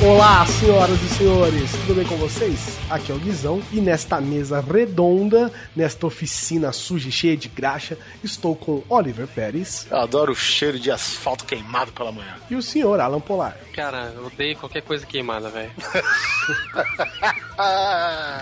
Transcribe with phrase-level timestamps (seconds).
[0.00, 2.78] Olá, senhoras e senhores, tudo bem com vocês?
[2.88, 7.98] Aqui é o Guizão e nesta mesa redonda, nesta oficina suja e cheia de graxa,
[8.22, 9.88] estou com Oliver Pérez.
[9.90, 12.36] Eu adoro o cheiro de asfalto queimado pela manhã.
[12.48, 13.56] E o senhor Alan Polar.
[13.74, 15.72] Cara, eu odeio qualquer coisa queimada, velho.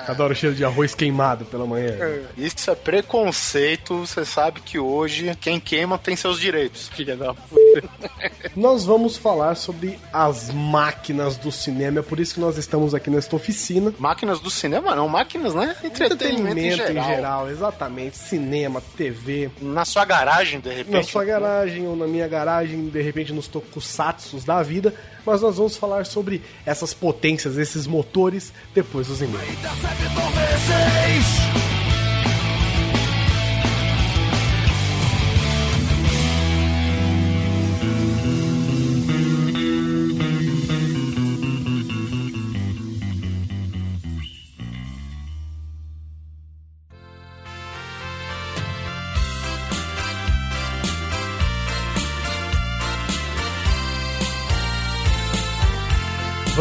[0.07, 1.97] Adoro o cheiro de arroz queimado pela manhã.
[2.37, 6.89] Isso é preconceito, você sabe que hoje quem queima tem seus direitos.
[6.89, 8.11] Filha da puta.
[8.55, 13.11] Nós vamos falar sobre as máquinas do cinema, é por isso que nós estamos aqui
[13.11, 13.93] nesta oficina.
[13.99, 15.77] Máquinas do cinema não, máquinas, né?
[15.83, 16.91] Entretenimento, em, geral.
[16.91, 18.17] em geral, exatamente.
[18.17, 19.51] Cinema, TV.
[19.61, 20.91] Na sua garagem, de repente.
[20.91, 24.95] Na sua garagem ou na minha garagem, de repente nos tokusatsus da vida.
[25.25, 29.57] Mas nós vamos falar sobre essas potências, esses motores, depois dos e-mails.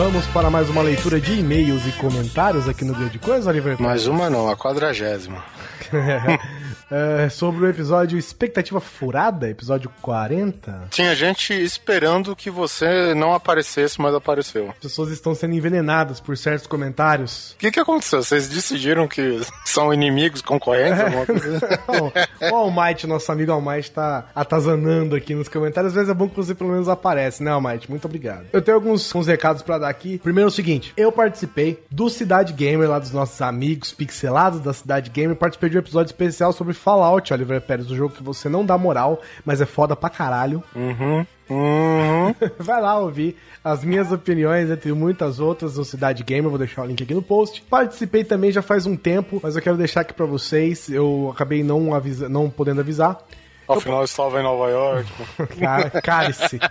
[0.05, 3.81] Vamos para mais uma leitura de e-mails e comentários aqui no Dia de Coisa, Oliver?
[3.81, 5.43] Mais uma não, a quadragésima.
[6.91, 10.87] É, sobre o episódio Expectativa Furada, episódio 40.
[10.91, 14.69] Tinha gente esperando que você não aparecesse, mas apareceu.
[14.69, 17.53] As pessoas estão sendo envenenadas por certos comentários.
[17.53, 18.21] O que, que aconteceu?
[18.21, 20.99] Vocês decidiram que são inimigos, concorrentes?
[21.89, 25.91] Não, o Almighty, nosso amigo Almighty, tá atazanando aqui nos comentários.
[25.91, 27.89] Às vezes é bom que você pelo menos aparece, né, Almighty?
[27.89, 28.45] Muito obrigado.
[28.53, 30.19] Eu tenho alguns, alguns recados pra dar aqui.
[30.19, 34.71] Primeiro é o seguinte, eu participei do Cidade Gamer, lá dos nossos amigos pixelados da
[34.73, 35.35] Cidade Gamer.
[35.35, 38.77] Participei de um episódio especial sobre Fallout, Oliver Pérez, o jogo que você não dá
[38.77, 40.63] moral, mas é foda pra caralho.
[40.75, 41.25] Uhum.
[41.49, 42.35] Uhum.
[42.57, 46.49] Vai lá ouvir as minhas opiniões, entre muitas outras, no Cidade Gamer.
[46.49, 47.61] Vou deixar o link aqui no post.
[47.63, 50.89] Participei também já faz um tempo, mas eu quero deixar aqui pra vocês.
[50.89, 53.19] Eu acabei não, avisa, não podendo avisar.
[53.67, 55.09] Afinal, eu estava em Nova York.
[56.03, 56.59] Cálice.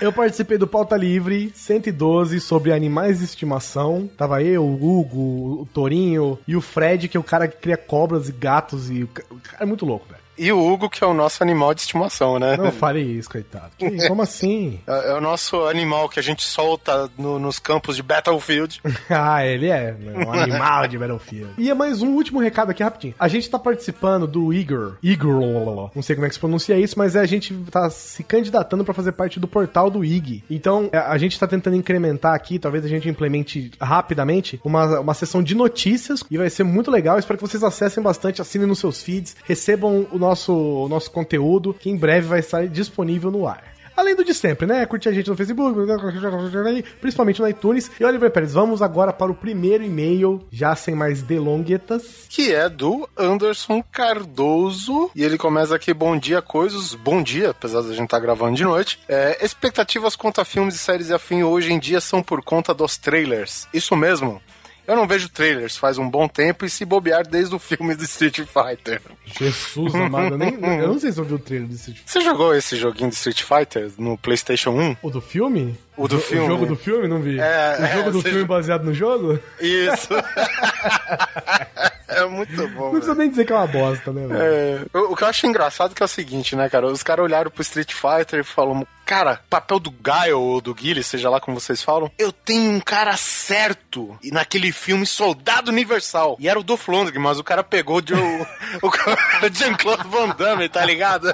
[0.00, 4.08] Eu participei do Pauta Livre 112 sobre animais de estimação.
[4.16, 7.76] Tava eu, o Hugo, o Torinho e o Fred, que é o cara que cria
[7.76, 8.88] cobras e gatos.
[8.88, 9.28] E o cara
[9.60, 10.19] é muito louco, velho.
[10.40, 12.56] E o Hugo, que é o nosso animal de estimação, né?
[12.56, 13.70] Não fale isso, coitado.
[13.76, 14.80] Que, como assim?
[14.86, 18.80] É, é o nosso animal que a gente solta no- nos campos de Battlefield.
[19.10, 19.94] ah, ele é
[20.26, 21.52] um animal de Battlefield.
[21.58, 23.14] E é mais um último recado aqui rapidinho.
[23.18, 24.96] A gente tá participando do Igor.
[25.02, 28.22] Igor, não sei como é que se pronuncia isso, mas é, a gente tá se
[28.24, 30.42] candidatando pra fazer parte do portal do IG.
[30.50, 35.14] Então, é, a gente tá tentando incrementar aqui, talvez a gente implemente rapidamente, uma, uma
[35.14, 37.18] sessão de notícias e vai ser muito legal.
[37.18, 41.74] Espero que vocês acessem bastante, assinem nos seus feeds, recebam o nosso, o nosso conteúdo,
[41.74, 43.70] que em breve vai estar disponível no ar.
[44.00, 44.86] Além do de sempre, né?
[44.86, 45.76] Curtir a gente no Facebook,
[47.02, 47.90] principalmente no iTunes.
[48.00, 52.24] E Oliver Pérez, vamos agora para o primeiro e-mail, já sem mais delonguetas.
[52.30, 55.10] que é do Anderson Cardoso.
[55.14, 56.94] E ele começa aqui: Bom dia, coisas.
[56.94, 58.98] Bom dia, apesar da gente estar gravando de noite.
[59.06, 62.72] É, expectativas quanto a filmes e séries e afim hoje em dia são por conta
[62.72, 63.68] dos trailers.
[63.74, 64.40] Isso mesmo.
[64.90, 68.02] Eu não vejo trailers faz um bom tempo e se bobear desde o filme do
[68.02, 69.00] Street Fighter.
[69.24, 72.10] Jesus amado, eu, nem, eu não sei se eu vi o trailer desse tipo.
[72.10, 74.96] Você jogou esse joguinho de Street Fighter no PlayStation 1?
[75.00, 75.78] O do filme?
[75.96, 76.44] O do jo- filme.
[76.44, 77.38] O jogo do filme, não vi.
[77.38, 79.38] É, o jogo é, do filme baseado no jogo?
[79.60, 80.08] Isso.
[82.08, 82.84] é muito bom.
[82.86, 83.18] Não precisa velho.
[83.18, 84.42] nem dizer que é uma bosta, né, velho?
[84.42, 86.86] É, o o que eu acho engraçado que é o seguinte, né, cara?
[86.86, 91.02] Os caras olharam pro Street Fighter e falaram, cara, papel do Guile ou do Guile,
[91.02, 96.36] seja lá como vocês falam, eu tenho um cara certo e naquele filme Soldado Universal.
[96.38, 98.18] E era o Dolph Lundgren, mas o cara pegou de, o,
[98.86, 101.26] o Jean-Claude Van Damme, tá ligado?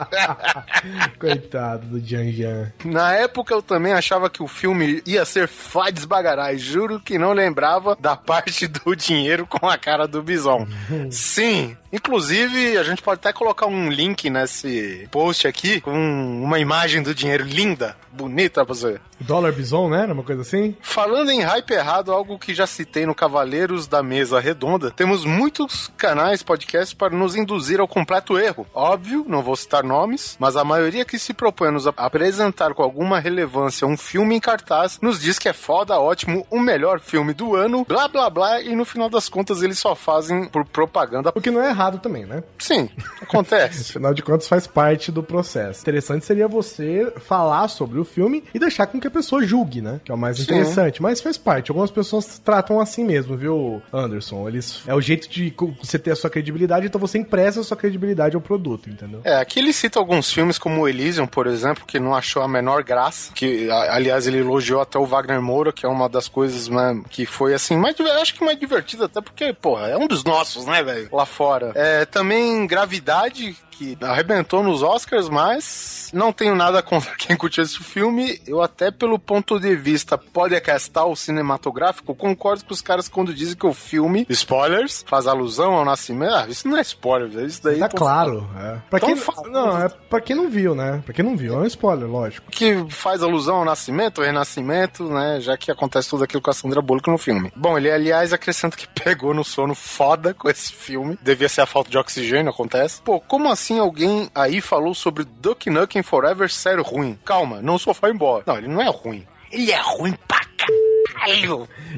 [1.20, 2.72] Coitado do Jian.
[2.82, 6.56] Na época eu também achava que o filme ia ser fights bagarai.
[6.56, 10.66] Juro que não lembrava da parte do dinheiro com a cara do Bison.
[11.12, 11.76] Sim.
[11.92, 17.14] Inclusive, a gente pode até colocar um link nesse post aqui com uma imagem do
[17.14, 19.00] dinheiro linda, bonita pra você.
[19.20, 20.04] Dólar Bison, né?
[20.04, 20.76] Uma coisa assim?
[20.80, 25.90] Falando em hype errado, algo que já citei no Cavaleiros da Mesa Redonda, temos muitos
[25.96, 28.66] canais, podcasts para nos induzir ao completo erro.
[28.74, 32.82] Óbvio, não vou citar nomes, mas a maioria que se propõe a nos apresentar com
[32.82, 37.32] alguma relevância um filme em cartaz nos diz que é foda, ótimo, o melhor filme
[37.32, 41.32] do ano, blá blá blá, e no final das contas eles só fazem por propaganda.
[41.34, 42.42] O que não é errado também, né?
[42.58, 42.88] Sim,
[43.20, 43.90] acontece.
[43.96, 45.82] Afinal de contas, faz parte do processo.
[45.82, 50.00] Interessante seria você falar sobre o filme e deixar com que a pessoa julgue, né?
[50.04, 50.44] Que é o mais Sim.
[50.44, 51.02] interessante.
[51.02, 51.70] Mas faz parte.
[51.70, 54.48] Algumas pessoas tratam assim mesmo, viu, Anderson?
[54.48, 57.76] Eles é o jeito de você ter a sua credibilidade, então você empresta a sua
[57.76, 59.20] credibilidade ao produto, entendeu?
[59.24, 62.48] É, aqui ele cita alguns filmes como o Elysium, por exemplo, que não achou a
[62.48, 63.32] menor graça.
[63.34, 67.26] Que, aliás, ele elogiou até o Wagner Moura, que é uma das coisas né, que
[67.26, 70.82] foi, assim, mais, acho que mais divertida, até porque, porra, é um dos nossos, né,
[70.82, 71.08] velho?
[71.12, 71.65] Lá fora.
[71.74, 77.78] É, também Gravidade, que arrebentou nos Oscars, mas não tenho nada contra quem curtiu esse
[77.78, 78.40] filme.
[78.46, 83.66] Eu até pelo ponto de vista podcastal cinematográfico, concordo com os caras quando dizem que
[83.66, 86.34] o filme, spoilers, faz alusão ao nascimento.
[86.34, 87.46] Ah, isso não é spoiler, velho.
[87.46, 88.48] Isso daí Tá claro.
[88.56, 88.76] É.
[88.88, 89.48] Pra Então quem, fala.
[89.48, 91.02] não, é pra quem não viu, né?
[91.04, 92.50] Pra quem não viu, é um spoiler, lógico.
[92.50, 95.38] que faz alusão ao nascimento, ao renascimento, né?
[95.40, 97.52] Já que acontece tudo aquilo com a Sandra Bullock no filme.
[97.54, 101.18] Bom, ele aliás acrescenta que pegou no sono foda com esse filme.
[101.20, 103.02] Devia ser a falta de oxigênio, acontece.
[103.02, 107.18] Pô, como assim alguém aí falou sobre Duck Nukem Forever ser ruim?
[107.24, 108.42] Calma, não sou fanboy.
[108.46, 109.26] Não, ele não é ruim.
[109.50, 110.85] Ele é ruim pra caralho.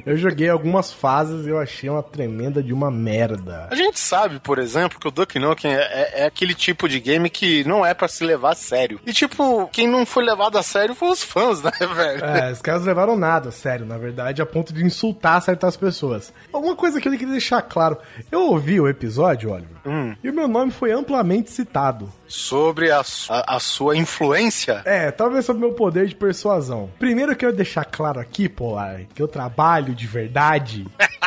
[0.06, 3.66] Eu joguei algumas fases e eu achei uma tremenda de uma merda.
[3.70, 7.00] A gente sabe, por exemplo, que o Duck Nukem é, é- é aquele tipo de
[7.00, 9.00] game que não é pra se levar a sério.
[9.06, 12.24] E tipo, quem não foi levado a sério foi os fãs, né, velho?
[12.24, 16.32] É, os caras levaram nada, sério, na verdade, a ponto de insultar certas pessoas.
[16.52, 17.98] Uma coisa que eu queria deixar claro:
[18.30, 20.14] eu ouvi o episódio, Oliver, Hum.
[20.22, 22.12] e o meu nome foi amplamente citado.
[22.26, 24.82] Sobre a, su- a- a sua influência.
[24.84, 26.90] É, talvez sobre o meu poder de persuasão.
[26.98, 30.86] Primeiro eu quero deixar claro aqui, Polar, que eu trabalho de verdade.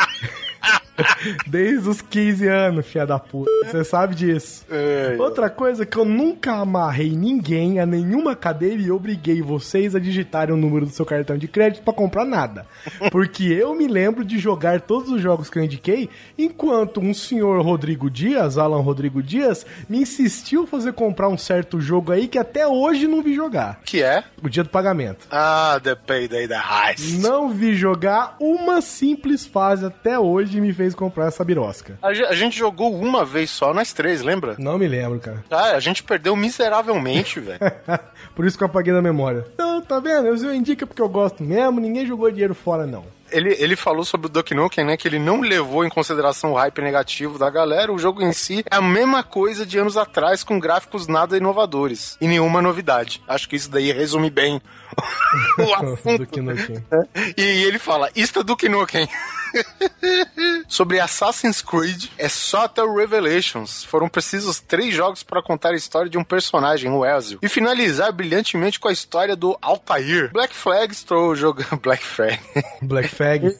[1.47, 3.49] Desde os 15 anos, filha da puta.
[3.65, 4.65] Você sabe disso.
[4.69, 5.15] É.
[5.19, 10.53] Outra coisa que eu nunca amarrei ninguém a nenhuma cadeira e obriguei vocês a digitarem
[10.53, 12.65] o número do seu cartão de crédito pra comprar nada.
[13.11, 17.61] Porque eu me lembro de jogar todos os jogos que eu indiquei, enquanto um senhor
[17.61, 22.67] Rodrigo Dias, Alan Rodrigo Dias, me insistiu fazer comprar um certo jogo aí que até
[22.67, 23.81] hoje não vi jogar.
[23.85, 24.23] Que é?
[24.43, 25.27] O dia do pagamento.
[25.31, 27.19] Ah, The Payday the Heist.
[27.19, 31.97] Não vi jogar uma simples fase até hoje e me fez comprar essa birosca.
[32.01, 34.55] A, a gente jogou uma vez só, nós três, lembra?
[34.57, 35.43] Não me lembro, cara.
[35.51, 37.59] Ah, a gente perdeu miseravelmente, velho.
[38.35, 39.45] Por isso que eu apaguei da memória.
[39.53, 40.27] Então, tá vendo?
[40.27, 43.03] Eu indico porque eu gosto mesmo, ninguém jogou dinheiro fora, não.
[43.31, 44.97] Ele, ele falou sobre o Duck Nukem, né?
[44.97, 47.91] Que ele não levou em consideração o hype negativo da galera.
[47.91, 52.17] O jogo em si é a mesma coisa de anos atrás, com gráficos nada inovadores.
[52.19, 53.21] E nenhuma novidade.
[53.27, 54.61] Acho que isso daí resume bem
[55.57, 56.41] o assunto.
[56.41, 57.07] Do.
[57.37, 59.07] E ele fala, isto é Duke Nukem.
[60.67, 63.83] Sobre Assassin's Creed, é só até o Revelations.
[63.83, 67.39] Foram precisos três jogos para contar a história de um personagem, o Ezio.
[67.41, 70.31] E finalizar brilhantemente com a história do Altair.
[70.31, 71.77] Black Flag estou jogando...
[71.81, 72.39] Black Flag.
[72.81, 73.57] Black Fag.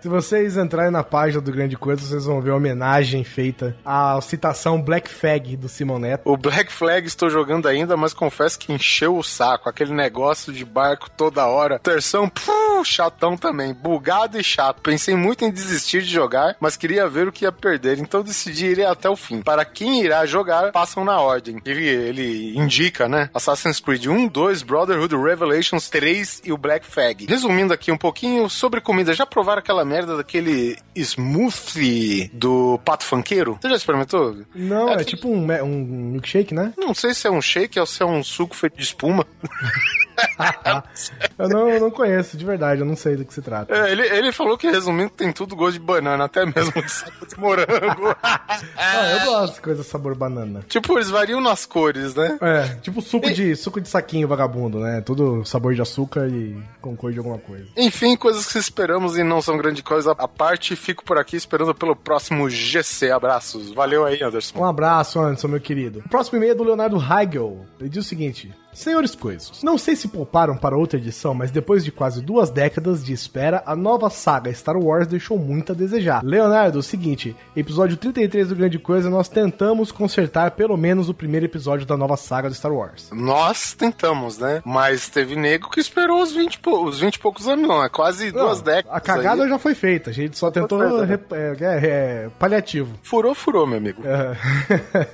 [0.00, 4.20] Se vocês entrarem na página do Grande Coisa, vocês vão ver a homenagem feita à
[4.20, 6.22] citação Black Fag do Simon Neto.
[6.24, 9.68] O Black Flag estou jogando ainda, mas confesso que encheu o saco.
[9.68, 11.78] Aquele negócio de barco toda hora.
[11.78, 13.72] Terção, puh, chatão também.
[13.74, 14.80] Bugado e chato.
[14.80, 17.98] Pensei muito em desistir de jogar, mas queria ver o que ia perder.
[17.98, 19.42] Então decidi ir até o fim.
[19.42, 21.60] Para quem irá jogar, passam na ordem.
[21.64, 23.30] Ele, ele indica, né?
[23.34, 27.26] Assassin's Creed 1, 2, Brotherhood, Revelations 3 e o Black Flag.
[27.26, 29.12] Resumindo aqui um pouquinho sobre comida.
[29.14, 33.58] Já provaram aquela merda daquele smoothie do pato funkeiro?
[33.60, 34.36] Você já experimentou?
[34.54, 36.72] Não, é que- tipo um, um milkshake, né?
[36.76, 39.26] Não sei se é um shake ou se é um suco feito de espuma.
[41.38, 43.74] Eu não, eu não conheço, de verdade, eu não sei do que se trata.
[43.74, 47.26] É, ele, ele falou que, resumindo, tem tudo gosto de banana, até mesmo de sabor
[47.28, 48.16] de morango.
[48.76, 50.64] Ah, eu gosto de coisa sabor banana.
[50.68, 52.38] tipo, eles variam nas cores, né?
[52.40, 55.00] É, tipo suco de, suco de saquinho vagabundo, né?
[55.00, 57.66] Tudo sabor de açúcar e com cor de alguma coisa.
[57.76, 60.76] Enfim, coisas que esperamos e não são grande coisa à parte.
[60.76, 63.10] Fico por aqui esperando pelo próximo GC.
[63.10, 63.72] Abraços.
[63.72, 64.58] Valeu aí, Anderson.
[64.58, 66.02] Um abraço, Anderson, meu querido.
[66.06, 67.66] O próximo e-mail é do Leonardo Heigel.
[67.80, 68.52] Ele diz o seguinte.
[68.74, 73.04] Senhores Coisos, não sei se pouparam para outra edição, mas depois de quase duas décadas
[73.04, 76.22] de espera, a nova saga Star Wars deixou muito a desejar.
[76.24, 81.46] Leonardo, o seguinte, episódio 33 do Grande Coisa, nós tentamos consertar pelo menos o primeiro
[81.46, 83.10] episódio da nova saga do Star Wars.
[83.12, 84.60] Nós tentamos, né?
[84.64, 87.82] Mas teve nego que esperou os 20, e pou- os 20 e poucos anos, não.
[87.84, 88.96] É quase duas Não, décadas.
[88.96, 89.48] A cagada aí.
[89.48, 91.18] já foi feita, a gente só tentou feita, né?
[91.32, 91.86] é, é,
[92.24, 92.94] é, paliativo.
[93.02, 94.02] Furou, furou, meu amigo.
[94.04, 95.06] É.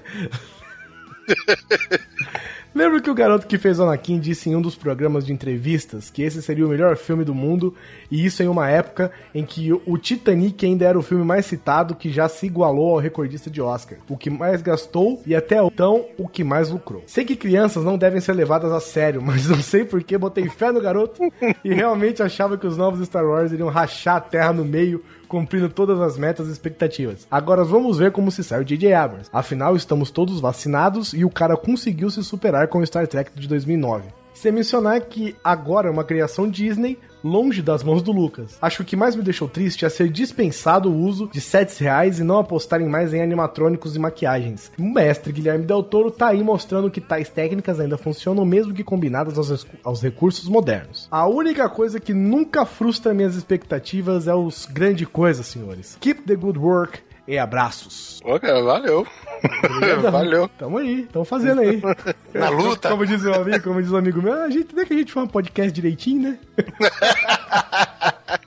[2.72, 6.22] Lembra que o garoto que fez Anakin disse em um dos programas de entrevistas que
[6.22, 7.74] esse seria o melhor filme do mundo,
[8.08, 11.96] e isso em uma época em que o Titanic ainda era o filme mais citado
[11.96, 16.06] que já se igualou ao recordista de Oscar, o que mais gastou e até então
[16.16, 17.02] o que mais lucrou.
[17.06, 20.48] Sei que crianças não devem ser levadas a sério, mas não sei por que botei
[20.48, 21.20] fé no garoto
[21.64, 25.68] e realmente achava que os novos Star Wars iriam rachar a terra no meio cumprindo
[25.68, 27.26] todas as metas e expectativas.
[27.30, 28.92] Agora vamos ver como se sai o J.J.
[28.92, 29.30] Abrams.
[29.32, 33.46] Afinal, estamos todos vacinados e o cara conseguiu se superar com o Star Trek de
[33.46, 34.19] 2009.
[34.34, 38.56] Sem mencionar que agora é uma criação Disney longe das mãos do Lucas.
[38.60, 41.78] Acho que o que mais me deixou triste é ser dispensado o uso de sets
[41.78, 44.72] reais e não apostarem mais em animatrônicos e maquiagens.
[44.78, 48.84] O mestre Guilherme Del Toro tá aí mostrando que tais técnicas ainda funcionam mesmo que
[48.84, 51.08] combinadas aos, aos recursos modernos.
[51.10, 55.96] A única coisa que nunca frustra minhas expectativas é os grandes coisas, senhores.
[56.00, 58.18] Keep the good work e abraços.
[58.22, 59.06] Pô, cara, valeu.
[60.10, 60.48] valeu.
[60.58, 61.80] Tamo aí, tamo fazendo aí.
[62.34, 62.90] Na luta.
[62.90, 65.12] Como diz o amigo, como diz o amigo meu, a gente, nem que a gente
[65.12, 66.38] faz um podcast direitinho, né?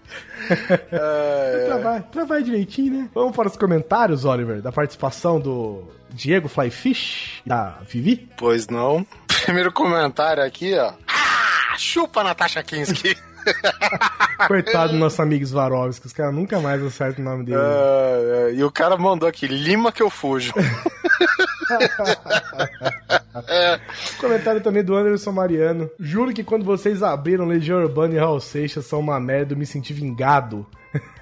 [0.92, 3.10] É, Trabalha, trabalha direitinho, né?
[3.16, 8.30] Vamos para os comentários, Oliver, da participação do Diego Flyfish, da Vivi.
[8.36, 9.08] Pois não.
[9.46, 10.92] Primeiro comentário aqui, ó.
[11.08, 13.16] Ah, chupa Natasha Kinski.
[14.48, 17.58] Coitado do nosso amigo Svarovski, os caras nunca mais acertam o nome dele.
[17.60, 20.54] É, é, e o cara mandou aqui, Lima que eu fujo.
[24.20, 25.90] Comentário também do Anderson Mariano.
[26.00, 29.66] Juro que quando vocês abriram Legião Urbana e Raul Seixas são uma merda, eu me
[29.66, 30.66] senti vingado.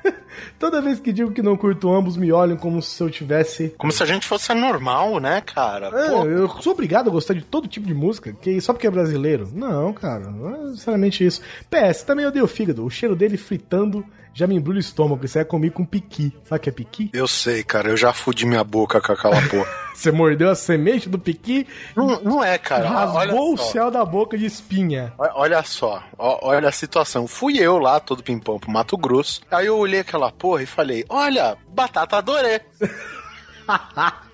[0.59, 3.73] Toda vez que digo que não curto ambos, me olham como se eu tivesse.
[3.77, 5.89] Como se a gente fosse normal, né, cara?
[5.93, 8.91] É, eu sou obrigado a gostar de todo tipo de música, que só porque é
[8.91, 9.49] brasileiro.
[9.53, 11.41] Não, cara, não é necessariamente isso.
[11.69, 12.85] PS, também odeio o fígado.
[12.85, 15.25] O cheiro dele fritando já me embrulha o estômago.
[15.25, 16.33] Isso é comigo com piqui.
[16.45, 17.09] Sabe o que é piqui?
[17.13, 19.69] eu sei, cara, eu já fudi minha boca com aquela porra.
[19.93, 22.89] Você mordeu a semente do piqui, não, não é, cara.
[22.89, 25.13] Olha rasgou o céu da boca de espinha.
[25.17, 27.27] Olha só, olha a situação.
[27.27, 29.41] Fui eu lá, todo pimpão pro Mato Grosso.
[29.51, 32.61] Aí eu olhei aquela porra e falei: Olha, batata adorei.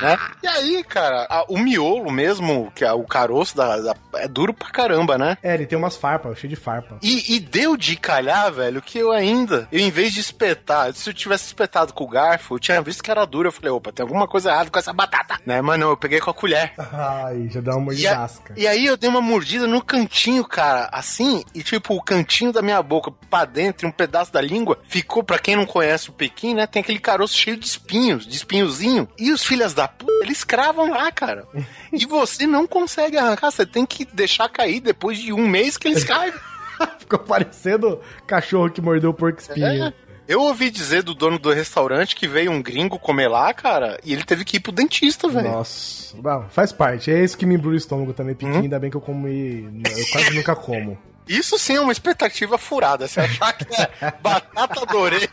[0.00, 0.18] né?
[0.42, 4.52] E aí, cara, a- o miolo mesmo, que é o caroço da, da- é duro
[4.54, 5.36] pra caramba, né?
[5.42, 6.96] É, ele tem umas farpas, cheio de farpa.
[7.02, 11.08] E, e deu de calhar, velho, que eu ainda, eu em vez de espetar, se
[11.08, 13.48] eu tivesse espetado com o garfo, eu tinha visto que era duro.
[13.48, 15.60] Eu falei, opa, tem alguma coisa errada com essa batata, né?
[15.60, 16.72] Mas não, eu peguei com a colher.
[16.78, 18.54] Ai, já dá uma E, mordidasca.
[18.56, 22.62] e aí eu dei uma mordida no cantinho, cara, assim, e tipo, o cantinho da
[22.62, 26.12] minha boca pra dentro, e um pedaço da língua, ficou, pra quem não conhece o
[26.12, 29.08] Pequim, né, tem aquele caroço cheio de espinhos, de espinhozinho.
[29.18, 31.46] E os filhas da puta, eles cravam lá, cara.
[31.92, 35.88] E você não consegue arrancar, você tem que deixar cair depois de um mês que
[35.88, 36.32] eles caem.
[36.98, 39.66] Ficou parecendo cachorro que mordeu o porco espinho.
[39.66, 39.92] É.
[40.30, 44.12] Eu ouvi dizer do dono do restaurante que veio um gringo comer lá, cara, e
[44.12, 45.50] ele teve que ir pro dentista, velho.
[45.50, 47.10] Nossa, Bom, faz parte.
[47.10, 48.52] É isso que me embrulha o estômago também, piqui.
[48.52, 48.60] Hum?
[48.60, 49.82] Ainda bem que eu comi.
[49.84, 50.96] Eu quase nunca como.
[51.28, 53.06] Isso sim é uma expectativa furada.
[53.06, 55.28] Você achar que é batata adorei.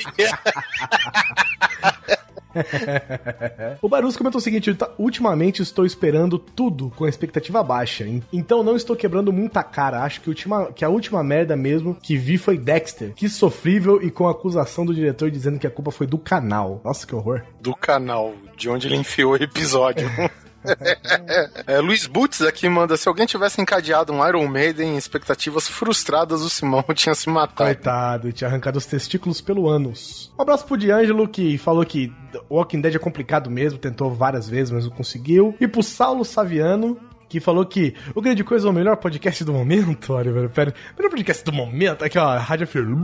[3.81, 8.03] O Barus comentou o seguinte: "Tá- ultimamente estou esperando tudo com expectativa baixa.
[8.05, 10.03] en- Então não estou quebrando muita cara.
[10.03, 13.13] Acho que, a última- que a última merda mesmo que vi foi Dexter.
[13.13, 16.81] Que sofrível e com acusação do diretor dizendo que a culpa foi do canal.
[16.83, 17.41] Nossa, que horror.
[17.61, 20.07] Do canal, de onde ele enfiou o episódio.
[21.65, 26.41] É, Luiz Butz aqui manda: se alguém tivesse encadeado um Iron Maiden em expectativas frustradas,
[26.41, 27.69] o Simão tinha se matado.
[27.73, 30.31] Coitado, tinha arrancado os testículos pelo ânus.
[30.37, 32.11] Um abraço pro D'Angelo, que falou que
[32.49, 35.55] Walking Dead é complicado mesmo, tentou várias vezes, mas não conseguiu.
[35.59, 36.97] E pro Saulo Saviano,
[37.29, 40.13] que falou que o Grande Coisa é o melhor podcast do momento.
[40.13, 40.73] Olha, velho, pera.
[40.97, 42.03] Melhor podcast do momento?
[42.03, 42.95] Aqui, ó, Rádio Firme.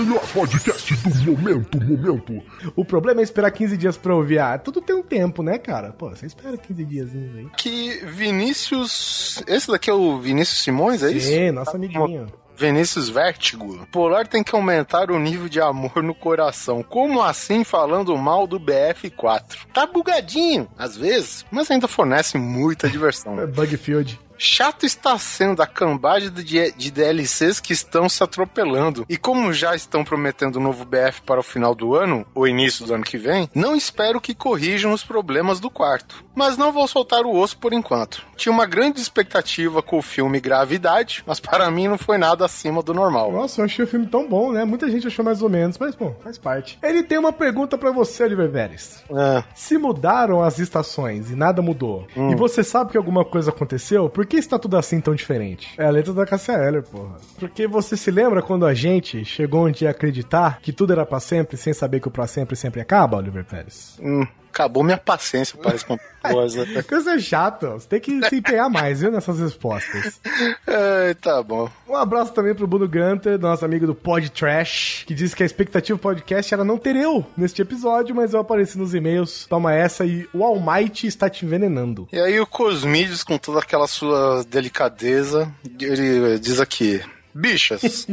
[0.00, 2.42] Melhor podcast do momento, momento.
[2.74, 4.38] O problema é esperar 15 dias pra ouvir.
[4.38, 5.92] Ah, tudo tem um tempo, né, cara?
[5.92, 7.46] Pô, você espera 15 dias aí.
[7.58, 9.42] Que Vinícius.
[9.46, 11.28] Esse daqui é o Vinícius Simões, é isso?
[11.28, 12.28] Sim, nosso amiguinho.
[12.56, 13.86] Vinícius Vértigo.
[13.90, 16.82] Polar tem que aumentar o nível de amor no coração.
[16.82, 19.66] Como assim falando mal do BF4?
[19.72, 23.38] Tá bugadinho, às vezes, mas ainda fornece muita diversão.
[23.40, 24.20] É Bugfield.
[24.42, 29.04] Chato está sendo a cambagem de, de DLCs que estão se atropelando.
[29.06, 32.86] E como já estão prometendo um novo BF para o final do ano, ou início
[32.86, 36.24] do ano que vem, não espero que corrijam os problemas do quarto.
[36.34, 38.24] Mas não vou soltar o osso por enquanto.
[38.34, 42.82] Tinha uma grande expectativa com o filme Gravidade, mas para mim não foi nada acima
[42.82, 43.30] do normal.
[43.30, 44.64] Nossa, eu achei o filme tão bom, né?
[44.64, 46.78] Muita gente achou mais ou menos, mas bom, faz parte.
[46.82, 49.04] Ele tem uma pergunta pra você, Oliver Pérez.
[49.10, 49.44] É.
[49.54, 54.29] Se mudaram as estações e nada mudou, e você sabe que alguma coisa aconteceu, por
[54.30, 55.74] que está tudo assim tão diferente?
[55.76, 57.16] É a letra da Cassia Eller, porra.
[57.38, 61.04] Porque você se lembra quando a gente chegou um dia a acreditar que tudo era
[61.04, 63.98] pra sempre, sem saber que o pra sempre sempre acaba, Oliver Pérez?
[64.00, 66.82] Hum, acabou minha paciência para responder coisa.
[66.82, 70.20] Coisa chata, você tem que se empenhar mais, viu, nessas respostas.
[70.66, 71.70] É, tá bom.
[71.88, 75.46] Um abraço também pro Bruno Gunter, nosso amigo do Pod Trash, que disse que a
[75.46, 79.46] expectativa do podcast era não ter eu neste episódio, mas eu apareci nos e-mails.
[79.46, 82.08] Toma essa e o Almighty está te envenenando.
[82.12, 87.02] E aí o Cosmides, com toda aquela sua delicadeza, ele diz aqui...
[87.32, 88.08] Bichas.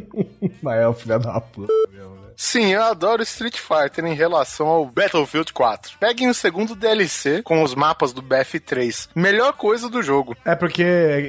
[0.62, 2.20] Mas é o filho da puta né?
[2.36, 5.98] Sim, eu adoro Street Fighter em relação ao Battlefield 4.
[5.98, 9.08] Peguem o segundo DLC com os mapas do BF3.
[9.14, 10.36] Melhor coisa do jogo.
[10.44, 10.82] É porque,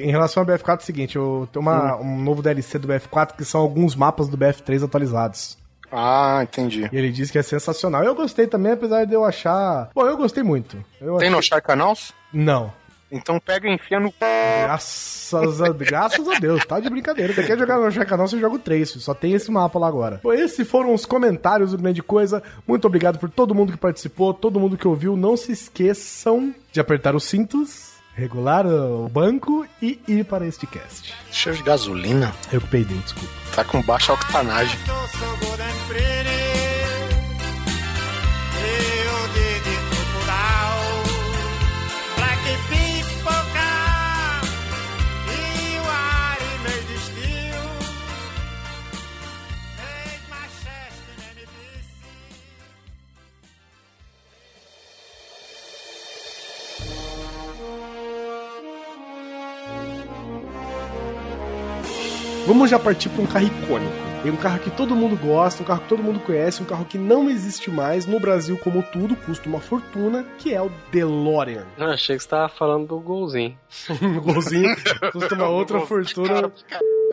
[0.04, 3.36] em relação ao BF4, é o seguinte, eu tenho uma, um novo DLC do BF4
[3.36, 5.56] que são alguns mapas do BF3 atualizados.
[5.92, 6.88] Ah, entendi.
[6.92, 8.02] E ele diz que é sensacional.
[8.02, 9.88] Eu gostei também, apesar de eu achar.
[9.94, 10.76] Bom, eu gostei muito.
[11.00, 12.12] Eu Tem achei- no Sharkanals?
[12.32, 12.72] Não.
[13.10, 14.12] Então pega e enfia no.
[14.18, 17.32] Graças a, graças a Deus, tá de brincadeira.
[17.32, 20.20] Você quer jogar no Chacanal, você joga o 3, só tem esse mapa lá agora.
[20.22, 22.42] Bom, esses foram os comentários do Grande Coisa.
[22.66, 25.16] Muito obrigado por todo mundo que participou, todo mundo que ouviu.
[25.16, 31.14] Não se esqueçam de apertar os cintos, regular o banco e ir para este cast.
[31.30, 32.34] Cheio de gasolina.
[32.52, 33.28] Eu peidei, desculpa.
[33.54, 34.78] Tá com baixa octanagem.
[62.46, 64.05] Vamos já partir para um carro icônico.
[64.22, 66.84] Tem um carro que todo mundo gosta, um carro que todo mundo conhece, um carro
[66.84, 71.64] que não existe mais no Brasil como tudo, custa uma fortuna, que é o DeLorean.
[71.78, 73.56] Não, achei que você tava falando do golzinho.
[74.02, 74.74] Um golzinho
[75.12, 76.50] custa uma outra fortuna,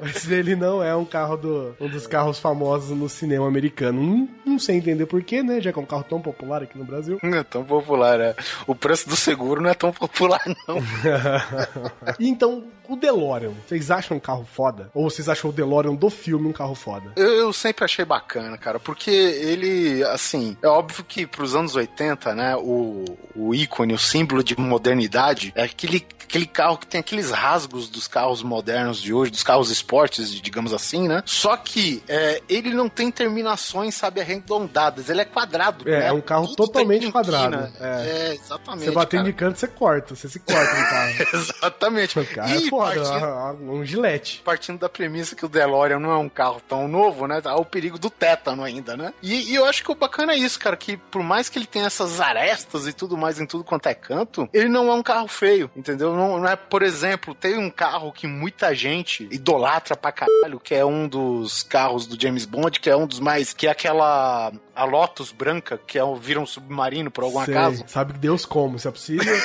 [0.02, 4.02] mas ele não é um carro do um dos carros famosos no cinema americano.
[4.02, 5.62] Não, não sei entender porquê, né?
[5.62, 7.20] Já que é um carro tão popular aqui no Brasil.
[7.22, 8.36] Não é tão popular, é.
[8.68, 10.78] O preço do seguro não é tão popular, não.
[12.20, 14.90] E então, o DeLorean, vocês acham um carro foda?
[14.94, 16.93] Ou vocês acham o DeLorean do filme um carro foda?
[17.16, 22.34] Eu, eu sempre achei bacana, cara, porque ele, assim, é óbvio que pros anos 80,
[22.36, 27.32] né, o, o ícone, o símbolo de modernidade é aquele, aquele carro que tem aqueles
[27.32, 31.22] rasgos dos carros modernos de hoje, dos carros esportes, digamos assim, né?
[31.26, 35.88] Só que é, ele não tem terminações, sabe, arredondadas, ele é quadrado.
[35.88, 36.08] É, né?
[36.08, 38.30] é um carro Tudo totalmente quadrado, é.
[38.30, 38.86] É, exatamente.
[38.86, 39.32] Você batendo cara.
[39.32, 40.16] de canto, você corta.
[40.16, 41.14] Você se corta no carro.
[41.34, 42.20] Exatamente.
[42.20, 44.42] O carro é E foda, partindo- é um gilete.
[44.44, 47.42] partindo da premissa que o DeLorean não é um carro tão novo, né?
[47.44, 49.14] Há o perigo do tétano ainda, né?
[49.22, 51.66] E, e eu acho que o bacana é isso, cara, que por mais que ele
[51.66, 55.04] tenha essas arestas e tudo mais em tudo quanto é canto, ele não é um
[55.04, 56.16] carro feio, entendeu?
[56.16, 60.76] Não, não é, por exemplo, tem um carro que muita gente idolatra pra caralho, que
[60.76, 64.52] é um dos carros do James Bond, que é um dos mais, que é aquela
[64.76, 67.84] a Lotus branca, que é um, vira um submarino por algum Sei, acaso.
[67.88, 69.34] Sabe que Deus como, se é possível.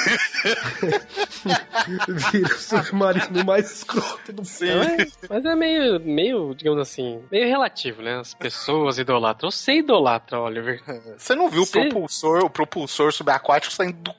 [2.33, 4.43] Vira o submarino mais escroto do.
[4.43, 8.19] Mas, mas é meio, meio, digamos assim, meio relativo, né?
[8.19, 9.51] As pessoas idolatram.
[9.51, 10.81] Você idolatra, Oliver.
[11.17, 11.89] Você não viu o Sim.
[11.89, 14.15] propulsor, o propulsor subaquático saindo do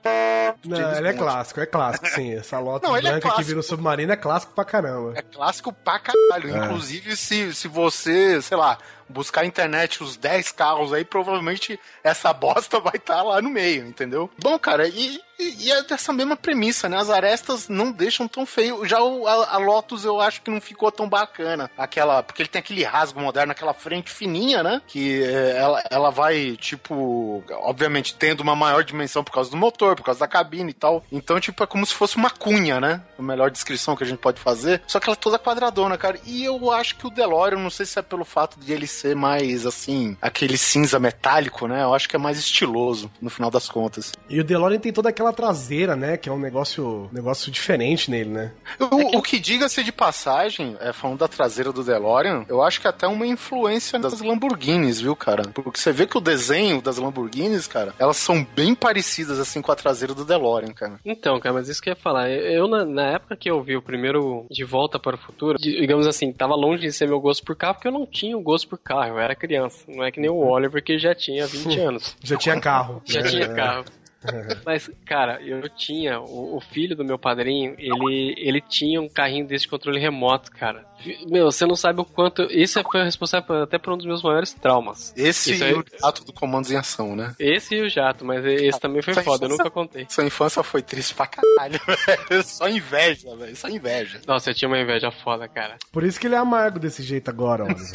[0.65, 1.23] Não, James ele é Bond.
[1.23, 2.33] clássico, é clássico, sim.
[2.33, 3.47] Essa Lotus Não, é branca que clássico.
[3.47, 5.13] vira o submarino é clássico pra caramba.
[5.15, 6.55] É clássico pra caralho.
[6.55, 6.65] É.
[6.65, 8.77] Inclusive, se, se você, sei lá,
[9.09, 13.85] buscar na internet os 10 carros aí, provavelmente essa bosta vai estar lá no meio,
[13.85, 14.29] entendeu?
[14.37, 16.97] Bom, cara, e, e, e é dessa mesma premissa, né?
[16.97, 18.85] As arestas não deixam tão feio.
[18.85, 21.71] Já o, a, a Lotus eu acho que não ficou tão bacana.
[21.77, 22.21] Aquela.
[22.21, 24.81] Porque ele tem aquele rasgo moderno, aquela frente fininha, né?
[24.85, 29.95] Que é, ela, ela vai, tipo, obviamente tendo uma maior dimensão por causa do motor,
[29.95, 31.03] por causa da cabine e tal.
[31.11, 33.01] Então, tipo, é como se fosse uma cunha, né?
[33.17, 34.81] A melhor descrição que a gente pode fazer.
[34.87, 36.19] Só que ela é toda quadradona, cara.
[36.25, 39.15] E eu acho que o DeLorean, não sei se é pelo fato de ele ser
[39.15, 41.83] mais, assim, aquele cinza metálico, né?
[41.83, 44.11] Eu acho que é mais estiloso, no final das contas.
[44.29, 46.17] E o DeLorean tem toda aquela traseira, né?
[46.17, 48.51] Que é um negócio, negócio diferente nele, né?
[48.79, 52.87] O, o que diga-se de passagem, é, falando da traseira do DeLorean, eu acho que
[52.87, 55.43] até uma influência das Lamborghinis, viu, cara?
[55.53, 59.71] Porque você vê que o desenho das Lamborghinis, cara, elas são bem parecidas, assim, com
[59.71, 60.99] a traseira do DeLorean, cara.
[61.05, 62.29] Então, cara, mas isso que eu ia falar.
[62.29, 66.07] Eu, na, na época que eu vi o primeiro De Volta para o Futuro, digamos
[66.07, 68.67] assim, tava longe de ser meu gosto por carro, porque eu não tinha o gosto
[68.67, 69.83] por carro, eu era criança.
[69.87, 72.17] Não é que nem o Oliver, que já tinha 20 anos.
[72.23, 73.01] Já tinha carro.
[73.05, 73.23] Já É.
[73.23, 73.85] tinha carro.
[74.65, 76.19] Mas, cara, eu tinha.
[76.19, 80.51] O, o filho do meu padrinho, ele, ele tinha um carrinho desse de controle remoto,
[80.51, 80.83] cara.
[81.29, 82.41] Meu, você não sabe o quanto.
[82.51, 85.13] Isso foi responsável até por um dos meus maiores traumas.
[85.15, 87.33] Esse Isso e aí- o ato do Comandos em Ação, né?
[87.39, 90.05] Esse e o jato, mas esse também foi Essa foda, eu infância- nunca contei.
[90.09, 92.43] Sua infância foi triste pra caralho, velho.
[92.43, 93.55] Só inveja, velho.
[93.55, 94.19] Só inveja.
[94.27, 95.77] Nossa, eu tinha uma inveja foda, cara.
[95.93, 97.85] Por isso que ele é amargo desse jeito agora, Oliver.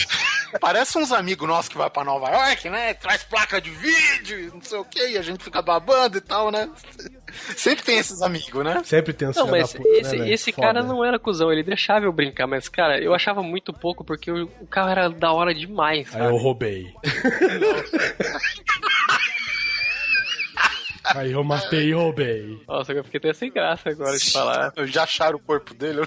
[0.60, 2.94] Parece uns amigos nossos que vai pra Nova York, né?
[2.94, 6.50] Traz placa de vídeo, não sei o que, e a gente fica babando e tal,
[6.50, 6.70] né?
[7.56, 8.82] Sempre tem esses amigos, né?
[8.84, 12.04] Sempre tem Não, mas da puta, esse, né, esse cara não era cuzão, ele deixava
[12.04, 15.52] eu brincar, mas, cara, eu achava muito pouco porque o, o carro era da hora
[15.54, 16.26] demais, Aí sabe?
[16.26, 16.94] eu roubei.
[21.04, 22.62] Aí eu matei e roubei.
[22.66, 24.72] Nossa, eu fiquei até sem graça agora de falar.
[24.86, 26.00] Já acharam o corpo dele?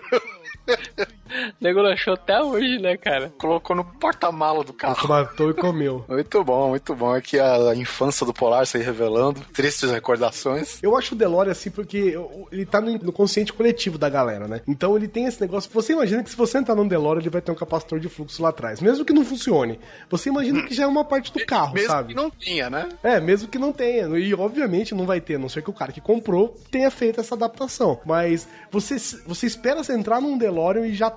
[1.60, 3.32] Nego não achou até hoje, né, cara?
[3.38, 5.08] Colocou no porta-mala do carro.
[5.08, 6.06] Matou e comeu.
[6.10, 7.14] Muito bom, muito bom.
[7.14, 9.42] Aqui a infância do Polar se revelando.
[9.54, 10.82] Tristes recordações.
[10.82, 12.18] Eu acho o DeLorean assim porque
[12.52, 14.62] ele tá no consciente coletivo da galera, né?
[14.68, 15.70] Então ele tem esse negócio.
[15.74, 18.42] Você imagina que se você entrar num DeLorean, ele vai ter um capacitor de fluxo
[18.42, 18.80] lá atrás.
[18.82, 19.80] Mesmo que não funcione.
[20.10, 22.10] Você imagina que já é uma parte do carro, Mesmo sabe?
[22.10, 22.90] que não tinha, né?
[23.04, 24.08] É, mesmo que não tenha.
[24.18, 27.20] E obviamente não vai ter, a não ser que o cara que comprou tenha feito
[27.20, 28.00] essa adaptação.
[28.06, 31.10] Mas você, você espera você entrar num DeLorean e já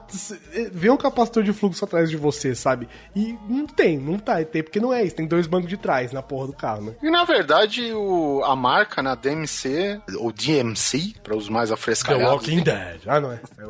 [0.73, 2.89] vê um capacitor de fluxo atrás de você, sabe?
[3.15, 4.43] E não tem, não tá.
[4.45, 5.17] Tem porque não é isso.
[5.17, 6.95] Tem dois bancos de trás na porra do carro, né?
[7.03, 12.33] E na verdade, o, a marca, na DMC, ou DMC, para os mais The afrescalhados.
[12.33, 13.01] Walking Dead.
[13.07, 13.41] Ah, não é.
[13.59, 13.67] É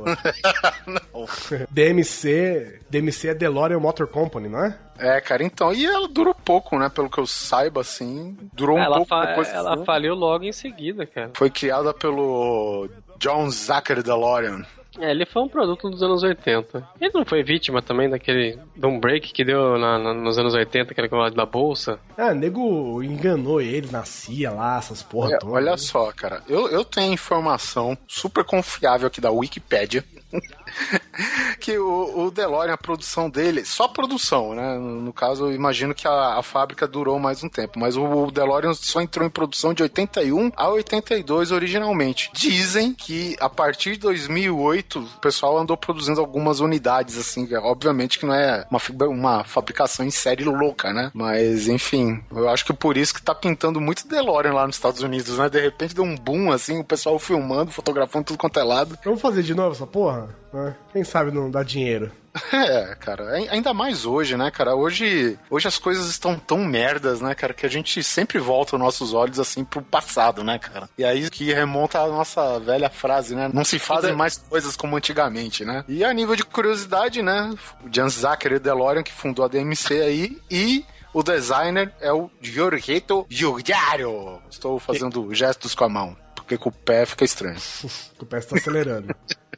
[1.14, 1.66] outro.
[1.70, 2.80] DMC.
[2.90, 4.76] DMC é DeLorean Motor Company, não é?
[4.98, 5.72] É, cara, então.
[5.72, 6.88] E ela durou pouco, né?
[6.90, 8.36] Pelo que eu saiba, assim.
[8.52, 9.48] Durou um ela pouco fa- depois.
[9.48, 9.84] ela foi.
[9.86, 11.30] faliu logo em seguida, cara.
[11.34, 14.64] Foi criada pelo John Zachary DeLorean.
[15.00, 16.86] É, ele foi um produto dos anos 80.
[17.00, 20.92] Ele não foi vítima também daquele down break que deu na- na- nos anos 80,
[20.92, 21.98] aquele negócio da bolsa?
[22.16, 25.52] Ah, nego enganou ele, nascia lá, essas porra É, toda.
[25.52, 26.42] olha só, cara.
[26.48, 30.04] Eu, eu tenho informação super confiável aqui da Wikipédia.
[31.60, 34.78] que o, o DeLorean, a produção dele, só produção, né?
[34.78, 38.30] No, caso, eu imagino que a, a fábrica durou mais um tempo, mas o, o
[38.30, 42.30] DeLorean só entrou em produção de 81 a 82 originalmente.
[42.32, 48.26] Dizem que a partir de 2008 o pessoal andou produzindo algumas unidades, assim, obviamente que
[48.26, 51.10] não é uma, uma fabricação em série louca, né?
[51.14, 55.02] Mas, enfim, eu acho que por isso que tá pintando muito DeLorean lá nos Estados
[55.02, 55.48] Unidos, né?
[55.48, 58.98] De repente deu um boom, assim, o pessoal filmando, fotografando tudo quanto é lado.
[59.04, 60.28] Vamos fazer de novo essa porra?
[60.66, 60.76] Né?
[60.92, 62.10] Quem sabe não dá dinheiro.
[62.52, 64.76] É, cara, ai- ainda mais hoje, né, cara?
[64.76, 68.80] Hoje, hoje as coisas estão tão merdas, né, cara, que a gente sempre volta os
[68.80, 70.88] nossos olhos assim pro passado, né, cara?
[70.96, 73.50] E aí que remonta a nossa velha frase, né?
[73.52, 75.84] Não se fazem mais coisas como antigamente, né?
[75.88, 77.52] E a nível de curiosidade, né?
[77.84, 83.26] O Jan Zachary DeLorean, que fundou a DMC aí, e o designer é o Giorgetto
[83.28, 84.40] Giugiaro.
[84.48, 87.58] Estou fazendo gestos com a mão, porque com o pé fica estranho.
[88.20, 89.12] O pé está acelerando.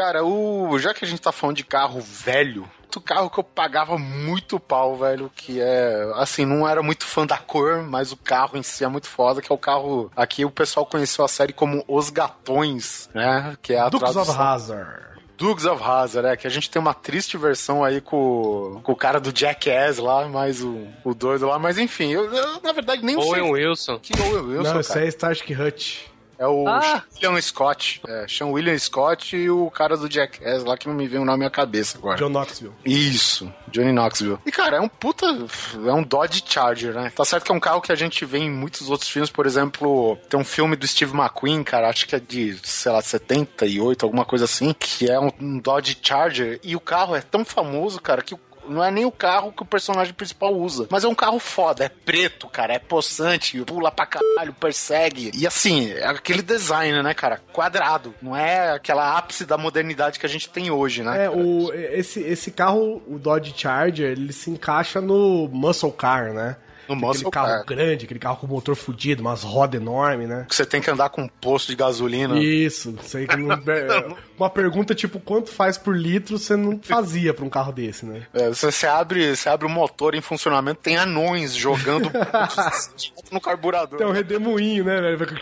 [0.00, 3.44] Cara, o já que a gente tá falando de carro velho, outro carro que eu
[3.44, 8.16] pagava muito pau, velho, que é, assim, não era muito fã da cor, mas o
[8.16, 11.28] carro em si é muito foda, que é o carro, aqui o pessoal conheceu a
[11.28, 15.10] série como Os Gatões, né, que é a Dukes of tradução- Hazard.
[15.36, 18.96] Dukes of Hazzard, é, que a gente tem uma triste versão aí com, com o
[18.96, 23.02] cara do Jackass lá, mais o, o doido lá, mas enfim, eu, eu, na verdade
[23.02, 23.98] nem Owen sei Wilson.
[23.98, 25.00] que Owen Wilson, não, isso cara.
[25.00, 26.09] aí é Starsky Hutch.
[26.40, 27.04] É o Ah!
[27.22, 28.00] William Scott.
[28.08, 31.24] É, Sean William Scott e o cara do Jackass lá que não me vem o
[31.24, 32.16] nome à cabeça agora.
[32.16, 32.72] John Knoxville.
[32.82, 34.38] Isso, Johnny Knoxville.
[34.46, 35.26] E, cara, é um puta.
[35.26, 37.12] É um Dodge Charger, né?
[37.14, 39.44] Tá certo que é um carro que a gente vê em muitos outros filmes, por
[39.44, 44.02] exemplo, tem um filme do Steve McQueen, cara, acho que é de, sei lá, 78,
[44.06, 48.00] alguma coisa assim, que é um, um Dodge Charger, e o carro é tão famoso,
[48.00, 48.40] cara, que o
[48.70, 50.86] não é nem o carro que o personagem principal usa.
[50.90, 55.30] Mas é um carro foda, é preto, cara, é possante, pula pra caralho, persegue.
[55.34, 57.40] E assim, é aquele design, né, cara?
[57.52, 58.14] Quadrado.
[58.22, 61.24] Não é aquela ápice da modernidade que a gente tem hoje, né?
[61.24, 66.56] É, o, esse, esse carro, o Dodge Charger, ele se encaixa no Muscle Car, né?
[66.94, 67.64] No aquele carro car.
[67.66, 70.46] grande, aquele carro com motor fudido, umas rodas enormes, né?
[70.48, 72.38] Que você tem que andar com um posto de gasolina.
[72.38, 77.32] Isso, sei que não- é, uma pergunta tipo quanto faz por litro você não fazia
[77.34, 78.22] pra um carro desse, né?
[78.34, 82.10] É, você, você abre, você abre o motor em funcionamento, tem anões jogando
[83.30, 83.98] no carburador.
[83.98, 85.20] Tem um redemoinho, né, velho?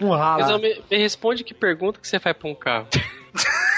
[0.00, 0.58] Um Mas ralo.
[0.58, 2.86] me, me responde que pergunta que você faz pra um carro.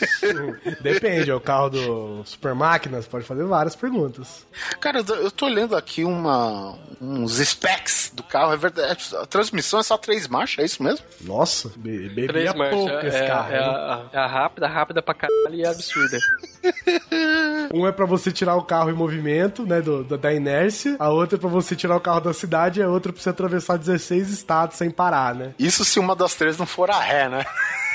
[0.80, 4.46] Depende, é o carro do Super Máquinas, pode fazer várias perguntas.
[4.80, 9.04] Cara, eu tô olhando aqui uma, uns specs do carro, é verdade.
[9.16, 11.04] A transmissão é só três marchas, é isso mesmo?
[11.22, 13.04] Nossa, be bebia Três pouco marchas.
[13.14, 13.52] esse É, carro.
[13.52, 16.18] é a, é a rápida, rápida pra caralho e absurda.
[17.72, 20.96] Um é pra você tirar o carro em movimento, né, do, da inércia.
[20.98, 22.80] A outra é pra você tirar o carro da cidade.
[22.80, 25.52] E a outra é pra você atravessar 16 estados sem parar, né?
[25.58, 27.44] Isso se uma das três não for a ré, né?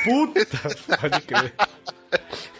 [0.03, 0.45] Puta,
[0.99, 1.53] pode crer.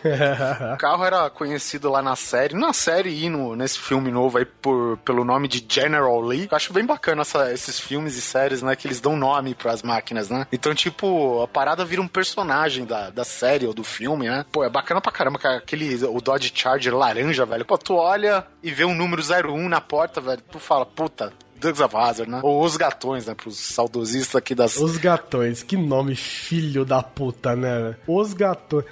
[0.73, 4.45] O carro era conhecido lá na série, na série e no, nesse filme novo aí
[4.45, 6.47] por, pelo nome de General Lee.
[6.49, 8.75] Eu acho bem bacana essa- esses filmes e séries, né?
[8.75, 10.47] Que eles dão nome pras máquinas, né?
[10.51, 14.45] Então, tipo, a parada vira um personagem da, da série ou do filme, né?
[14.51, 15.57] Pô, é bacana pra caramba, cara.
[15.57, 17.65] Aquele, o Dodge Charger laranja, velho.
[17.65, 20.41] Pô, tu olha e vê um número 01 na porta, velho.
[20.51, 22.39] Tu fala, puta, Dukes of Hazzard, né?
[22.41, 23.35] Ou Os Gatões, né?
[23.35, 24.77] Pros saudosistas aqui das...
[24.77, 27.95] Os Gatões, que nome filho da puta, né?
[28.07, 28.83] Os Gatões.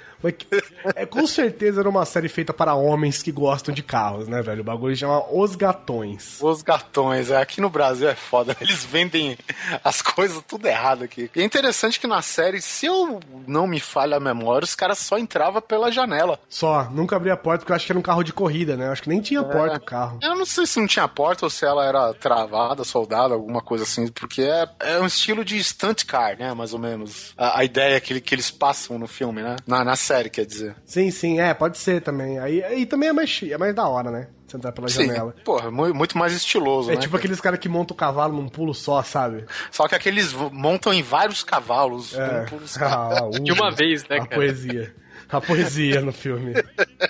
[0.94, 4.60] É, com certeza era uma série feita para homens que gostam de carros, né, velho?
[4.60, 6.38] O bagulho chama Os Gatões.
[6.40, 8.56] Os gatões, é, aqui no Brasil é foda.
[8.60, 9.38] Eles vendem
[9.82, 11.30] as coisas tudo errado aqui.
[11.34, 14.98] E é interessante que na série, se eu não me falha a memória, os caras
[14.98, 16.38] só entravam pela janela.
[16.48, 18.86] Só, nunca abri a porta porque eu acho que era um carro de corrida, né?
[18.86, 20.18] Eu acho que nem tinha porta o carro.
[20.22, 23.84] Eu não sei se não tinha porta ou se ela era travada, soldada, alguma coisa
[23.84, 26.52] assim, porque é, é um estilo de stunt car, né?
[26.52, 27.32] Mais ou menos.
[27.36, 29.56] A, a ideia que, que eles passam no filme, né?
[29.66, 30.74] Na, na série, quer dizer.
[30.84, 32.38] Sim, sim, é, pode ser também.
[32.40, 34.26] Aí, aí também é mais, é mais da hora, né?
[34.46, 35.06] Você entrar pela Sim.
[35.06, 35.32] janela.
[35.44, 37.00] Porra, mu- muito mais estiloso, É né?
[37.00, 39.44] tipo aqueles caras que montam o cavalo num pulo só, sabe?
[39.70, 42.18] Só que aqueles v- montam em vários cavalos.
[42.18, 42.42] É.
[42.52, 44.34] um por- Ah, uh, De uma vez, né, A cara?
[44.34, 44.94] poesia.
[45.28, 46.54] A poesia no filme.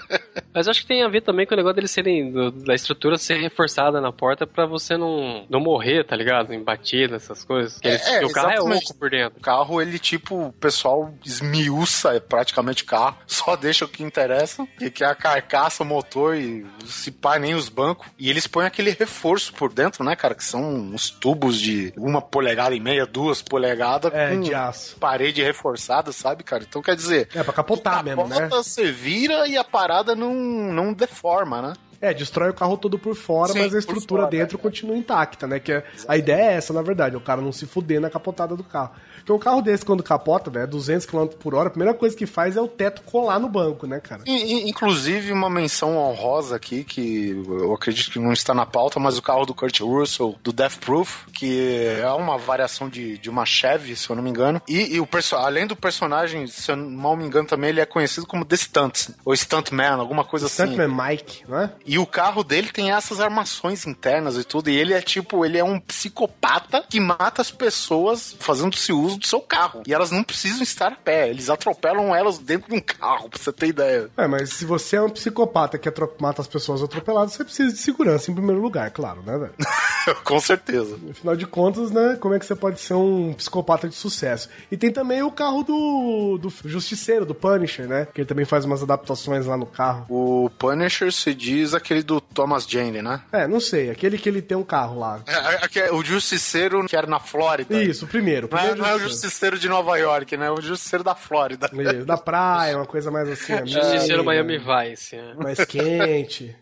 [0.53, 2.31] Mas eu acho que tem a ver também com o negócio deles serem.
[2.33, 6.53] do- da estrutura ser reforçada na porta pra você não, não morrer, tá ligado?
[6.53, 7.79] Em batida, essas coisas.
[7.83, 9.39] É, eles- é, o carro é oco por dentro.
[9.39, 14.03] O carro, ele, tipo, o pessoal esmiuça é, praticamente o carro, só deixa o que
[14.03, 18.07] interessa, que, que é a carcaça, o motor e se pá, nem os bancos.
[18.19, 20.35] E eles põem aquele reforço por dentro, né, cara?
[20.35, 24.97] Que são uns tubos de uma polegada e meia, duas polegadas, É, com de aço.
[24.99, 26.65] parede reforçada, sabe, cara?
[26.69, 27.29] Então quer dizer.
[27.35, 28.41] É, pra capotar mesmo, né?
[28.41, 31.73] capota, Você vira e a parada não, não deforma, né?
[32.01, 34.61] É, destrói o carro todo por fora, Sim, mas a estrutura fora, dentro é.
[34.61, 35.61] continua intacta, né?
[35.61, 38.57] Que é- a ideia é essa, na verdade, o cara não se fuder na capotada
[38.57, 38.93] do carro.
[39.21, 42.27] Porque um carro desse, quando capota, velho, 200 km por hora, a primeira coisa que
[42.27, 44.23] faz é o teto colar no banco, né, cara?
[44.27, 49.19] E- Inclusive, uma menção honrosa aqui, que eu acredito que não está na pauta, mas
[49.19, 53.45] o carro do Kurt Russell, do Death Proof, que é uma variação de, de uma
[53.45, 54.61] Chevy, se eu não me engano.
[54.69, 58.27] E, e o além do personagem, se eu não me engano, também ele é conhecido
[58.27, 60.65] como The Stunt, ou Stuntman, alguma coisa assim.
[60.65, 61.73] Stuntman Mike, não é?
[61.85, 64.71] E o carro dele tem essas armações internas e tudo.
[64.71, 69.27] E ele é tipo, ele é um psicopata que mata as pessoas fazendo-se uso do
[69.27, 69.83] seu carro.
[69.87, 71.29] E elas não precisam estar a pé.
[71.29, 74.11] Eles atropelam elas dentro de um carro, pra você ter ideia.
[74.17, 77.79] É, mas se você é um psicopata que mata as pessoas atropeladas, você precisa de
[77.79, 79.55] segurança em primeiro lugar, claro, né, velho?
[80.25, 80.99] Com certeza.
[81.11, 84.49] Afinal de contas, né, como é que você pode ser um psicopata de sucesso?
[84.71, 88.07] E tem também o carro do, do Justiceiro, do Punisher, né?
[88.13, 90.07] Que ele também faz umas adaptações lá no carro.
[90.09, 93.21] O Punisher se diz aquele do Thomas Jane, né?
[93.33, 95.21] É, não sei, aquele que ele tem um carro lá.
[95.27, 97.83] É, é, é o Justiceiro que era na Flórida.
[97.83, 98.47] Isso, o primeiro.
[98.47, 99.59] é, primeiro não é o Justiceiro.
[99.59, 100.51] De Nova York, né?
[100.51, 101.71] O Justiceiro da Flórida.
[101.73, 103.53] Isso, Da praia, uma coisa mais assim.
[103.59, 105.17] amiga, Justiceiro Miami Vice.
[105.17, 105.35] né?
[105.37, 106.57] Mais quente.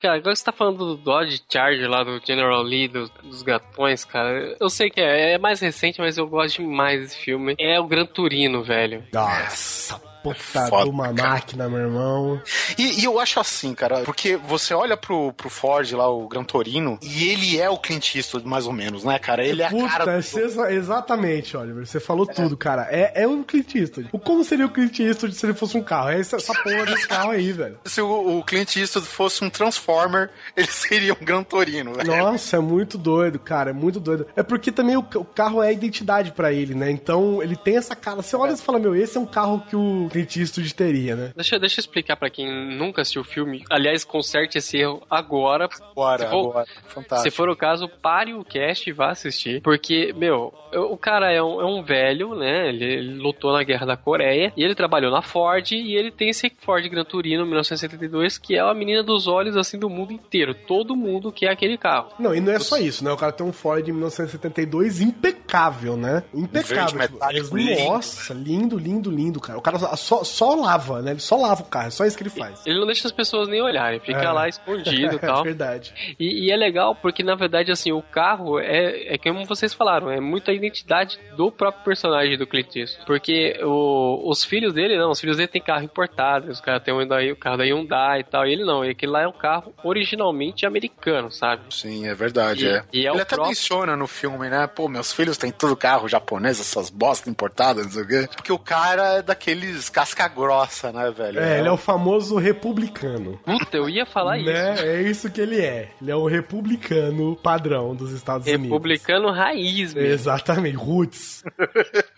[0.00, 3.42] Cara, agora que você tá falando do Dodge Charger lá, do General Lee, do- dos
[3.42, 4.54] gatões, cara.
[4.60, 7.56] Eu sei que é, é mais recente, mas eu gosto demais desse filme.
[7.58, 9.02] É o Gran Turino, velho.
[9.12, 10.00] Nossa,
[10.34, 11.28] puta Foda, uma cara.
[11.30, 12.40] máquina, meu irmão.
[12.78, 16.44] E, e eu acho assim, cara, porque você olha pro, pro Ford lá, o Gran
[16.44, 19.44] Torino, e ele é o Clint Eastwood, mais ou menos, né, cara?
[19.44, 20.04] Ele é a Puta, cara.
[20.20, 21.86] do- exatamente, Oliver.
[21.86, 22.86] Você falou tudo, cara.
[22.90, 24.10] É, é o Clint Eastwood.
[24.24, 26.10] Como seria o Clint Eastwood se ele fosse um carro?
[26.10, 27.78] É essa, essa porra desse carro aí, velho.
[27.84, 32.16] Se o, o Clint Eastwood fosse um Transformer, ele seria um Gran Torino, velho.
[32.16, 33.70] Nossa, é muito doido, cara.
[33.70, 34.26] É muito doido.
[34.36, 36.90] É porque também o, o carro é a identidade pra ele, né?
[36.90, 38.22] Então ele tem essa cara.
[38.22, 41.32] Você olha e fala, meu, esse é um carro que o Clint Eastwood teria, né?
[41.34, 43.64] Deixa, deixa eu explicar pra quem nunca assistiu o filme.
[43.70, 45.68] Aliás, conserte esse erro agora.
[45.92, 46.66] Agora, Se for- agora.
[46.66, 47.36] Se Fantástico.
[47.36, 49.60] for o caso, pare o cast e vá assistir.
[49.62, 52.68] Porque, meu, o cara é um, é um velho, né?
[52.68, 54.52] Ele, ele lutou na Guerra da Coreia.
[54.56, 55.70] E ele trabalhou na Ford.
[55.72, 59.78] E ele tem esse Ford Gran Turino 1972, que é a menina dos olhos, assim,
[59.78, 60.54] do mundo inteiro.
[60.54, 62.08] Todo mundo quer aquele carro.
[62.18, 63.12] Não, e não é só isso, né?
[63.12, 66.22] O cara tem um Ford de 1972 impecável, né?
[66.34, 66.76] Impecável.
[66.98, 69.58] verde metálico lindo, Nossa, lindo, lindo, lindo, cara.
[69.58, 71.10] O cara só, só lava, né?
[71.12, 72.64] Ele só lava o carro, é só isso que ele faz.
[72.66, 74.30] Ele não deixa as pessoas nem olharem, fica É.
[74.30, 75.42] lá escondido e É tal.
[75.42, 75.92] verdade.
[76.18, 80.10] E, e é legal porque, na verdade, assim, o carro é, é como vocês falaram,
[80.10, 83.06] é muito a identidade do próprio personagem do Clint Eastwood.
[83.06, 86.94] Porque o- os filhos dele, não, os filhos dele têm carro importado, os caras têm
[86.94, 89.32] um o carro da Hyundai e tal, e ele não, e aquele lá é um
[89.32, 91.62] carro originalmente americano, sabe?
[91.70, 92.84] Sim, é verdade, E- é.
[92.92, 94.66] e é ele até próprio- menciona no filme, né?
[94.66, 98.28] Pô, meus filhos têm tudo carro japonês, essas bostas importadas, não sei o quê.
[98.36, 101.40] Porque o cara é daqueles casca grossa, né, velho?
[101.40, 103.38] É, ele é o famoso republicano.
[103.44, 104.50] Puta, eu ia falar isso.
[104.50, 104.74] Né?
[104.80, 105.90] É isso que ele é.
[106.00, 108.64] Ele é o republicano padrão dos Estados Unidos.
[108.64, 110.00] Republicano raiz mesmo.
[110.00, 111.44] Exatamente, roots.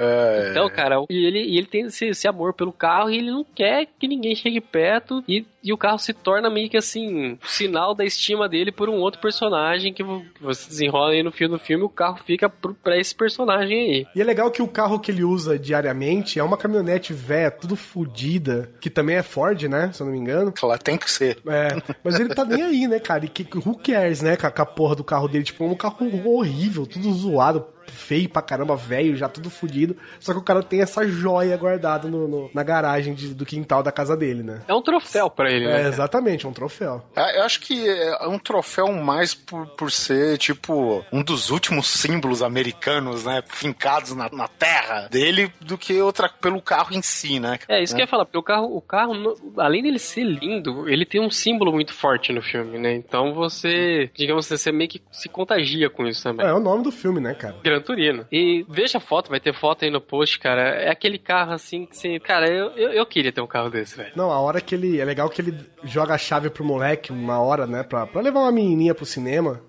[0.00, 3.30] É, Então, cara, e ele, e ele tem esse, esse amor pelo carro e ele
[3.30, 5.24] não quer que ninguém chegue perto.
[5.26, 8.94] E, E o carro se torna meio que assim, sinal da estima dele por um
[8.94, 12.72] outro personagem que vo- você desenrola aí no filme do filme, o carro fica pro,
[12.74, 14.06] pra esse personagem aí.
[14.14, 17.76] E é legal que o carro que ele usa diariamente é uma caminhonete velha, tudo
[17.76, 19.90] fodida, que também é Ford, né?
[19.92, 20.54] Se eu não me engano.
[20.62, 21.38] Ela tem que ser.
[21.46, 21.68] É,
[22.02, 23.24] mas ele tá nem aí, né, cara?
[23.26, 25.44] E que, who cares, né, com a, com a porra do carro dele?
[25.44, 29.96] Tipo, é um carro horrível, tudo zoado, feio pra caramba, velho, já tudo fudido.
[30.20, 33.82] Só que o cara tem essa joia guardada no, no- na garagem de- do quintal
[33.82, 34.62] da casa dele, né?
[34.68, 35.82] É um troféu pra ele, né?
[35.82, 37.04] É, exatamente, é um troféu.
[37.16, 41.86] É, Eu acho que é um troféu mais por, por ser, tipo, um dos últimos
[41.88, 43.42] símbolos americanos, né?
[43.48, 47.58] Fincados na, na terra dele, do que outra pelo carro em si, né?
[47.68, 49.12] É, isso que eu ia falar, porque o carro, o carro,
[49.56, 52.94] além dele ser lindo, ele tem um símbolo muito forte no filme, né?
[52.94, 56.46] Então você, digamos assim, você meio que se contagia com isso também.
[56.46, 57.56] É, é o nome do filme, né, cara?
[57.62, 58.26] Gran Turino.
[58.30, 60.62] E veja a foto, vai ter foto aí no post, cara.
[60.62, 62.18] É aquele carro assim que você.
[62.20, 64.12] Cara, eu, eu, eu queria ter um carro desse, velho.
[64.16, 65.00] Não, a hora que ele.
[65.00, 67.82] É legal que ele joga a chave pro moleque uma hora, né?
[67.82, 69.60] Pra, pra levar uma menininha pro cinema.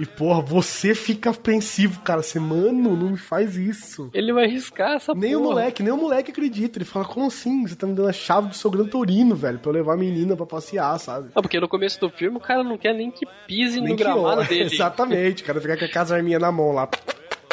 [0.00, 2.22] E, porra, você fica apreensivo, cara.
[2.22, 4.10] Você, mano, não me faz isso.
[4.14, 5.50] Ele vai riscar essa Nem o porra.
[5.54, 6.78] moleque, nem o moleque acredita.
[6.78, 7.66] Ele fala, como assim?
[7.66, 9.96] Você tá me dando a chave do seu Gran Torino, velho, pra eu levar a
[9.96, 11.30] menina pra passear, sabe?
[11.34, 13.96] Não, porque no começo do filme o cara não quer nem que pise Nem no
[13.96, 14.72] que gramado dele.
[14.72, 16.88] Exatamente, o cara fica com aquelas arminhas na mão lá.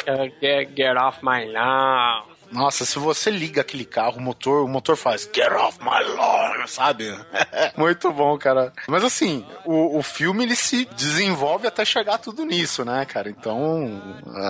[0.06, 2.35] Get, get, off my lawn.
[2.50, 6.66] Nossa, se você liga aquele carro, o motor, o motor faz Get off my lawn,
[6.66, 7.14] sabe?
[7.76, 8.72] Muito bom, cara.
[8.88, 13.28] Mas assim, o, o filme ele se desenvolve até chegar tudo nisso, né, cara?
[13.28, 14.00] Então,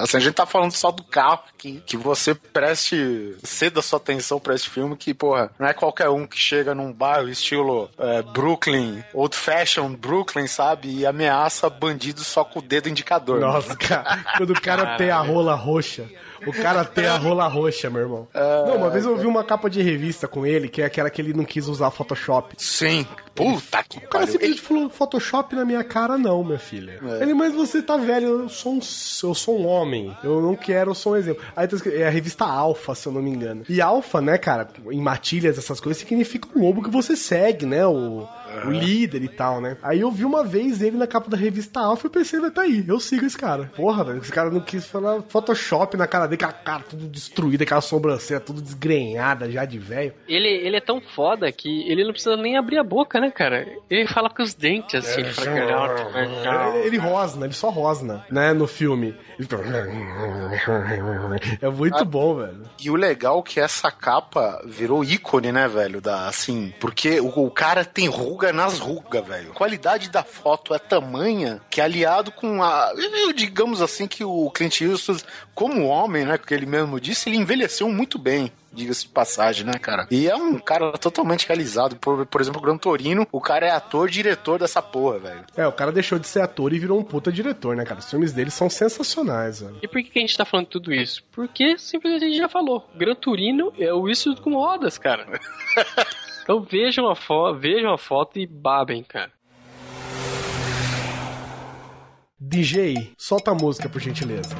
[0.02, 4.38] assim, a gente tá falando só do carro aqui, que você preste, ceda sua atenção
[4.38, 8.22] pra esse filme, que, porra, não é qualquer um que chega num bairro estilo é,
[8.22, 10.88] Brooklyn, old fashion Brooklyn, sabe?
[10.88, 13.40] E ameaça bandidos só com o dedo indicador.
[13.40, 16.08] Nossa, cara, quando o cara tem a rola roxa.
[16.46, 18.28] O cara tem a rola roxa, meu irmão.
[18.34, 21.20] Não, uma vez eu vi uma capa de revista com ele, que é aquela que
[21.20, 22.54] ele não quis usar Photoshop.
[22.58, 23.06] Sim.
[23.34, 26.98] Puta que O cara simplesmente falou, Photoshop na minha cara não, minha filha.
[27.20, 30.92] Ele, mas você tá velho, eu sou um, eu sou um homem, eu não quero,
[30.92, 31.42] eu sou um exemplo.
[31.54, 33.62] Aí tá escrito- é a revista Alpha, se eu não me engano.
[33.68, 37.86] E Alpha, né, cara, em matilhas, essas coisas, significa o lobo que você segue, né,
[37.86, 38.26] o,
[38.64, 39.76] o líder e tal, né.
[39.82, 42.62] Aí eu vi uma vez ele na capa da revista Alpha e pensei, vai tá
[42.62, 43.70] aí, eu sigo esse cara.
[43.76, 47.64] Porra, velho, esse cara não quis falar Photoshop na cara dele, aquela cara tudo destruída,
[47.64, 50.12] aquela sobrancelha tudo desgrenhada já de velho.
[50.28, 53.66] Ele, ele é tão foda que ele não precisa nem abrir a boca, né, cara?
[53.90, 55.20] Ele fala com os dentes, assim.
[55.20, 59.14] ele fala, "Get out of my lawn." Ele rosna, ele só rosna, né, no filme.
[59.38, 59.48] Ele
[61.60, 62.62] É muito bom, velho.
[62.82, 66.00] E o legal é que essa capa virou ícone, né, velho?
[66.00, 69.50] Da, assim, porque o, o cara tem ruga nas rugas, velho.
[69.50, 72.92] A qualidade da foto é tamanha que aliado com a.
[72.96, 77.36] eu- digamos assim que o Clint Eastwood, como homem, né, que ele mesmo disse, ele
[77.36, 78.50] envelheceu muito bem.
[78.72, 80.06] Diga-se de passagem, né, cara?
[80.10, 81.96] E é um cara totalmente realizado.
[81.96, 85.44] Por, por exemplo, o Gran Torino, o cara é ator, diretor dessa porra, velho.
[85.56, 88.00] É, o cara deixou de ser ator e virou um puta diretor, né, cara?
[88.00, 89.78] Os filmes dele são sensacionais, velho.
[89.82, 91.24] E por que, que a gente tá falando tudo isso?
[91.32, 92.86] Porque simplesmente a gente já falou.
[92.94, 95.26] Gran Turino é o isso com rodas, cara.
[96.46, 99.32] então vejam a, fo vejam a foto e babem, cara.
[102.38, 104.54] DJ, solta a música, por gentileza.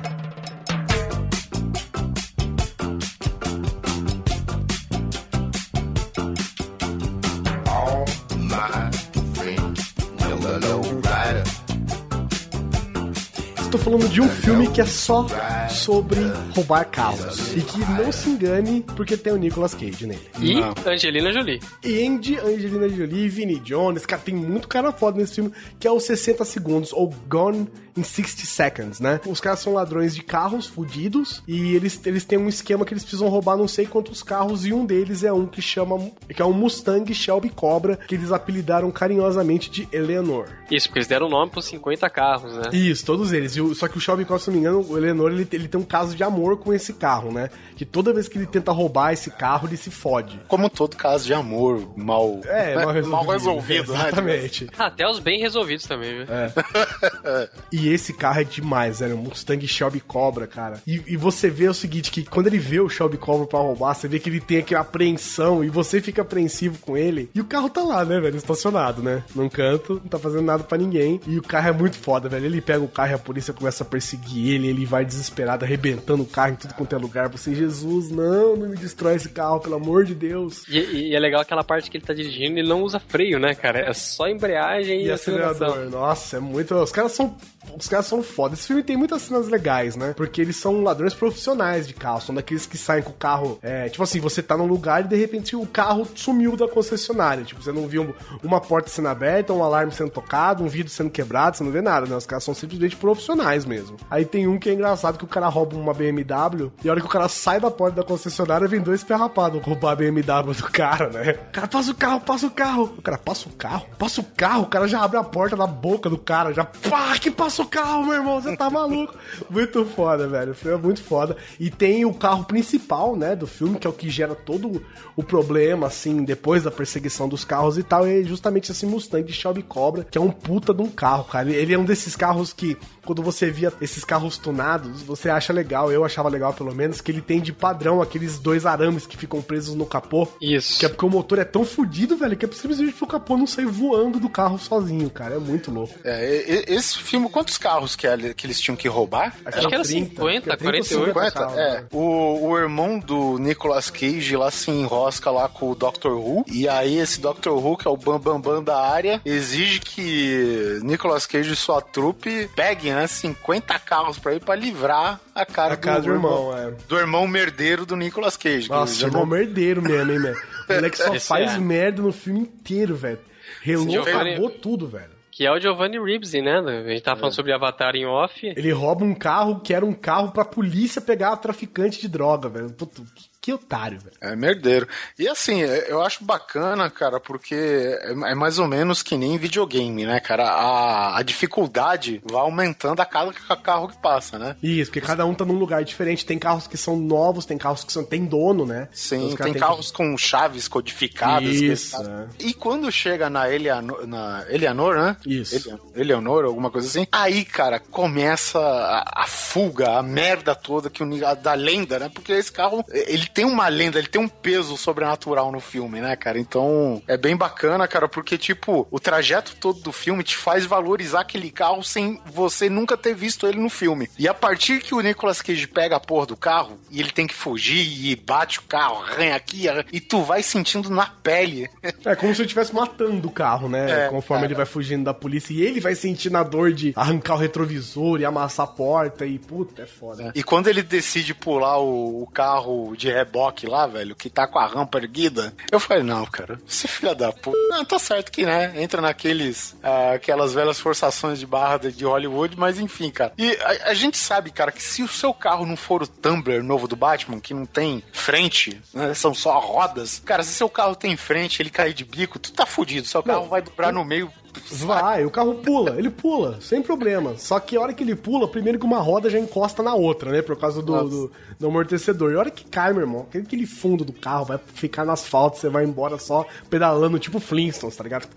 [13.67, 15.27] Estou falando de um filme que é só
[15.69, 16.21] sobre
[16.55, 17.53] roubar carros.
[17.57, 20.21] E que não se engane, porque tem o Nicolas Cage nele.
[20.41, 20.55] E
[20.89, 21.61] Angelina Jolie.
[21.85, 25.51] E Andy, Angelina Jolie, Vinnie Jones, cara, tem muito cara foda nesse filme,
[25.81, 29.21] que é o 60 Segundos, ou Gone in 60 Seconds, né?
[29.27, 33.03] Os caras são ladrões de carros fudidos, e eles, eles têm um esquema que eles
[33.05, 35.99] precisam roubar não sei quantos carros, e um deles é um que chama,
[36.35, 40.47] que é um Mustang Shelby Cobra, que eles apelidaram carinhosamente de Eleanor.
[40.71, 42.63] Isso, porque eles deram nome pros 50 carros, né?
[42.73, 43.57] Isso, todos eles.
[43.57, 45.69] E o- só que o Shelby Cobra, se não me engano, o Eleanor, ele, ele
[45.69, 47.51] tem um caso de amor com esse carro, né?
[47.77, 50.41] Que toda vez que ele tenta roubar esse carro, ele se fode.
[50.49, 53.11] Como todo caso de amor mal, É, mal resolvido.
[53.11, 53.99] mal resolvido né?
[54.09, 54.67] Exatamente.
[54.79, 56.27] Até os bem resolvidos também, viu?
[57.73, 59.17] E esse carro é demais, velho.
[59.17, 60.81] Um Mustang Shelby Cobra, cara.
[60.87, 63.95] E, e você vê o seguinte, que quando ele vê o Shelby Cobra pra roubar,
[63.95, 67.31] você vê que ele tem aquela apreensão e você fica apreensivo com ele.
[67.35, 68.37] E o carro tá lá, né, velho?
[68.37, 69.23] Estacionado, né?
[69.35, 71.21] Num canto, não tá fazendo nada pra ninguém.
[71.27, 72.47] E o carro é muito foda, velho.
[72.47, 74.69] Ele pega o carro e a polícia começa a perseguir ele.
[74.69, 77.29] Ele vai desesperado, arrebentando o carro em tudo quanto é lugar.
[77.29, 80.63] Você, Jesus, não, não me destrói esse carro, pelo amor de Deus.
[80.69, 80.79] E,
[81.11, 83.81] e é legal aquela parte que ele tá dirigindo, ele não usa freio, né, cara?
[83.81, 85.67] É só embreagem e, E aceleração.
[85.69, 86.75] acelerador, nossa, é muito.
[86.75, 87.37] Os caras são
[87.79, 88.55] os caras são foda.
[88.55, 90.15] Esse filme tem muitas cenas legais, né?
[90.17, 92.21] Porque eles são ladrões profissionais de carro.
[92.21, 93.59] São daqueles que saem com o carro.
[93.63, 97.45] É, tipo assim, você tá num lugar e de repente o carro sumiu da concessionária.
[97.45, 101.11] Tipo, você não viu uma porta sendo aberta, um alarme sendo tocado, um vidro sendo
[101.11, 102.17] quebrado, você não vê nada, né?
[102.17, 103.97] Os caras são simplesmente profissionais mesmo.
[104.11, 107.01] Aí tem um que é engraçado que o cara rouba uma BMW e a hora
[107.01, 110.71] que o cara sai da porta da concessionária vem dois ferrapados roubar a BMW do
[110.71, 111.37] cara, né?
[111.49, 112.95] O cara passa o carro, passa o carro.
[112.99, 115.67] O cara passa o carro, passa o carro, o cara já abre a porta na
[115.67, 119.15] boca do cara, já pá, que passa o carro, meu irmão, você tá maluco.
[119.51, 120.53] muito foda, velho.
[120.53, 121.37] O filme é muito foda.
[121.59, 124.83] E tem o carro principal, né, do filme, que é o que gera todo
[125.15, 129.33] o problema, assim, depois da perseguição dos carros e tal, é justamente esse Mustang de
[129.33, 131.51] Shelby Cobra, que é um puta de um carro, cara.
[131.51, 132.77] Ele é um desses carros que,
[133.07, 137.11] quando você via esses carros tunados, você acha legal, eu achava legal pelo menos, que
[137.11, 140.29] ele tem de padrão aqueles dois arames que ficam presos no capô.
[140.41, 140.79] Isso.
[140.81, 143.47] Que é porque o motor é tão fodido, velho, que é simplesmente pro capô não
[143.47, 145.37] sair voando do carro sozinho, cara.
[145.37, 145.95] É muito louco.
[146.05, 149.37] É, esse filme, quantos carros que, ele- que eles tinham que roubar?
[149.45, 150.85] Acho que era 50, 48.
[150.87, 151.31] 50?
[151.31, 151.71] carros, É.
[151.81, 151.85] né?
[151.93, 156.09] O, o irmão do Nicolas Cage lá se enrosca lá com o Dr.
[156.09, 156.45] Who.
[156.51, 157.51] E aí esse Dr.
[157.51, 161.81] Who, que é o Bambambam Bam Bam da área, exige que Nicolas Cage e sua
[161.81, 166.57] trupe peguem, né, 50 carros pra ir pra livrar a cara A casa do irmão,
[166.57, 166.71] é.
[166.89, 168.65] Do irmão merdeiro do Nicolas Cage.
[168.65, 170.37] que Nossa, já irmão não- merdeiro mesmo, hein, velho.
[170.69, 171.59] O moleque só Esse faz é.
[171.59, 173.21] merda no filme inteiro, velho.
[173.63, 175.11] Relou, cagou tudo, velho.
[175.31, 176.59] Que é o Giovanni Ribisi, né?
[176.59, 178.45] A gente tava falando sobre Avatar em off.
[178.45, 182.71] Ele rouba um carro que era um carro pra polícia pegar traficante de droga, velho.
[182.71, 184.17] Puta, que, que otário, velho.
[184.21, 184.89] É merdeiro.
[185.17, 189.39] E assim, é- eu acho bacana, cara, porque é é mais ou menos que nem
[189.39, 190.49] videogame, né, cara?
[190.49, 194.57] A, a dificuldade vai aumentando a cada ca- carro que passa, né?
[194.63, 196.27] Isso, porque cada um tá num lugar diferente.
[196.27, 198.03] Tem carros que são novos, tem carros que são.
[198.05, 198.89] Tem dono, né?
[198.91, 201.49] Então Sim, caras tem têm carros com chaves codificadas.
[201.55, 202.03] Isso, que-
[202.45, 202.49] é.
[202.49, 205.17] E quando chega na Eleanor, na Eleanor né?
[205.25, 205.55] Isso.
[205.55, 207.07] Ele- Eleanor, alguma coisa assim.
[207.13, 212.11] Aí, cara, começa a, a fuga, a merda toda que o, da lenda, né?
[212.13, 216.17] Porque esse carro, ele tem uma lenda, ele tem um peso sobrenatural no filme, né,
[216.17, 216.39] cara?
[216.39, 221.21] Então, é bem bacana, cara, porque, tipo, o trajeto todo do filme te faz valorizar
[221.21, 224.09] aquele carro sem você nunca ter visto ele no filme.
[224.19, 227.27] E a partir que o Nicolas Cage pega a porra do carro e ele tem
[227.27, 227.77] que fugir
[228.07, 231.69] e bate o carro, arranha aqui, arranha- e tu vai sentindo na pele.
[232.07, 234.07] É como se ele estivesse matando o carro, né?
[234.07, 234.47] É, Conforme cara.
[234.47, 235.53] ele vai fugindo da polícia.
[235.53, 239.27] E ele vai sentindo a dor de arrancar o retrovisor e amassar a porta.
[239.27, 240.33] E puta, é foda.
[240.35, 244.59] E quando ele decide pular o, o carro de reboque lá, velho, que tá com
[244.59, 247.59] a rampa erguida, eu falei, não, cara, você filha da puta.
[247.69, 252.57] Não, tá certo que, né, entra naqueles, ah, aquelas velhas forçações de barra de Hollywood,
[252.57, 253.33] mas enfim, cara.
[253.37, 256.63] E a, a gente sabe, cara, que se o seu carro não for o Tumbler
[256.63, 260.95] novo do Batman, que não tem frente, né, são só rodas, cara, se seu carro
[260.95, 263.49] tem frente, ele cair de bico, tu tá fudido, seu carro Não.
[263.49, 264.31] vai dobrar no meio.
[264.73, 267.37] Vai, o carro pula, ele pula, sem problema.
[267.39, 270.31] Só que a hora que ele pula, primeiro que uma roda já encosta na outra,
[270.31, 270.43] né?
[270.43, 272.33] Por causa do, do, do amortecedor.
[272.33, 275.13] E a hora que cai, meu irmão, aquele, aquele fundo do carro vai ficar no
[275.13, 278.29] asfalto, você vai embora só pedalando, tipo Flintstones, tá ligado?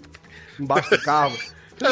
[0.60, 1.38] Embaixo do carro.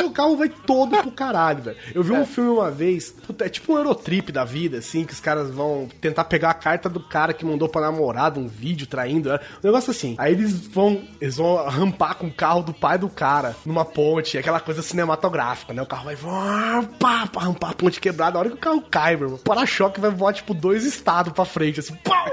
[0.05, 1.77] O carro vai todo pro caralho, velho.
[1.93, 5.13] Eu vi um filme uma vez, puta, é tipo um Eurotrip da vida, assim, que
[5.13, 8.87] os caras vão tentar pegar a carta do cara que mandou pra namorada um vídeo
[8.87, 9.29] traindo.
[9.29, 10.15] Um negócio assim.
[10.17, 14.37] Aí eles vão, eles vão rampar com o carro do pai do cara numa ponte,
[14.37, 15.81] aquela coisa cinematográfica, né?
[15.81, 18.37] O carro vai voar, pá, pá, rampar a ponte quebrada.
[18.37, 21.33] A hora que o carro cai, meu irmão, o para-choque vai voar, tipo, dois estados
[21.33, 22.27] pra frente, assim, pau!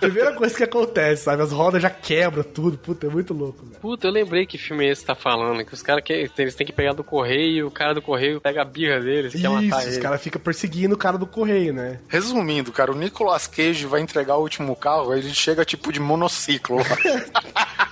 [0.00, 1.42] Primeira coisa que acontece, sabe?
[1.42, 2.78] As rodas já quebram tudo.
[2.78, 3.80] Puta, é muito louco, velho.
[3.80, 6.66] Puta, eu lembrei que filme é esse tá falando, que os caras que eles têm
[6.66, 9.88] que pegar do correio, o cara do correio pega a birra deles, quer matar Isso,
[9.88, 10.00] os ele.
[10.02, 11.98] caras ficam perseguindo o cara do correio, né?
[12.08, 16.00] Resumindo, cara, o Nicolas Cage vai entregar o último carro, aí ele chega tipo de
[16.00, 16.78] monociclo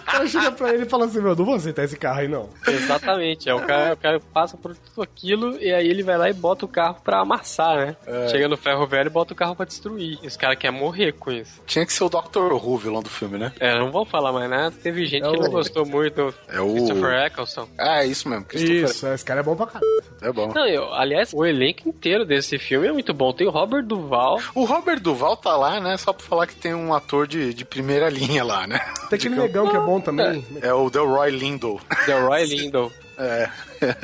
[0.07, 2.49] cara chega pra ele e fala assim, meu, não vou aceitar esse carro aí, não.
[2.66, 6.28] Exatamente, é o cara, o cara passa por tudo aquilo e aí ele vai lá
[6.30, 7.96] e bota o carro pra amassar, né?
[8.30, 10.18] Chega no ferro velho e bota o carro pra destruir.
[10.22, 11.61] E os caras querem morrer com isso.
[11.66, 12.53] Tinha que ser o Dr.
[12.53, 13.53] Who, vilão do filme, né?
[13.61, 16.61] É, não vou falar mais nada, teve gente É que o- não gostou muito É
[16.61, 17.68] o- Christopher Eccleston.
[17.78, 18.44] Ah, é isso mesmo.
[18.44, 18.88] Christopher.
[18.91, 20.03] Isso, esse cara é bom pra caralho.
[20.20, 20.53] É bom.
[20.55, 23.32] Não, eu, aliás, o elenco inteiro desse filme é muito bom.
[23.32, 25.97] Tem o Robert Duval, O Robert Duval tá lá, né?
[25.97, 28.78] Só pra falar que tem um ator de, de primeira linha lá, né?
[29.09, 30.45] Tem aquele negão que é bom também.
[30.61, 31.80] É o Delroy Lindo.
[32.07, 32.93] The Roy Lindo.
[33.18, 33.51] É.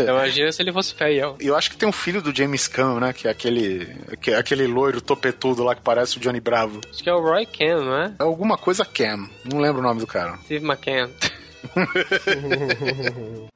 [0.03, 1.37] Imagina se ele fosse fiel.
[1.41, 3.13] E eu acho que tem um filho do James Caan, né?
[3.13, 3.87] Que é aquele,
[4.21, 6.81] que é aquele loiro topetudo lá que parece o Johnny Bravo.
[6.91, 8.13] Acho que é o Roy Ken, não é?
[8.19, 9.29] É alguma coisa Cam.
[9.45, 10.37] Não lembro o nome do cara.
[10.45, 11.11] Steve McCann.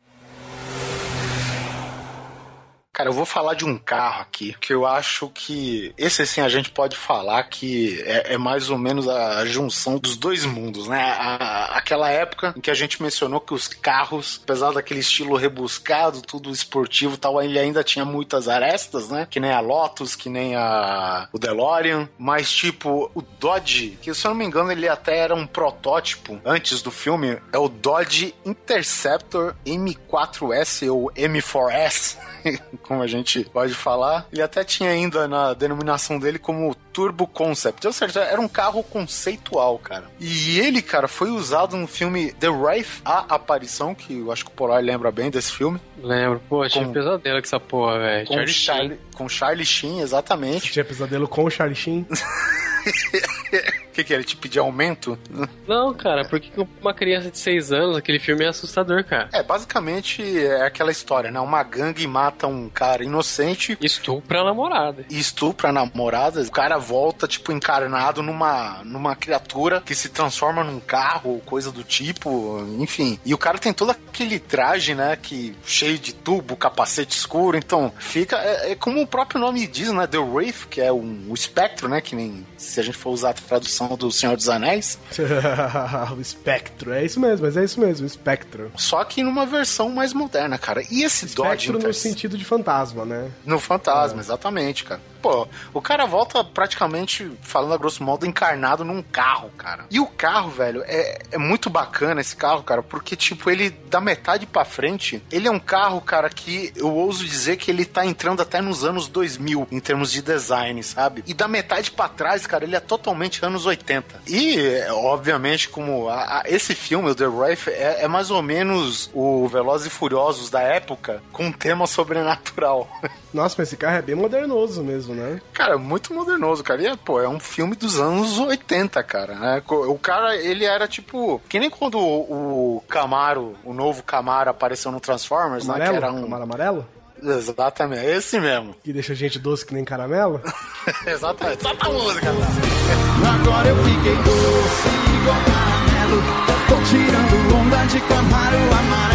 [2.98, 6.48] Cara, eu vou falar de um carro aqui, que eu acho que esse sim a
[6.48, 11.14] gente pode falar que é, é mais ou menos a junção dos dois mundos, né?
[11.16, 16.20] A- aquela época em que a gente mencionou que os carros, apesar daquele estilo rebuscado,
[16.22, 19.28] tudo esportivo e tal, ele ainda tinha muitas arestas, né?
[19.30, 24.26] Que nem a Lotus, que nem a o DeLorean, mas tipo, o Dodge, que se
[24.26, 28.34] eu não me engano ele até era um protótipo antes do filme, é o Dodge
[28.44, 32.16] Interceptor M4S ou M4S,
[32.88, 34.26] como a gente pode falar.
[34.32, 37.86] Ele até tinha ainda na denominação dele como Turbo Concept.
[37.86, 40.04] Ou seja, era um carro conceitual, cara.
[40.18, 44.50] E ele, cara, foi usado no filme The Wraith, A Aparição, que eu acho que
[44.50, 46.40] o Polar lembra bem desse filme, Lembro.
[46.48, 48.26] Pô, achei Com- um pesadelo com essa porra, velho.
[48.26, 48.64] com Charlie Sheen.
[48.64, 50.72] Charlie, com Charlie Sheen, exatamente.
[50.72, 52.06] Tinha pesadelo com o Charlie Sheen.
[53.98, 55.18] Que, que ele te pedir aumento?
[55.66, 59.28] Não, cara, por que que uma criança de 6 anos, aquele filme é assustador, cara?
[59.32, 61.40] É, basicamente é aquela história, né?
[61.40, 65.04] Uma gangue mata um cara inocente Estupra a namorada.
[65.10, 66.40] estupra a namorada.
[66.42, 71.72] O cara volta, tipo, encarnado numa, numa criatura que se transforma num carro ou coisa
[71.72, 73.18] do tipo, enfim.
[73.24, 75.18] E o cara tem todo aquele traje, né?
[75.20, 77.56] Que cheio de tubo, capacete escuro.
[77.56, 78.36] Então, fica.
[78.36, 80.06] É, é como o próprio nome diz, né?
[80.06, 82.00] The Wraith, que é um, o espectro, né?
[82.00, 84.98] Que nem se a gente for usar a tradução do Senhor dos Anéis.
[86.16, 86.92] o espectro.
[86.92, 88.70] É isso mesmo, mas é isso mesmo, o espectro.
[88.76, 90.82] Só que numa versão mais moderna, cara.
[90.90, 93.30] E esse Dodge Espectro no sentido de fantasma, né?
[93.44, 95.00] No fantasma, exatamente, cara.
[95.20, 99.84] Pô, o cara volta praticamente, falando a grosso modo, encarnado num carro, cara.
[99.90, 104.00] E o carro, velho, é, é muito bacana esse carro, cara, porque, tipo, ele, da
[104.00, 108.04] metade pra frente, ele é um carro, cara, que eu ouso dizer que ele tá
[108.06, 111.24] entrando até nos anos 2000, em termos de design, sabe?
[111.26, 114.20] E da metade pra trás, cara, ele é totalmente anos 80.
[114.26, 114.56] E,
[114.90, 119.48] obviamente, como a- a- esse filme, o The Wraith, é, é mais ou menos o
[119.48, 122.88] Velozes e Furiosos da época, com um tema sobrenatural.
[123.32, 125.40] Nossa, mas esse carro é bem modernoso mesmo, né?
[125.52, 126.82] Cara, muito modernoso, cara.
[126.82, 129.62] E, é, pô, é um filme dos anos 80, cara, né?
[129.68, 131.40] O cara, ele era tipo.
[131.48, 135.74] Que nem quando o, Camaro, o novo Camaro apareceu no Transformers, né?
[135.74, 135.90] Amarelo?
[135.90, 136.22] Que era um.
[136.22, 136.86] Camaro amarelo?
[137.22, 138.74] Exatamente, esse mesmo.
[138.82, 140.40] Que deixa a gente doce que nem caramelo?
[141.04, 141.62] Exatamente.
[141.62, 143.34] Só pra música, tá?
[143.34, 144.88] Agora eu fiquei doce
[145.20, 145.67] igual
[146.08, 146.22] caramelo.
[146.68, 149.08] Tô tirando onda de Camaro amarelo.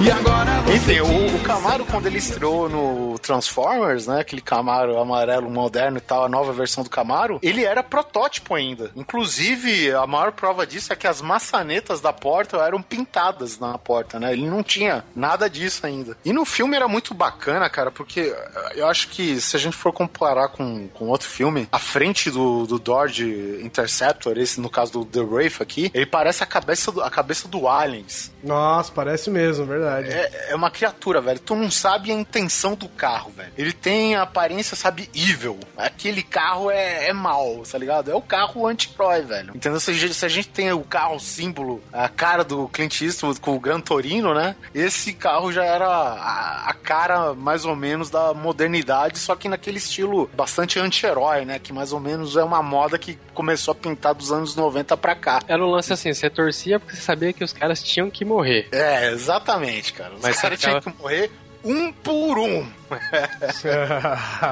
[0.00, 4.20] E agora você Enfim, o, o Camaro, quando ele estreou no Transformers, né?
[4.20, 8.90] Aquele Camaro amarelo moderno e tal, a nova versão do Camaro, ele era protótipo ainda.
[8.96, 14.18] Inclusive, a maior prova disso é que as maçanetas da porta eram pintadas na porta,
[14.18, 14.32] né?
[14.32, 16.16] Ele não tinha nada disso ainda.
[16.24, 18.34] E no filme era muito bacana, cara, porque
[18.74, 22.66] eu acho que se a gente for comparar com, com outro filme, a frente do,
[22.66, 27.02] do Dodge Interceptor, esse no caso do The Wraith aqui, ele parece a cabeça do,
[27.02, 28.32] a cabeça do Aliens.
[28.42, 30.08] Nossa, parece mesmo, verdade.
[30.10, 31.38] É, é uma criatura, velho.
[31.38, 33.52] Tu não sabe a intenção do carro, velho.
[33.56, 35.58] Ele tem a aparência, sabe, evil.
[35.76, 38.10] Aquele carro é, é mal, tá ligado?
[38.10, 39.52] É o carro anti-herói, velho.
[39.54, 39.80] Entendeu?
[39.80, 43.40] Se a, gente, se a gente tem o carro símbolo, a cara do Clint Eastwood
[43.40, 44.56] com o Gran Torino, né?
[44.74, 49.78] Esse carro já era a, a cara, mais ou menos, da modernidade, só que naquele
[49.78, 51.58] estilo bastante anti-herói, né?
[51.58, 55.14] Que mais ou menos é uma moda que começou a pintar dos anos 90 pra
[55.14, 55.40] cá.
[55.46, 58.68] Era um lance assim, você torcia porque você sabia que os caras tinham que morrer.
[58.70, 60.14] É, exatamente, cara.
[60.14, 61.30] Os Mas caras você tinham que morrer
[61.64, 62.60] um por um.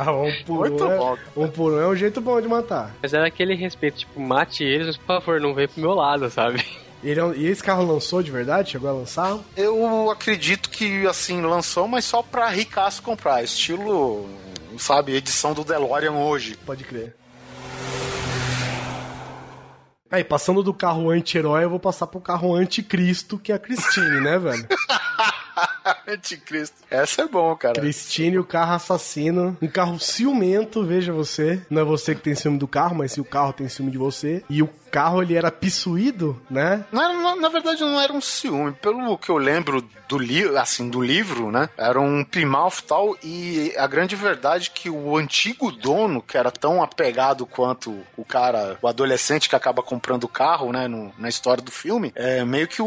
[0.09, 1.17] um por Muito um, é, bom.
[1.37, 2.95] um por um é um jeito bom de matar.
[3.03, 6.29] Mas era aquele respeito, tipo, mate eles, mas por favor, não vem pro meu lado,
[6.31, 6.65] sabe?
[7.03, 8.73] É e esse carro lançou de verdade?
[8.73, 9.39] Chegou a lançar?
[9.57, 13.43] Eu acredito que, assim, lançou, mas só pra ricaço comprar.
[13.43, 14.29] Estilo,
[14.79, 16.57] sabe, edição do DeLorean hoje.
[16.67, 17.15] Pode crer.
[20.11, 24.21] Aí, passando do carro anti-herói, eu vou passar pro carro anticristo, que é a Christine,
[24.21, 24.67] né, velho?
[26.13, 26.77] Anticristo.
[26.91, 27.81] Essa é bom, cara.
[27.81, 29.57] Christine, o carro assassino.
[29.61, 31.61] Um carro ciumento, veja você.
[31.71, 33.99] Não é você que tem ciúme do carro, mas se o carro tem ciúme de
[33.99, 34.43] você.
[34.51, 36.85] E o carro, ele era pissuído, né?
[36.91, 38.73] Não era- na, na verdade, não era um ciúme.
[38.73, 41.69] Pelo que eu lembro do livro, assim, do livro, né?
[41.79, 43.17] Era um Plymouth tal.
[43.23, 48.25] E a grande verdade é que o antigo dono, que era tão apegado quanto o
[48.25, 50.89] cara, o adolescente que acaba comprando o carro, né?
[50.89, 52.87] no- na história do filme, é meio que o,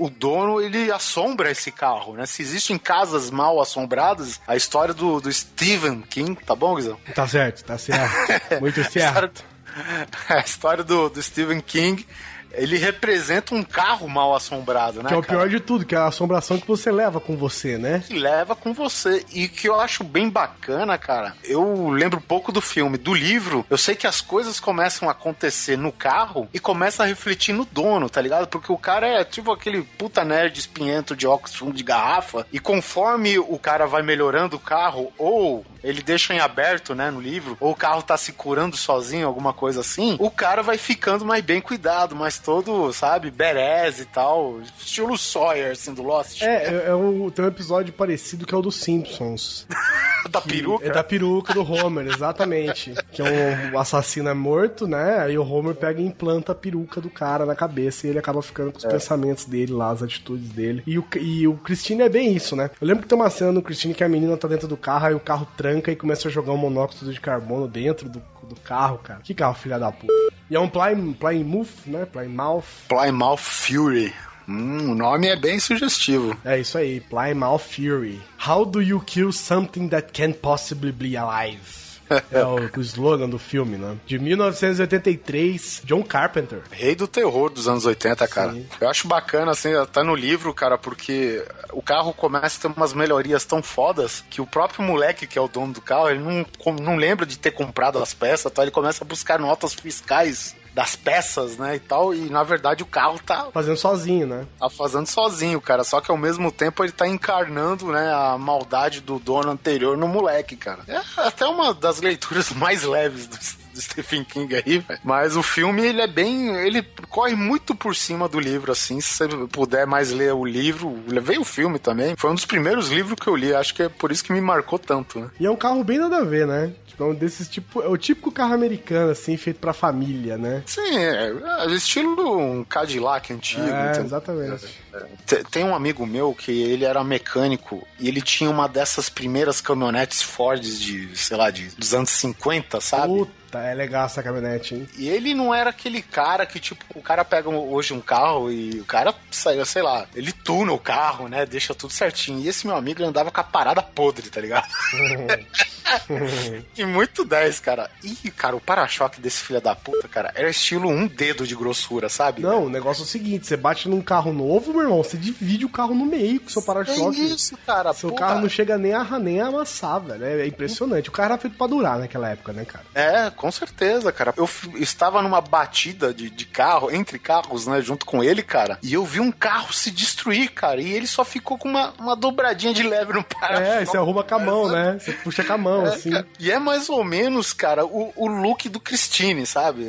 [0.00, 2.24] o dono, ele assombra esse carro, né?
[2.26, 6.98] Se existem casas mal assombradas, a história do, do Stephen King, tá bom, Guizão?
[7.14, 8.12] Tá certo, tá certo.
[8.60, 9.44] Muito certo.
[10.28, 12.06] a história do, do Stephen King
[12.54, 15.08] ele representa um carro mal assombrado, né?
[15.08, 15.38] Que é o cara?
[15.38, 18.02] pior de tudo, que é a assombração que você leva com você, né?
[18.06, 19.24] que leva com você.
[19.32, 21.34] E que eu acho bem bacana, cara.
[21.44, 22.98] Eu lembro pouco do filme.
[22.98, 27.06] Do livro, eu sei que as coisas começam a acontecer no carro e começa a
[27.06, 28.46] refletir no dono, tá ligado?
[28.48, 32.46] Porque o cara é tipo aquele puta nerd espinhento de óculos fundo de garrafa.
[32.52, 37.20] E conforme o cara vai melhorando o carro, ou ele deixa em aberto, né, no
[37.20, 41.24] livro, ou o carro tá se curando sozinho, alguma coisa assim, o cara vai ficando
[41.24, 44.60] mais bem cuidado, mais todo, sabe, berez e tal.
[44.78, 46.42] Estilo Sawyer, assim, do Lost.
[46.42, 49.66] É, é, é um, tem um episódio parecido que é o dos Simpsons.
[50.30, 50.86] da peruca.
[50.86, 52.94] É da peruca do Homer, exatamente.
[53.10, 55.18] Que é um assassino é morto, né?
[55.20, 58.42] Aí o Homer pega e implanta a peruca do cara na cabeça e ele acaba
[58.42, 60.82] ficando com os pensamentos dele lá, as atitudes dele.
[60.86, 62.70] E o, e o Christine é bem isso, né?
[62.80, 65.06] Eu lembro que tem uma cena no Christine que a menina tá dentro do carro,
[65.06, 68.56] aí o carro tranca e começa a jogar um monóxido de carbono dentro do, do
[68.56, 69.20] carro, cara.
[69.22, 70.12] Que carro, filha da puta.
[70.52, 72.04] E é um Plymouth, Plymouth né?
[72.04, 72.64] Plymouth.
[72.86, 74.12] Plymouth Fury.
[74.46, 76.36] Hum, o nome é bem sugestivo.
[76.44, 78.20] É isso aí, Plymouth Fury.
[78.46, 81.81] How do you kill something that can't possibly be alive?
[82.30, 83.96] É o, o slogan do filme, né?
[84.06, 86.62] De 1983, John Carpenter.
[86.70, 88.52] Rei do terror dos anos 80, cara.
[88.52, 88.66] Sim.
[88.80, 92.92] Eu acho bacana, assim, tá no livro, cara, porque o carro começa a ter umas
[92.92, 96.46] melhorias tão fodas que o próprio moleque, que é o dono do carro, ele não,
[96.80, 98.62] não lembra de ter comprado as peças, tá?
[98.62, 102.86] Ele começa a buscar notas fiscais das peças, né, e tal, e na verdade o
[102.86, 104.46] carro tá Fazendo sozinho, né?
[104.58, 105.84] tá fazendo sozinho, cara.
[105.84, 110.08] Só que ao mesmo tempo ele tá encarnando, né, a maldade do dono anterior no
[110.08, 110.82] moleque, cara.
[110.88, 113.36] É até uma das leituras mais leves do,
[113.72, 115.00] do Stephen King aí, velho.
[115.04, 116.54] Mas o filme, ele é bem.
[116.56, 119.00] Ele corre muito por cima do livro, assim.
[119.00, 122.14] Se você puder mais ler o livro, levei o filme também.
[122.16, 123.54] Foi um dos primeiros livros que eu li.
[123.54, 125.30] Acho que é por isso que me marcou tanto, né?
[125.40, 126.72] E é um carro bem nada a ver, né?
[126.92, 127.82] Tipo, é um desses tipo.
[127.82, 130.62] É o típico carro americano, assim, feito pra família, né?
[130.66, 131.32] Sim, é,
[131.64, 133.62] é estilo um Cadillac antigo.
[133.62, 134.04] É, entendeu?
[134.04, 134.81] exatamente.
[135.26, 139.60] Te- Tem um amigo meu que ele era mecânico e ele tinha uma dessas primeiras
[139.60, 143.12] caminhonetes Ford de, sei lá, de, dos anos 50, sabe?
[143.18, 144.88] Puta, é legal essa caminhonete, hein?
[144.96, 148.80] E ele não era aquele cara que, tipo, o cara pega hoje um carro e
[148.80, 151.44] o cara saiu, sei lá, ele tuna o carro, né?
[151.46, 152.40] Deixa tudo certinho.
[152.40, 154.66] E esse meu amigo andava com a parada podre, tá ligado?
[156.76, 157.90] e muito 10, cara.
[158.02, 162.08] E, cara, o para-choque desse filho da puta, cara, era estilo um dedo de grossura,
[162.08, 162.42] sabe?
[162.42, 165.64] Não, o negócio é o seguinte: você bate num carro novo, meu irmão, você divide
[165.64, 167.20] o carro no meio com seu É para-choque.
[167.24, 167.92] isso, cara.
[167.92, 168.40] Seu carro cara.
[168.40, 170.24] não chega nem a, nem a amassar, velho.
[170.24, 171.08] É, é impressionante.
[171.08, 172.84] O carro era feito pra durar naquela época, né, cara?
[172.94, 174.34] É, com certeza, cara.
[174.36, 178.94] Eu estava numa batida de, de carro, entre carros, né, junto com ele, cara, e
[178.94, 182.72] eu vi um carro se destruir, cara, e ele só ficou com uma, uma dobradinha
[182.72, 184.98] de leve no para É, você arruma com a mão, né?
[184.98, 186.10] Você puxa com a mão, assim.
[186.38, 189.82] E é mais ou menos, cara, o, o look do Christine, sabe?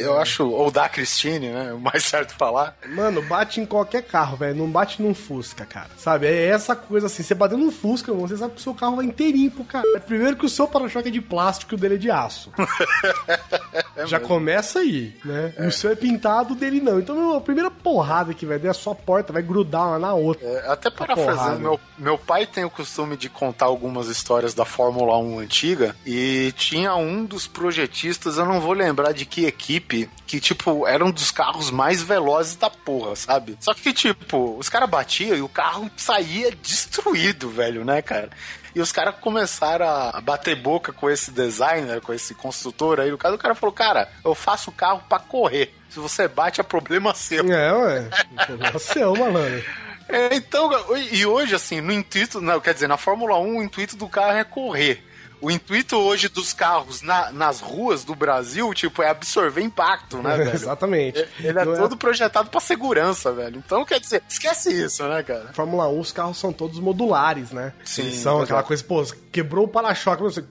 [0.00, 1.72] Eu acho, ou da Christine, né?
[1.72, 2.76] O mais certo falar.
[2.88, 4.58] Mano, bate em qualquer carro, velho.
[4.58, 5.90] Não bate num Fusca, cara.
[5.96, 6.26] Sabe?
[6.26, 7.22] É essa coisa assim.
[7.22, 9.86] Você batendo num Fusca, irmão, você sabe que o seu carro vai inteirinho pro cara.
[9.94, 12.50] É primeiro que o seu para-choque é de plástico e o dele é de aço.
[14.06, 15.54] Já começa aí, né?
[15.58, 16.98] E o seu é pintado, o dele não.
[16.98, 20.14] Então, meu, a primeira porrada que vai dar, a sua porta vai grudar uma na
[20.14, 20.46] outra.
[20.46, 25.18] É, até parafraseando, meu, meu pai tem o costume de contar algumas histórias da Fórmula
[25.18, 30.38] 1 antiga e tinha um dos projetistas, eu não vou lembrar de que equipe, que,
[30.38, 33.58] tipo, era um dos carros mais velozes da porra, sabe?
[33.58, 38.30] Só que, tipo, os caras batiam e o carro saía destruído, velho, né, cara?
[38.72, 43.12] E os caras começaram a bater boca com esse designer, com esse construtor aí.
[43.12, 45.74] O cara, o cara falou, cara, eu faço o carro pra correr.
[45.88, 47.52] Se você bate, é problema seu.
[47.52, 48.08] É, ué.
[48.38, 49.64] É o seu, malandro.
[50.08, 50.70] É, então,
[51.10, 54.38] e hoje, assim, no intuito, não, quer dizer, na Fórmula 1, o intuito do carro
[54.38, 55.09] é correr.
[55.40, 60.36] O intuito hoje dos carros na- nas ruas do Brasil, tipo, é absorver impacto, né,
[60.38, 60.54] velho?
[60.54, 61.26] Exatamente.
[61.38, 63.56] Ele é Não todo projetado pra segurança, velho.
[63.64, 65.50] Então, quer dizer, esquece isso, né, cara?
[65.52, 67.72] Fórmula 1, os carros são todos modulares, né?
[67.84, 68.68] Sim, Eles são aquela exato.
[68.68, 70.44] coisa, pô, quebrou o para-choque, você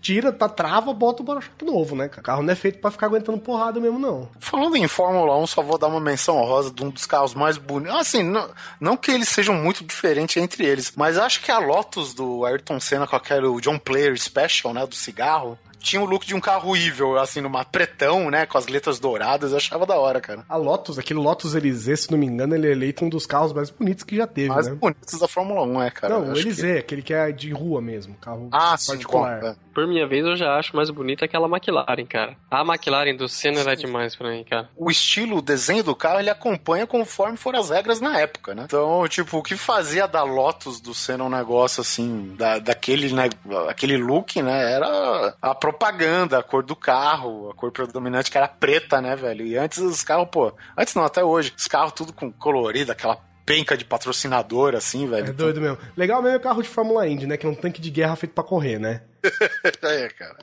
[0.00, 2.08] tira, tá, trava, bota o para-choque novo, né?
[2.08, 2.20] cara?
[2.20, 4.28] O carro não é feito pra ficar aguentando porrada mesmo, não.
[4.38, 7.56] Falando em Fórmula 1, só vou dar uma menção honrosa de um dos carros mais
[7.58, 7.96] bonitos.
[7.96, 8.48] Assim, não,
[8.80, 12.80] não que eles sejam muito diferentes entre eles, mas acho que a Lotus do Ayrton
[12.80, 16.76] Senna com aquele John Player Special, né, do cigarro, tinha o look de um carro
[16.76, 20.44] evil, assim, numa pretão, né, com as letras douradas, eu achava da hora, cara.
[20.48, 23.52] A Lotus, aquele Lotus Elysée, se não me engano, ele é eleito um dos carros
[23.52, 24.74] mais bonitos que já teve, Mais né?
[24.74, 26.14] bonitos da Fórmula 1, é, cara.
[26.18, 29.40] não, o acho que- aquele que é de rua mesmo, carro Ah, sim, particular.
[29.40, 29.56] bom, é.
[29.74, 32.36] Por minha vez, eu já acho mais bonita aquela McLaren, cara.
[32.50, 34.68] A McLaren do Senna era demais pra mim, cara.
[34.76, 38.64] o estilo, o desenho do carro, ele acompanha conforme foram as regras na época, né?
[38.64, 43.28] Então, tipo, o que fazia da Lotus do Senna um negócio assim, da, daquele, né,
[43.68, 48.48] aquele look, né, era a propaganda, a cor do carro, a cor predominante que era
[48.48, 49.46] preta, né, velho?
[49.46, 53.18] E antes os carros, pô, antes não, até hoje, os carros tudo com colorido, aquela
[53.46, 55.28] penca de patrocinador, assim, velho.
[55.28, 55.78] É doido mesmo.
[55.96, 57.36] Legal mesmo é o carro de Fórmula Indy, né?
[57.36, 59.02] Que é um tanque de guerra feito pra correr, né?
[59.82, 60.38] é, cara.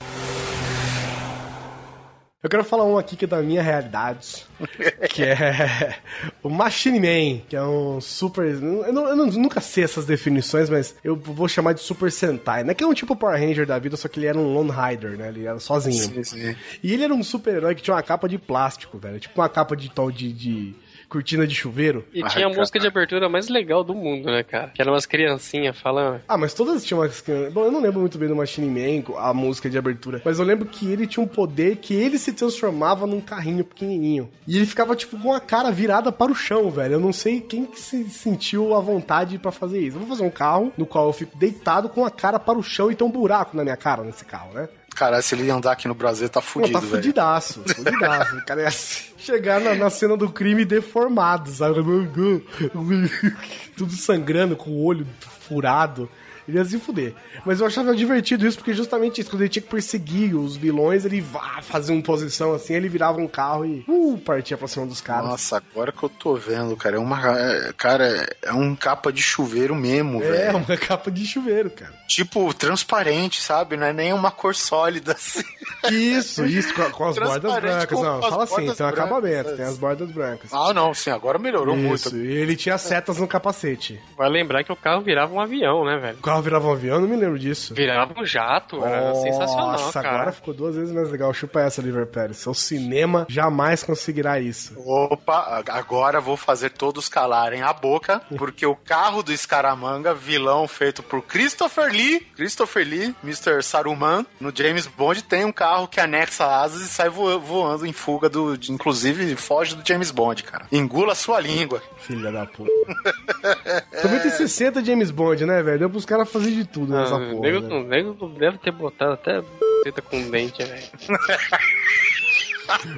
[2.47, 4.45] Eu quero falar um aqui que é da minha realidade,
[5.11, 5.97] que é
[6.41, 8.45] o Machine Man, que é um super...
[8.45, 12.73] Eu, não- eu nunca sei essas definições, mas eu vou chamar de Super Sentai, né?
[12.73, 15.17] Que é um tipo Power Ranger da vida, só que ele era um Lone Rider,
[15.17, 15.27] né?
[15.27, 16.01] Ele era sozinho.
[16.01, 16.55] Sim, sim.
[16.81, 19.19] E ele era um super-herói que tinha uma capa de plástico, velho.
[19.19, 20.75] Tipo uma capa de de, de
[21.07, 22.05] cortina de chuveiro.
[22.13, 22.59] E Ai, tinha a cara.
[22.59, 24.69] música de abertura mais legal do mundo, né, cara?
[24.69, 26.21] Que eram umas criancinhas falando.
[26.27, 27.23] Ah, mas todas tinham umas...
[27.51, 30.21] Bom, eu não lembro muito bem do Machine Man, a música de abertura.
[30.23, 34.29] Mas eu lembro que ele tinha um poder que ele se transformava num carrinho pequenininho.
[34.47, 36.93] E ele ficava, tipo, com a cara virada para o chão, velho.
[36.93, 39.95] Eu não sei quem que se sentiu à vontade pra fazer isso.
[39.97, 42.63] Eu vou fazer um carro no qual eu fico deitado com a cara para o
[42.63, 44.67] chão e tem um buraco na minha cara nesse carro, né?
[44.97, 46.91] Cara, se ele andar aqui no Brasil, tá Não, fudido, tá velho.
[46.91, 48.41] fudidaço, fudidaço.
[48.47, 51.79] Cara ia chegar na, na cena do crime deformado, sabe?
[53.77, 55.05] Tudo sangrando, com o olho
[55.47, 56.09] furado.
[56.47, 57.13] Ele ia se fuder.
[57.45, 61.03] Mas eu achava divertido isso, porque justamente isso, quando ele tinha que perseguir os vilões,
[61.05, 64.85] ele vá, fazia uma posição assim, ele virava um carro e uh, partia pra cima
[64.85, 65.25] dos caras.
[65.29, 67.37] Nossa, agora que eu tô vendo, cara, é uma.
[67.37, 70.57] é- cara, é um capa de chuveiro mesmo, É, velho.
[70.57, 71.93] uma capa de chuveiro, cara.
[72.07, 73.75] Tipo, transparente, sabe?
[73.75, 75.43] Não é nem uma cor sólida assim.
[75.91, 77.85] Isso, isso, com, com as bordas brancas.
[77.99, 80.51] com Não, fala assim, tem um acabamento, tem as bordas brancas.
[80.53, 82.25] Ah, não, sim, agora melhorou Isso, muito.
[82.25, 83.99] e ele tinha setas no capacete.
[84.17, 86.17] Vai lembrar que o carro virava um avião, né, velho?
[86.17, 87.73] O carro virava um avião, eu não me lembro disso.
[87.73, 90.15] Virava um jato, era sensacional, Nossa, cara.
[90.15, 91.33] agora ficou duas vezes mais legal.
[91.33, 92.37] Chupa essa, Liver Pérez.
[92.37, 94.73] Seu cinema jamais conseguirá isso.
[94.85, 101.01] Opa, agora vou fazer todos calarem a boca, porque o carro do Scaramanga, vilão feito
[101.03, 103.61] por Christopher Lee, Christopher Lee, Mr.
[103.63, 107.93] Saruman, no James Bond tem um carro que anexa asas e sai vo- voando em
[107.93, 110.65] fuga do, de- inclusive foge do James Bond, cara.
[110.71, 111.81] Engula sua língua.
[111.99, 112.71] Filha da puta.
[114.01, 115.79] Também tem 60 James Bond, né, velho?
[115.79, 117.39] Deu pros caras fazer de tudo nessa Ah, porra.
[117.41, 117.67] nego, né?
[117.69, 119.41] não- nego deve ter botado até
[119.83, 120.83] teta com dente, velho.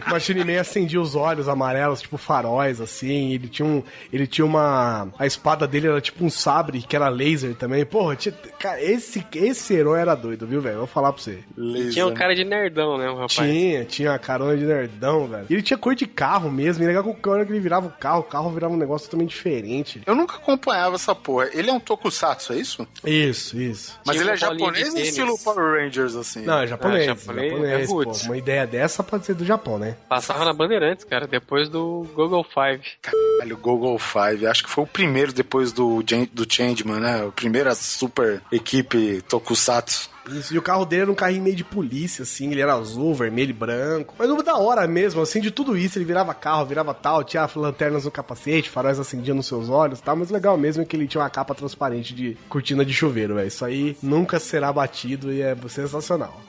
[0.05, 3.33] O Machine Man acendia os olhos amarelos, tipo faróis, assim.
[3.33, 3.83] Ele tinha um.
[4.11, 5.09] Ele tinha uma.
[5.17, 7.85] A espada dele era tipo um sabre, que era laser também.
[7.85, 10.79] Porra, tinha, cara, esse, esse herói era doido, viu, velho?
[10.79, 11.39] Vou falar pra você.
[11.91, 13.33] Tinha um cara de nerdão, né, o rapaz?
[13.33, 15.45] Tinha, tinha a carona de nerdão, velho.
[15.49, 16.83] E ele tinha cor de carro mesmo.
[16.83, 19.07] E legal que a hora que ele virava o carro, o carro virava um negócio
[19.07, 20.01] totalmente diferente.
[20.05, 21.49] Eu nunca acompanhava essa porra.
[21.53, 22.87] Ele é um tokusatsu, é isso?
[23.05, 23.99] Isso, isso.
[24.05, 26.43] Mas Tinha ele é japonês ou estilo Power Rangers, assim?
[26.43, 27.03] Não, é japonês.
[27.03, 28.11] Ah, japonês, japonês, é pô.
[28.25, 29.95] Uma ideia dessa pode ser do Japão, né?
[30.07, 32.81] Passava na Bandeirantes, cara, depois do Google Five.
[33.01, 34.47] Caralho, Google Five.
[34.47, 36.01] Acho que foi o primeiro depois do,
[36.31, 37.27] do Changeman, né?
[37.27, 40.09] A primeira super equipe Tokusatsu.
[40.37, 43.13] Isso, e o carro dele era um carrinho meio de polícia, assim, ele era azul,
[43.13, 44.15] vermelho e branco.
[44.17, 47.47] Mas no da hora mesmo, assim, de tudo isso, ele virava carro, virava tal, tinha
[47.55, 50.85] lanternas no capacete, faróis acendiam nos seus olhos e tal, mas o legal mesmo é
[50.85, 53.47] que ele tinha uma capa transparente de cortina de chuveiro, velho.
[53.47, 56.41] Isso aí nunca será batido e é sensacional.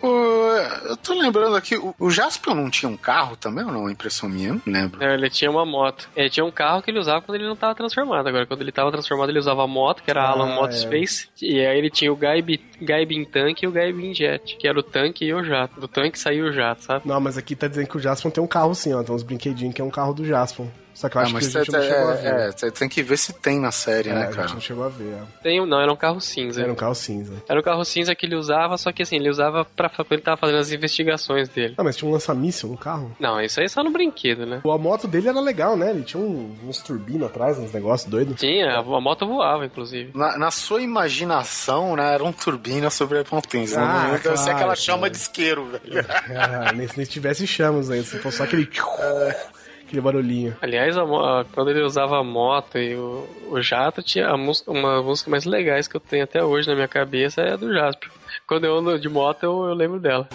[0.89, 3.89] Eu tô lembrando aqui, o, o Jaspion não tinha um carro também ou não?
[3.91, 5.01] Impressão minha, eu não lembro.
[5.01, 6.09] Não, ele tinha uma moto.
[6.17, 8.27] Ele tinha um carro que ele usava quando ele não tava transformado.
[8.27, 10.73] Agora, quando ele tava transformado, ele usava a moto, que era a Ah, Alan Moto
[10.73, 10.77] é.
[10.77, 11.29] Space.
[11.41, 14.83] E aí ele tinha o Gaibin, Gaibin Tank e o Gaibin Jet, que era o
[14.83, 15.81] tanque e o jato.
[15.81, 17.09] Do tanque saiu o jato, sabe?
[17.09, 19.23] Não, mas aqui tá dizendo que o Jaspion tem um carro sim, ó, tem uns
[19.23, 20.67] brinquedinhos que é um carro do Jaspion.
[21.01, 22.27] Só que eu Ah, acho que a mas gente cê- não chegou a ver.
[22.27, 24.53] é, é, cê tem que ver se tem na série, É, né, a gente cara?
[24.53, 25.15] não chegou a ver.
[25.15, 25.23] é.
[25.43, 26.61] Tem um, não, era um carro cinza.
[26.63, 27.33] Era um carro cinza.
[27.49, 29.89] Era o carro cinza que ele usava, só que assim, ele usava pra.
[29.89, 31.75] quando ele tava fazendo as investigações dele.
[31.79, 33.17] Ah, mas tinha um lança-míssil no carro?
[33.19, 34.61] Não, isso aí é só no brinquedo, né?
[34.63, 35.89] A moto dele era legal, né?
[35.91, 38.39] Ele tinha um- uns turbinos atrás, uns negócios doidos.
[38.39, 40.11] Tinha, a, a moto voava, inclusive.
[40.15, 43.81] Na, na sua imaginação, né, eram turbinas sobre a potência.
[43.81, 44.21] Ah, né?
[44.23, 44.77] Deve ser claro, aquela cara.
[44.77, 46.07] chama de isqueiro, velho.
[46.37, 48.69] Ah, nem se nem tivesse chamas ainda, se fosse só aquele.
[49.91, 50.57] aquele barulhinho.
[50.63, 54.71] Aliás, a a- quando ele usava a moto e o, o jato, tinha a música,
[54.71, 57.73] uma música mais legais que eu tenho até hoje na minha cabeça é a do
[57.73, 58.09] Jasper.
[58.47, 60.29] Quando eu ando de moto, eu, eu lembro dela.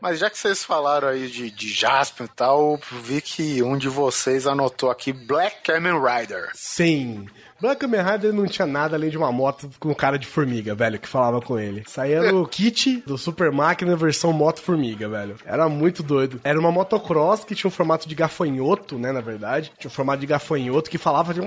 [0.00, 3.88] Mas já que vocês falaram aí de, de Jaspion e tal, vi que um de
[3.88, 6.50] vocês anotou aqui Black Kamen Rider.
[6.54, 7.26] Sim.
[7.60, 10.98] Black Kamen Rider não tinha nada além de uma moto com cara de formiga, velho,
[10.98, 11.82] que falava com ele.
[11.88, 15.34] Saía no kit do Super Máquina versão moto formiga, velho.
[15.44, 16.40] Era muito doido.
[16.44, 19.72] Era uma motocross que tinha um formato de gafanhoto, né, na verdade.
[19.76, 21.40] Tinha um formato de gafanhoto que falava de...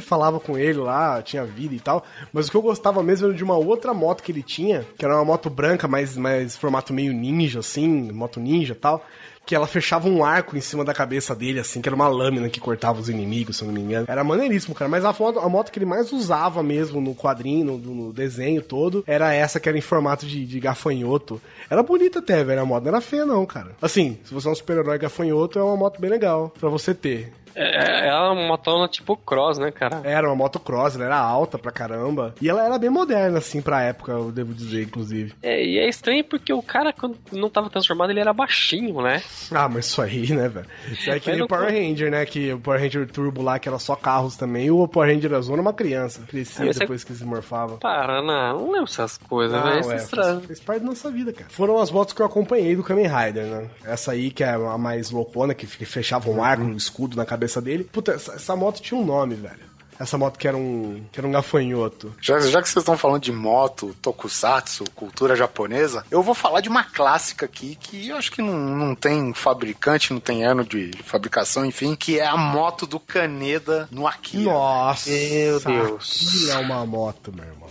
[0.00, 2.04] falava com ele lá, tinha vida e tal.
[2.32, 5.04] Mas o que eu gostava mesmo era de uma outra moto que ele tinha, que
[5.04, 9.04] era uma moto branca, mas mais formato meio ninja, assim, moto ninja e tal.
[9.46, 12.48] Que ela fechava um arco em cima da cabeça dele, assim, que era uma lâmina
[12.48, 14.06] que cortava os inimigos, se eu não me engano.
[14.08, 14.88] Era maneiríssimo, cara.
[14.88, 18.62] Mas a moto, a moto que ele mais usava mesmo no quadrinho, no, no desenho
[18.62, 21.40] todo, era essa que era em formato de, de gafanhoto.
[21.68, 22.84] Era bonita até, velho, a moto.
[22.84, 23.72] Não era feia, não, cara.
[23.80, 27.32] Assim, se você é um super-herói gafanhoto, é uma moto bem legal pra você ter.
[27.54, 30.00] É, ela é uma motona tipo cross, né, cara?
[30.04, 32.34] Era uma motocross, ela era alta pra caramba.
[32.40, 35.34] E ela era bem moderna, assim, pra época, eu devo dizer, inclusive.
[35.42, 39.22] É, e é estranho porque o cara, quando não tava transformado, ele era baixinho, né?
[39.52, 40.66] Ah, mas isso aí, né, velho?
[40.90, 41.64] Isso aí é que nem o Power.
[41.70, 42.26] Ranger, né?
[42.26, 44.66] Que o Power Ranger Turbo lá, que era só carros também.
[44.66, 46.22] E o Power Ranger Azul era uma criança.
[46.28, 47.76] Crescia Ah, mas depois que se morfava.
[47.78, 49.76] Para, não, não lembro essas coisas, Não, velho.
[49.76, 50.40] é, Isso é fez, estranho.
[50.40, 51.46] fez parte da nossa vida, cara.
[51.50, 53.70] Foram as motos que eu acompanhei do Kamen Rider, né?
[53.84, 57.43] Essa aí, que é a mais loucona, que fechava um arco, um escudo na cabeça
[57.60, 57.84] dele.
[57.84, 59.74] Puta, essa, essa moto tinha um nome, velho.
[59.98, 62.14] Essa moto que era um, que era um gafanhoto.
[62.20, 66.68] Já, já que vocês estão falando de moto, tokusatsu, cultura japonesa, eu vou falar de
[66.68, 70.90] uma clássica aqui que eu acho que não, não tem fabricante, não tem ano de
[71.04, 74.50] fabricação, enfim, que é a moto do Kaneda no Akira.
[74.50, 75.10] Nossa!
[75.10, 76.26] Meu Deus.
[76.26, 77.63] Aquilo é uma moto, meu irmão.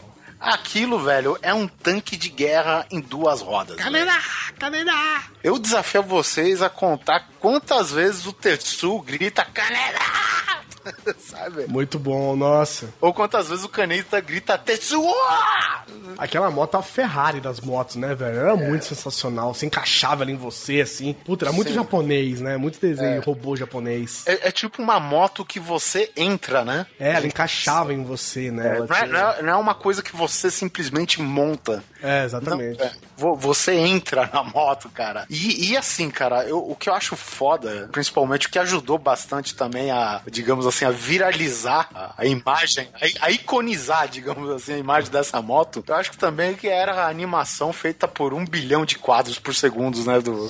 [0.43, 3.77] Aquilo, velho, é um tanque de guerra em duas rodas.
[3.77, 4.11] Kaneda!
[4.59, 4.91] Kaneda!
[5.41, 10.01] Eu desafio vocês a contar quantas vezes o Tetsu grita Kaneda!
[11.17, 11.65] Sabe?
[11.67, 12.89] Muito bom, nossa.
[12.99, 15.01] Ou quantas vezes o Kaneda grita Tetsu!
[16.17, 18.37] Aquela moto é a Ferrari das motos, né, velho?
[18.37, 19.53] Era muito sensacional.
[19.53, 21.13] Você encaixava ela em você, assim.
[21.13, 21.75] Puta, era muito Sim.
[21.75, 22.57] japonês, né?
[22.57, 24.23] Muito desenho, robô japonês.
[24.25, 26.85] É, é tipo uma moto que você entra, né?
[26.99, 28.77] É, ela encaixava em você, né?
[28.77, 31.83] Ela Não é, é- não é uma coisa que você simplesmente monta.
[32.03, 32.81] É, Não, exatamente.
[32.81, 32.91] é.
[33.17, 35.25] Vo- Você entra na moto, cara.
[35.29, 39.55] E, e assim, cara, eu- o que eu acho foda, principalmente o que ajudou bastante
[39.55, 42.87] também a, digamos assim, a viralizar a, a imagem,
[43.21, 46.93] a, a iconizar, digamos assim, a imagem dessa moto, eu acho que também que era
[46.93, 50.19] a animação feita por um bilhão de quadros por segundo, né?
[50.19, 50.49] Do...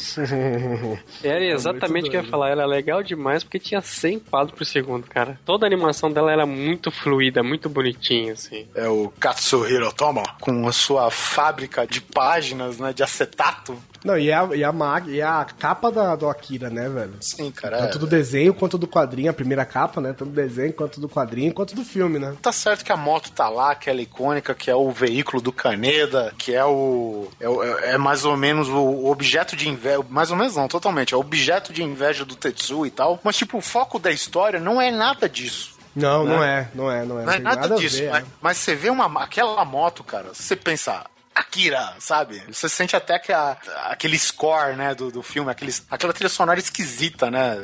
[1.23, 2.49] Era exatamente o que eu ia falar.
[2.49, 5.39] Era legal demais porque tinha 100 quadros por segundo, cara.
[5.45, 8.67] Toda a animação dela era muito fluida, muito bonitinha, assim.
[8.75, 11.09] É o Katsuhiro Tomo, com a sua
[11.43, 12.93] fábrica de páginas, né?
[12.93, 13.77] De acetato.
[14.03, 17.13] Não, e a, e a, mag, e a capa da, do Akira, né, velho?
[17.21, 17.77] Sim, cara.
[17.79, 20.09] Tanto é- do desenho quanto do quadrinho, a primeira capa, né?
[20.09, 22.35] Tanto do desenho quanto do quadrinho, quanto do filme, né?
[22.41, 25.41] Tá certo que a moto tá lá, que ela é icônica, que é o veículo
[25.41, 27.27] do Kaneda, que é o.
[27.39, 30.01] É, é mais ou menos o objeto de inveja.
[30.09, 31.13] Mais ou menos não, totalmente.
[31.13, 33.19] É o objeto de inveja do Tetsu e tal.
[33.23, 35.73] Mas, tipo, o foco da história não é nada disso.
[35.95, 36.67] Não, não Né?
[36.73, 37.23] é, não é, não é.
[37.25, 37.97] Não é nada, a disso.
[37.99, 38.29] ver, mas, né?
[38.41, 41.05] mas você vê uma, aquela moto, cara, você pensa.
[41.35, 42.43] Akira, sabe?
[42.51, 46.59] Você sente até que a- aquele score, né, do, do filme, aqueles, aquela trilha sonora
[46.59, 47.57] esquisita, né?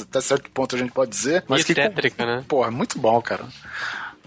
[0.00, 1.44] Até certo ponto a gente pode dizer.
[1.48, 2.44] Mas e que, tétrica, né?
[2.48, 3.44] Pô, é muito bom, cara.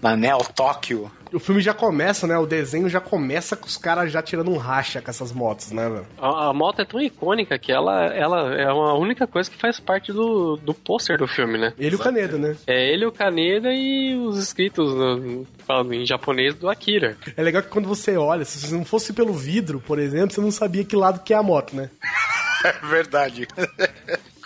[0.00, 1.10] Na Neo Tóquio.
[1.32, 2.36] O filme já começa, né?
[2.38, 5.88] O desenho já começa com os caras já tirando um racha com essas motos, né,
[5.88, 6.06] velho?
[6.18, 9.78] A, a moto é tão icônica que ela, ela é a única coisa que faz
[9.80, 11.72] parte do, do pôster do filme, né?
[11.78, 12.56] Ele e o Caneda, né?
[12.66, 17.16] É ele, o Kaneda e os escritos no- falando em japonês do Akira.
[17.36, 20.50] É legal que quando você olha, se não fosse pelo vidro, por exemplo, você não
[20.50, 21.90] sabia que lado que é a moto, né?
[22.64, 23.46] É verdade.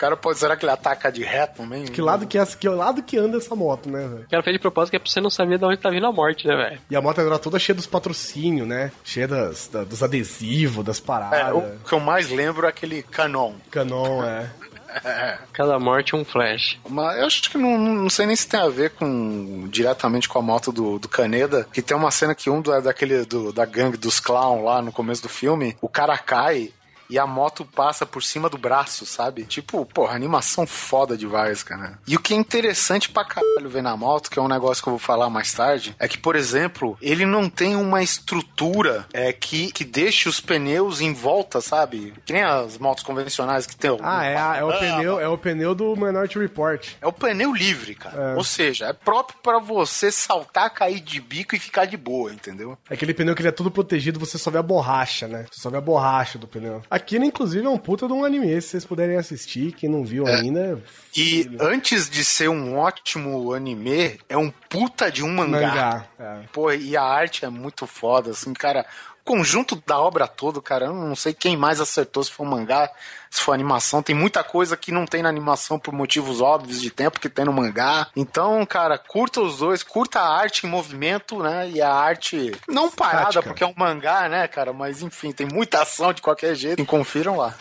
[0.03, 0.37] O cara pode.
[0.39, 1.85] Será que ele ataca de ré também?
[1.85, 4.23] Que lado que é, que lado que anda essa moto, né, velho?
[4.25, 6.05] O cara fez de propósito que é pra você não saber de onde tá vindo
[6.05, 6.81] a morte, né, velho?
[6.89, 8.91] E a moto era toda cheia dos patrocínios, né?
[9.03, 11.55] Cheia das, da- dos adesivos, das É, paradas.
[11.55, 13.53] o que eu mais lembro é aquele canon.
[13.71, 14.49] Canon, é.
[15.53, 16.77] Cada morte um flash.
[16.87, 20.37] Mas eu acho que não, não sei nem se tem a ver com diretamente com
[20.37, 23.65] a moto do, do Caneda, que tem uma cena que um do, daquele do, da
[23.65, 26.71] gangue dos clown lá no começo do filme, o cara cai
[27.09, 29.43] e a moto passa por cima do braço, sabe?
[29.45, 31.99] Tipo, porra, animação foda demais, cara.
[32.07, 34.89] E o que é interessante pra caralho ver na moto, que é um negócio que
[34.89, 39.31] eu vou falar mais tarde, é que, por exemplo, ele não tem uma estrutura é,
[39.31, 42.13] que, que deixe os pneus em volta, sabe?
[42.25, 43.99] Que nem as motos convencionais que tem o.
[44.01, 46.87] Ah, é, a- é o pneu, é o pneu do Minority Report.
[47.01, 48.33] É o pneu livre, cara.
[48.33, 48.35] É.
[48.35, 52.77] Ou seja, é próprio pra você saltar, cair de bico e ficar de boa, entendeu?
[52.89, 55.45] Aquele pneu que ele é tudo protegido, você só vê a borracha, né?
[55.51, 56.81] Você só vê a borracha do pneu.
[56.93, 60.27] Aquilo, inclusive, é um puta de um anime, se vocês puderem assistir, quem não viu
[60.27, 60.79] ainda.
[61.17, 65.59] E antes de ser um ótimo anime, é um puta de um mangá.
[65.59, 66.05] Mangá.
[66.19, 66.41] É.
[66.53, 68.85] Pô, e a arte é muito foda, assim, cara.
[69.25, 72.89] Conjunto da obra toda, cara, eu não sei quem mais acertou se foi um mangá,
[73.29, 74.03] se foi animação.
[74.03, 77.45] Tem muita coisa que não tem na animação por motivos óbvios de tempo que tem
[77.45, 78.07] no mangá.
[78.15, 81.69] Então, cara, curta os dois, curta a arte em movimento, né?
[81.69, 83.43] E a arte não parada, Tática.
[83.43, 84.73] porque é um mangá, né, cara?
[84.73, 86.81] Mas enfim, tem muita ação de qualquer jeito.
[86.81, 87.55] E confiram lá.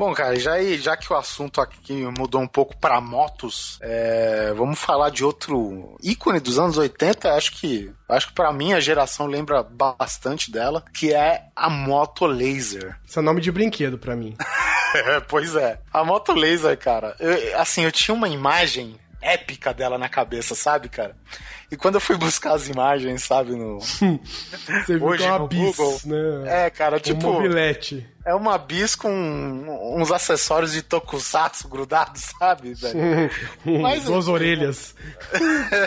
[0.00, 4.78] Bom, cara, já, já que o assunto aqui mudou um pouco pra motos, é, vamos
[4.78, 9.26] falar de outro ícone dos anos 80, acho que acho que para mim a geração
[9.26, 12.98] lembra bastante dela, que é a moto laser.
[13.06, 14.34] Isso é nome de brinquedo pra mim.
[15.28, 15.78] Pois é.
[15.92, 20.88] A moto laser, cara, eu- assim, eu tinha uma imagem épica dela na cabeça, sabe,
[20.88, 21.14] cara?
[21.70, 23.78] E quando eu fui buscar as imagens, sabe, no...
[23.80, 26.00] Você viu Hoje que é uma bis, Google.
[26.06, 26.66] né?
[26.66, 27.32] É, cara, Um tipo...
[27.32, 28.06] mobilete.
[28.26, 29.08] É uma bis com
[29.96, 33.30] uns acessórios de tokusatsu grudados, sabe, velho?
[33.80, 34.94] Mas- Duas orelhas.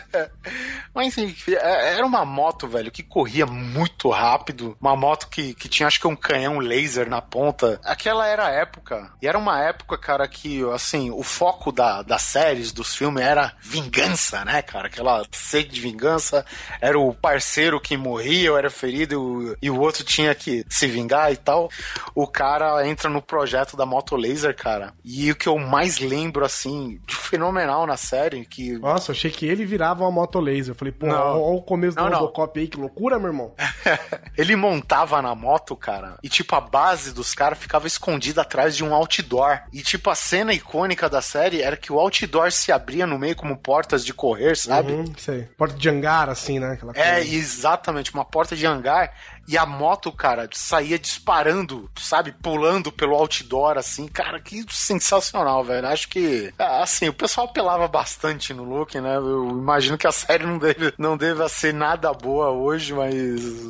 [0.93, 4.75] Mas enfim, é- era uma moto, velho, que corria muito rápido.
[4.81, 7.79] Uma moto que, que tinha, acho que um canhão laser na ponta.
[7.83, 9.11] Aquela era a época.
[9.21, 13.53] E era uma época, cara, que, assim, o foco da, das séries, dos filmes, era
[13.61, 14.87] vingança, né, cara?
[14.87, 16.45] Aquela sede de vingança.
[16.79, 21.31] Era o parceiro que morria ou era ferido e o, outro tinha que se vingar
[21.31, 21.69] e tal.
[22.15, 24.93] O cara entra no projeto da moto laser, cara.
[25.03, 29.31] E o que eu mais lembro, assim, de fenomenal na série, que Nossa, eu achei
[29.31, 30.71] que ele virava uma moto laser.
[30.71, 31.15] Eu falei, pô, Não.
[31.15, 32.19] olha o começo Não, do não.
[32.19, 33.53] Robocop aí, que loucura, meu irmão.
[34.37, 38.83] Ele montava na moto, cara, e tipo, a base dos caras ficava escondida atrás de
[38.83, 39.61] um outdoor.
[39.71, 43.35] E tipo, a cena icônica da série era que o outdoor se abria no meio
[43.35, 44.93] como portas de correr, sabe?
[44.93, 45.47] Uhum, sei.
[45.63, 46.73] Porta de hangar, assim, né?
[46.73, 47.35] Aquela É, coisa.
[47.35, 49.13] exatamente, uma porta de hangar.
[49.47, 52.31] E a moto, cara, saía disparando, sabe?
[52.41, 54.07] Pulando pelo outdoor, assim.
[54.07, 55.87] Cara, que sensacional, velho.
[55.87, 59.15] Acho que, assim, o pessoal apelava bastante no look, né?
[59.17, 63.13] Eu imagino que a série não deve, não deve ser nada boa hoje, mas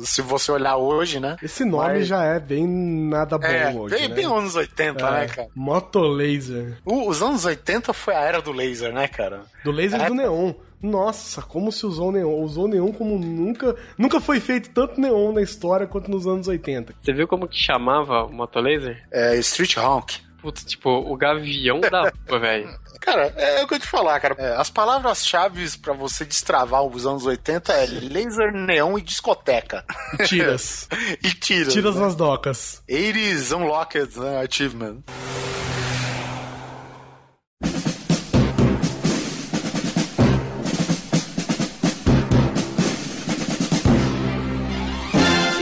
[0.08, 1.36] se você olhar hoje, né?
[1.42, 4.14] Esse nome Mas- já é bem nada bom É, hoje, bem, né?
[4.14, 5.48] bem anos 80, né, É, cara?
[5.54, 6.76] Moto laser.
[6.84, 9.42] O- os anos 80 foi a era do laser, né, cara?
[9.64, 10.06] Do laser É.
[10.08, 10.52] do neon.
[10.84, 12.42] Nossa, como se usou neon.
[12.42, 13.74] Usou neon como nunca.
[13.96, 16.94] Nunca foi feito tanto neon na história quanto nos anos 80.
[17.00, 19.02] Você viu como que chamava o motolaser?
[19.10, 20.22] É, Street Honk.
[20.42, 22.68] Putz, tipo, o gavião da rua, velho.
[23.00, 24.34] Cara, é o que eu te falar, cara.
[24.38, 29.86] É, as palavras-chave pra você destravar os anos 80 é laser, neon e discoteca.
[30.12, 30.86] E tiras.
[31.24, 31.72] e tiras.
[31.72, 32.02] tiras né?
[32.02, 32.82] nas docas.
[32.86, 34.98] 80s Unlocked né, Achievement.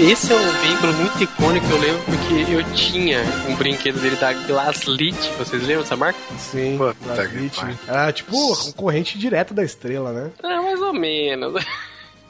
[0.03, 4.33] Esse é um veículo muito icônico, eu lembro porque eu tinha um brinquedo dele da
[4.33, 5.17] Glasslit.
[5.39, 6.19] Vocês lembram dessa marca?
[6.39, 7.51] Sim, Puta Glaslit.
[7.51, 7.79] que pariu.
[7.87, 10.31] Era tipo concorrente direta da estrela, né?
[10.43, 11.65] É, mais ou menos.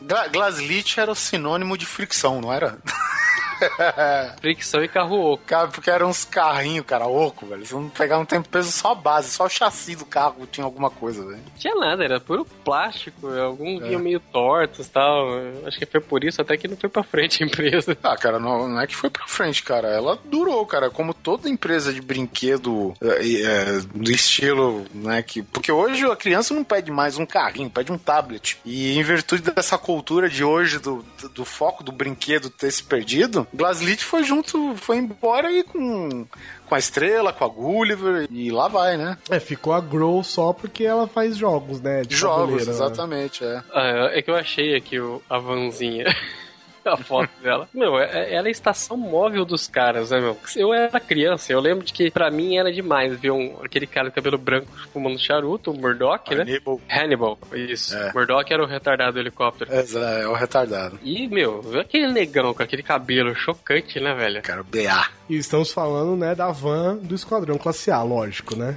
[0.03, 2.77] Gla Glaslit era o sinônimo de fricção, não era?
[4.41, 5.45] Fricção e carro oco.
[5.47, 7.65] Cara, porque eram uns carrinhos, cara, oco, velho.
[7.65, 10.65] Você não pegava um tempo peso só a base, só o chassi do carro tinha
[10.65, 11.39] alguma coisa, velho.
[11.39, 13.29] Não tinha nada, era puro plástico.
[13.29, 15.29] Alguns vinham meio tortos e tal.
[15.67, 17.97] Acho que foi por isso até que não foi pra frente a empresa.
[18.03, 19.89] Ah, cara, não, não é que foi pra frente, cara.
[19.89, 20.91] Ela durou, cara.
[20.91, 25.23] Como toda empresa de brinquedo é, é, do estilo, né?
[25.23, 28.59] Que, porque hoje a criança não pede mais um carrinho, pede um tablet.
[28.65, 32.83] E em virtude dessa cultura de hoje, do, do, do foco do brinquedo ter se
[32.83, 36.27] perdido, Glaslit foi junto, foi embora e com,
[36.67, 39.19] com a estrela, com a Gulliver, e lá vai, né?
[39.31, 42.03] É, ficou a Grow só porque ela faz jogos, né?
[42.03, 42.71] de Jogos, tabuleiro, né?
[42.73, 43.63] exatamente, é.
[43.73, 46.05] Ah, é que eu achei aqui o, a vanzinha.
[46.93, 47.69] A foto dela.
[47.73, 50.37] Meu, é- ela é a estação móvel dos caras, né, meu?
[50.57, 54.09] Eu era criança, eu lembro de que pra mim era demais ver um, aquele cara
[54.09, 56.43] de cabelo branco fumando charuto, o Murdoch, né?
[56.43, 56.81] Hannibal.
[56.89, 57.97] Hannibal, isso.
[57.97, 58.13] É.
[58.13, 59.71] Murdoch era o retardado do helicóptero.
[59.73, 60.99] É, é o retardado.
[61.03, 64.43] E, meu, aquele negão com aquele cabelo chocante, né, velho?
[64.43, 65.07] Cara, BA.
[65.33, 68.77] E estamos falando, né, da van do Esquadrão Classe A, lógico, né?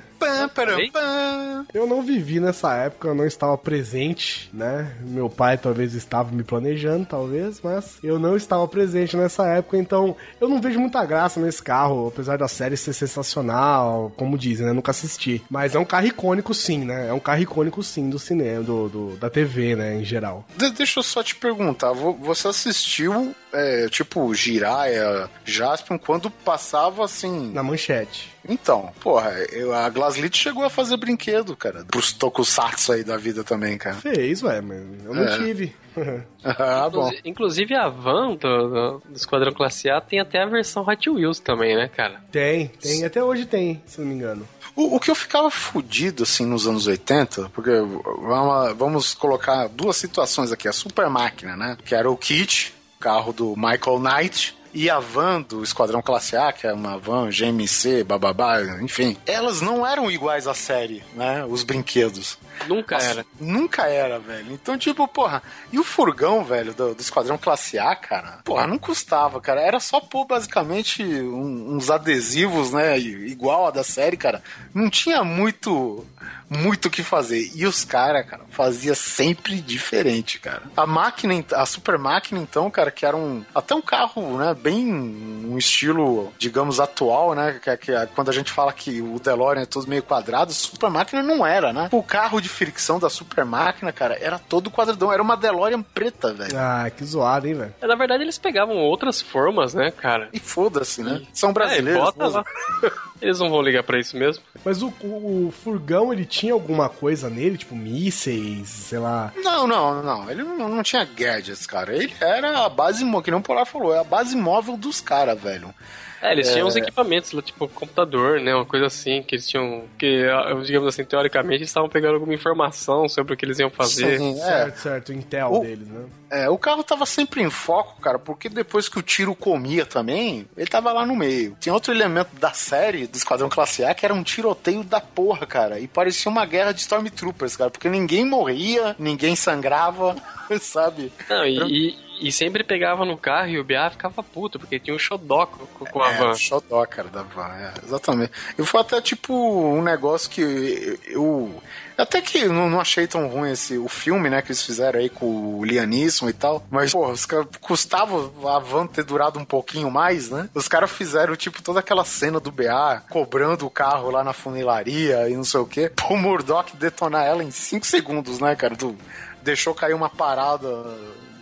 [1.73, 4.95] Eu não vivi nessa época, eu não estava presente, né?
[5.01, 10.15] Meu pai talvez estava me planejando, talvez, mas eu não estava presente nessa época, então
[10.39, 14.71] eu não vejo muita graça nesse carro, apesar da série ser sensacional, como dizem, né?
[14.71, 15.43] Nunca assisti.
[15.49, 17.09] Mas é um carro icônico, sim, né?
[17.09, 20.45] É um carro icônico, sim, do cinema, do, do- da TV, né, em geral.
[20.55, 27.03] De- deixa eu só te perguntar, vo- você assistiu, é, tipo, Jiraya, Jaspion, quando passava
[27.05, 27.51] assim...
[27.51, 28.33] Na manchete.
[28.47, 33.43] Então, porra, eu- a Glaslit chegou a fazer brinquedo, cara, pros tokusatsu aí da vida
[33.43, 33.95] também, cara.
[33.95, 35.37] Fez, ué, mas eu não É.
[35.39, 35.75] tive.
[36.43, 37.07] ah, bom.
[37.07, 41.09] Inclusi- Inclusive a van do, do, do Esquadrão Classe A tem até a versão Hot
[41.09, 42.21] Wheels também, né, cara?
[42.31, 44.47] tem, tem, até hoje tem, se não me engano.
[44.75, 49.95] O, o que eu ficava fudido, assim, nos anos 80, porque vamos, vamos colocar duas
[49.95, 50.67] situações aqui.
[50.67, 51.77] A Super Máquina, né?
[51.85, 56.51] Que era o Kit, carro do Michael Knight, e a van do Esquadrão Classe A,
[56.51, 61.45] que é uma van GMC, bababá, enfim, elas não eram iguais à série, né?
[61.45, 62.37] Os brinquedos.
[62.67, 63.25] Nunca Nossa, era.
[63.39, 64.51] Nunca era, velho.
[64.51, 65.41] Então, tipo, porra,
[65.71, 68.39] e o furgão, velho, do, do Esquadrão Classe A, cara?
[68.43, 69.61] Porra, não custava, cara.
[69.61, 72.99] Era só pôr basicamente um- uns adesivos, né?
[72.99, 74.43] Igual a da série, cara.
[74.73, 76.05] Não tinha muito.
[76.49, 77.51] Muito o que fazer.
[77.55, 80.63] E os caras, cara, fazia sempre diferente, cara.
[80.77, 83.43] A máquina, a super máquina, então, cara, que era um.
[83.53, 84.53] Até um carro, né?
[84.53, 87.59] Bem um estilo, digamos, atual, né?
[87.61, 91.23] Que, que quando a gente fala que o DeLorean é todo meio quadrado, super máquina
[91.23, 91.89] não era, né?
[91.91, 95.11] O carro de fricção da super máquina, cara, era todo quadradão.
[95.11, 96.55] Era uma DeLorean preta, velho.
[96.57, 97.73] Ah, que zoado, hein, velho.
[97.81, 100.29] É, Na verdade, eles pegavam outras formas, né, cara?
[100.31, 101.23] E foda-se, né?
[101.33, 102.03] São É, brasileiros.
[102.03, 102.29] bota né?
[102.29, 102.45] lá.
[103.25, 104.43] Eles não vão ligar pra isso mesmo.
[104.63, 109.33] Mas o, o- o furgão, ele tinha alguma coisa nele, tipo mísseis, sei lá.
[109.35, 110.29] Não, não, não.
[110.29, 111.95] Ele não, não tinha gadgets, cara.
[111.95, 115.41] Ele era a base, que nem o Polar falou, é a base móvel dos caras,
[115.41, 115.73] velho.
[116.21, 118.55] É, eles tinham uns equipamentos lá, tipo computador, né?
[118.55, 119.83] Uma coisa assim, que eles tinham.
[119.97, 120.25] Que,
[120.65, 124.19] digamos assim, teoricamente, eles estavam pegando alguma informação sobre o que eles iam fazer.
[124.19, 124.43] Sim, é.
[124.45, 126.05] Certo, certo, o Intel O- deles, né?
[126.31, 130.47] É, o carro tava sempre em foco, cara, porque depois que o tiro comia também,
[130.57, 131.55] ele tava lá no meio.
[131.59, 135.45] Tinha outro elemento da série do Esquadrão Classe A que era um tiroteio da porra,
[135.45, 135.79] cara.
[135.79, 140.15] E parecia uma guerra de Stormtroopers, cara, porque ninguém morria, ninguém sangrava,
[140.59, 141.13] sabe?
[141.29, 144.99] Não, e, e- sempre pegava no carro e o BA ficava puto, porque tinha um
[144.99, 146.29] xodó com, com a É, van.
[146.31, 148.31] o xodó, cara, da van, é, exatamente.
[148.57, 150.99] E foi até tipo um negócio que eu.
[151.07, 151.63] eu-
[151.97, 155.07] até que não, não achei tão ruim esse, o filme, né, que eles fizeram aí
[155.09, 156.61] com o Liam Neeson e tal.
[156.69, 160.49] Mas, porra, os caras custava a van ter durado um pouquinho mais, né?
[160.53, 165.29] Os caras fizeram, tipo, toda aquela cena do BA cobrando o carro lá na funilaria
[165.29, 165.89] e não sei o quê.
[165.95, 168.75] Pro Murdoch detonar ela em 5 segundos, né, cara?
[168.75, 168.93] Do,
[169.41, 170.67] deixou cair uma parada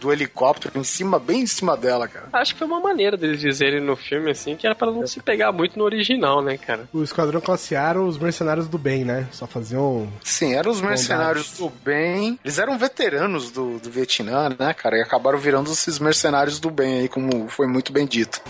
[0.03, 2.27] do helicóptero em cima, bem em cima dela, cara.
[2.33, 5.21] Acho que foi uma maneira deles dizerem no filme, assim, que era pra não se
[5.21, 6.89] pegar muito no original, né, cara?
[6.91, 9.27] O Esquadrão Classe A eram os mercenários do bem, né?
[9.31, 10.09] Só faziam.
[10.21, 12.37] Sim, eram os mercenários do bem.
[12.43, 14.97] Eles eram veteranos do, do Vietnã, né, cara?
[14.97, 18.41] E acabaram virando esses mercenários do bem aí, como foi muito bem dito.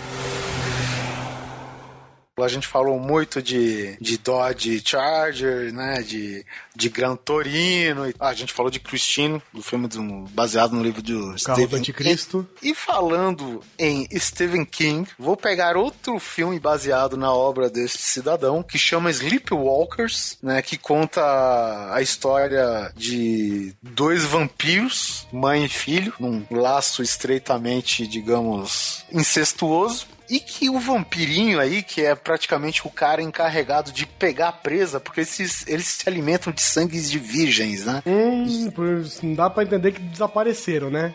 [2.42, 6.02] A gente falou muito de, de Dodge Charger, né?
[6.02, 8.12] De, de Gran Torino.
[8.18, 11.82] A gente falou de Christine, do filme do, baseado no livro do Carro Stephen.
[11.82, 12.46] King.
[12.60, 18.78] E falando em Stephen King, vou pegar outro filme baseado na obra deste cidadão, que
[18.78, 20.60] chama Sleepwalkers, né?
[20.60, 30.13] Que conta a história de dois vampiros, mãe e filho, num laço estreitamente, digamos, incestuoso.
[30.28, 34.98] E que o vampirinho aí, que é praticamente o cara encarregado de pegar a presa,
[34.98, 38.02] porque esses, eles se alimentam de sangues de virgens, né?
[38.06, 38.70] Hum,
[39.22, 41.14] não dá pra entender que desapareceram, né?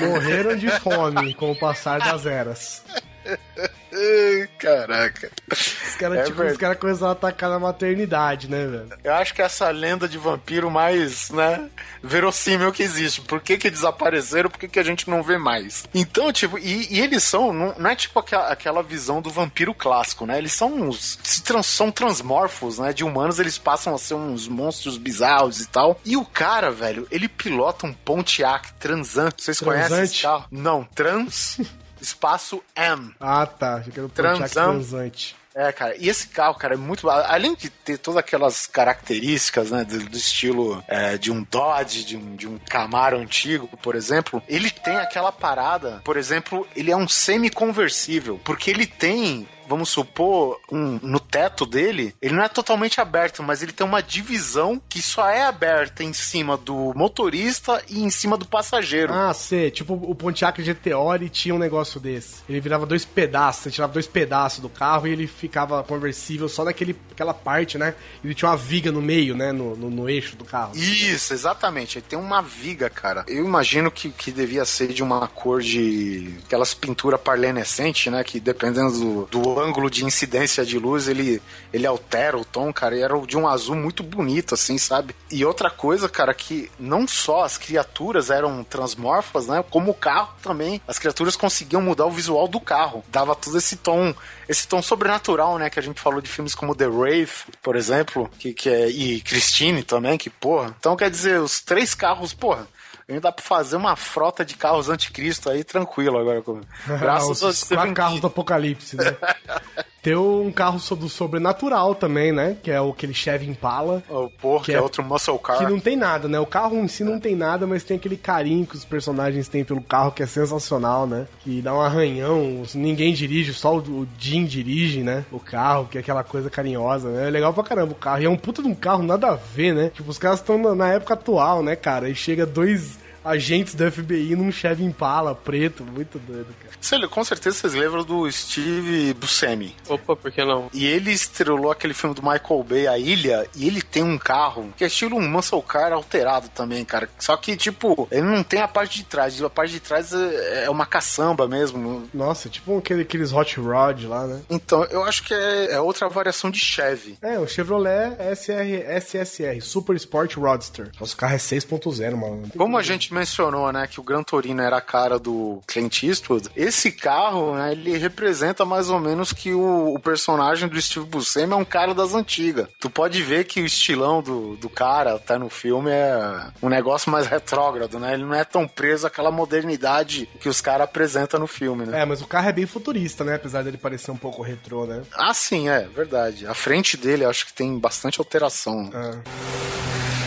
[0.00, 2.82] Morreram de fome com o passar das eras.
[4.58, 5.30] Caraca.
[5.50, 8.88] Os caras, É tipo, caras começaram a atacar na maternidade, né, velho?
[9.04, 11.68] Eu acho que essa lenda de vampiro mais, né,
[12.02, 13.20] verossímil que existe.
[13.20, 14.48] Por que que desapareceram?
[14.48, 15.84] Por que que a gente não vê mais?
[15.94, 19.74] Então, tipo, e, e eles são, não, não é tipo aquela, aquela visão do vampiro
[19.74, 20.38] clássico, né?
[20.38, 22.92] Eles são uns, se trans- são transmorfos, né?
[22.92, 26.00] De humanos, eles passam a ser uns monstros bizarros e tal.
[26.04, 29.28] E o cara, velho, ele pilota um Pontiac Transan.
[29.36, 30.22] Vocês conhecem esse Transante?
[30.22, 30.46] carro?
[30.50, 31.60] Não, Trans,
[32.02, 33.14] espaço M.
[33.20, 33.76] Ah, tá.
[33.76, 35.36] Achei que era o transante.
[35.54, 37.08] É, cara, e esse carro, cara, é muito.
[37.10, 42.16] Além de ter todas aquelas características, né, do, do estilo é, de um Dodge, de
[42.16, 46.96] um, de um Camaro antigo, por exemplo, ele tem aquela parada, por exemplo, ele é
[46.96, 49.46] um semi-conversível, porque ele tem.
[49.72, 54.02] Vamos supor, um, no teto dele, ele não é totalmente aberto, mas ele tem uma
[54.02, 59.14] divisão que só é aberta em cima do motorista e em cima do passageiro.
[59.14, 59.70] Ah, sei.
[59.70, 62.42] Tipo, o Pontiac GTO ele tinha um negócio desse.
[62.46, 66.66] Ele virava dois pedaços, você tirava dois pedaços do carro e ele ficava conversível só
[66.66, 67.94] naquele, aquela parte, né?
[68.22, 69.52] Ele tinha uma viga no meio, né?
[69.52, 70.76] No, no, no eixo do carro.
[70.76, 71.96] Isso, exatamente.
[71.96, 73.24] Ele tem uma viga, cara.
[73.26, 76.34] Eu imagino que, que devia ser de uma cor de.
[76.44, 78.22] aquelas pinturas parlenescente, né?
[78.22, 81.40] Que dependendo do, do ângulo de incidência de luz, ele,
[81.72, 82.96] ele altera o tom, cara.
[82.96, 85.14] E era de um azul muito bonito, assim, sabe?
[85.30, 89.64] E outra coisa, cara, que não só as criaturas eram transmorfas, né?
[89.70, 90.80] Como o carro também.
[90.86, 93.04] As criaturas conseguiam mudar o visual do carro.
[93.08, 94.14] Dava todo esse tom.
[94.48, 95.70] Esse tom sobrenatural, né?
[95.70, 99.20] Que a gente falou de filmes como The Wraith, por exemplo, que, que é, e
[99.20, 100.74] Christine também, que porra.
[100.78, 102.66] Então quer dizer, os três carros, porra.
[103.12, 106.42] Ainda dá pra fazer uma frota de carros anticristo aí tranquilo agora.
[106.98, 109.16] Graças a Stephen quatro carros do apocalipse, né?
[110.02, 112.56] Tem um carro do sobrenatural também, né?
[112.60, 114.02] Que é o aquele Chevy Impala.
[114.10, 115.58] O Porco Que é, é- outro muscle car.
[115.58, 116.40] Que não tem nada, né?
[116.40, 119.64] O carro em si não tem nada, mas tem aquele carinho que os personagens têm
[119.64, 121.28] pelo carro que é sensacional, né?
[121.44, 125.24] Que dá um arranhão, ninguém dirige, só o Jim dirige, né?
[125.30, 127.28] O carro, que é aquela coisa carinhosa, né?
[127.28, 128.22] É legal pra caramba o carro.
[128.22, 129.92] E é um puta de um carro, nada a ver, né?
[129.94, 132.08] Tipo, os caras estão na época atual, né, cara?
[132.10, 136.74] E chega dois agentes da FBI num Chevy Impala preto, muito doido, cara.
[136.80, 139.74] Sei, com certeza vocês lembram do Steve Buscemi.
[139.88, 140.68] Opa, por que não?
[140.72, 144.72] E ele estrelou aquele filme do Michael Bay, A Ilha, e ele tem um carro
[144.76, 147.08] que é estilo um muscle car alterado também, cara.
[147.18, 149.40] Só que, tipo, ele não tem a parte de trás.
[149.42, 152.08] A parte de trás é é uma caçamba mesmo.
[152.12, 154.42] Nossa, tipo aquele, aqueles Hot Rod lá, né?
[154.48, 157.18] Então, eu acho que é, é outra variação de Chevy.
[157.22, 160.90] É, o Chevrolet SR, SSR, Super Sport Roadster.
[160.98, 162.50] Nossa, o carro é 6.0, mano.
[162.56, 166.50] Como a gente mencionou, né, que o Gran Torino era a cara do Clint Eastwood,
[166.56, 171.52] esse carro, né, ele representa mais ou menos que o, o personagem do Steve Buscemi
[171.52, 172.68] é um cara das antigas.
[172.80, 177.10] Tu pode ver que o estilão do, do cara, tá no filme, é um negócio
[177.10, 178.14] mais retrógrado, né?
[178.14, 182.02] Ele não é tão preso àquela modernidade que os caras apresentam no filme, né?
[182.02, 183.36] É, mas o carro é bem futurista, né?
[183.36, 185.02] Apesar dele parecer um pouco retrô, né?
[185.14, 186.46] Ah, sim, é, verdade.
[186.46, 188.90] A frente dele, acho que tem bastante alteração.
[188.94, 190.21] É.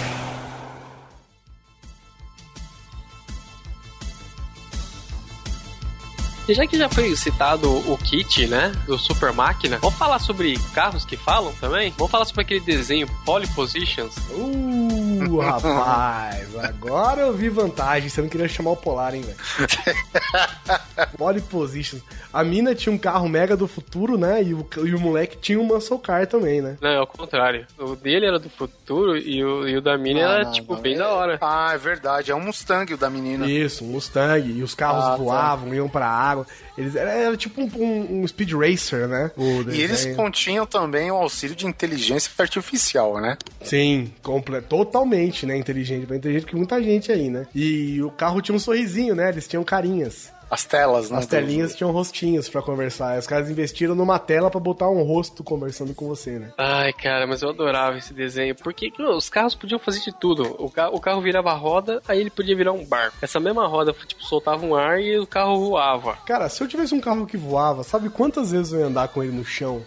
[6.48, 10.60] E já que já foi citado o kit, né, do Super Máquina, vamos falar sobre
[10.76, 11.92] carros que falam também?
[11.98, 14.16] Vamos falar sobre aquele desenho Poly Positions?
[14.30, 18.10] Uh, rapaz, agora eu vi vantagem.
[18.10, 19.38] Você não queria chamar o Polar, hein, velho?
[21.18, 22.04] Pole Positions.
[22.32, 24.44] A mina tinha um carro mega do futuro, né?
[24.44, 26.78] E o, e o moleque tinha um muscle car também, né?
[26.80, 27.66] Não, é o contrário.
[27.80, 30.74] O dele era do futuro e o, e o da mina Não, era, não, tipo,
[30.76, 30.82] não.
[30.82, 31.38] bem da hora.
[31.42, 32.30] Ah, é verdade.
[32.32, 33.50] É um Mustang o da menina.
[33.50, 34.48] Isso, um Mustang.
[34.52, 35.16] E os carros Ah, tá.
[35.16, 36.35] voavam, iam pra água.
[36.78, 39.32] Eles, era, era tipo um, um- um speed racer, né?
[39.76, 43.38] E eles continham também o auxílio de inteligência artificial, né?
[43.64, 45.56] Sim, comple- totalmente, né?
[45.58, 47.48] Inteligente, inteligente que muita gente aí, né?
[47.54, 49.30] E o carro tinha um sorrisinho, né?
[49.30, 50.34] Eles tinham carinhas.
[50.50, 51.18] As telas, né?
[51.18, 53.18] As telinhas tinham rostinhos pra conversar.
[53.18, 56.54] Os caras investiram numa tela pra botar um rosto conversando com você, né?
[56.58, 58.56] Ai, cara, mas eu adorava esse desenho.
[58.56, 60.56] Porque os carros podiam fazer de tudo.
[60.60, 63.18] O, ca o carro virava roda, aí ele podia virar um barco.
[63.22, 66.18] Essa mesma roda, tipo, soltava um ar e o carro voava.
[66.26, 69.24] Cara, se eu tivesse um carro que voava, sabe quantas vezes eu ia andar com
[69.24, 69.82] ele no chão?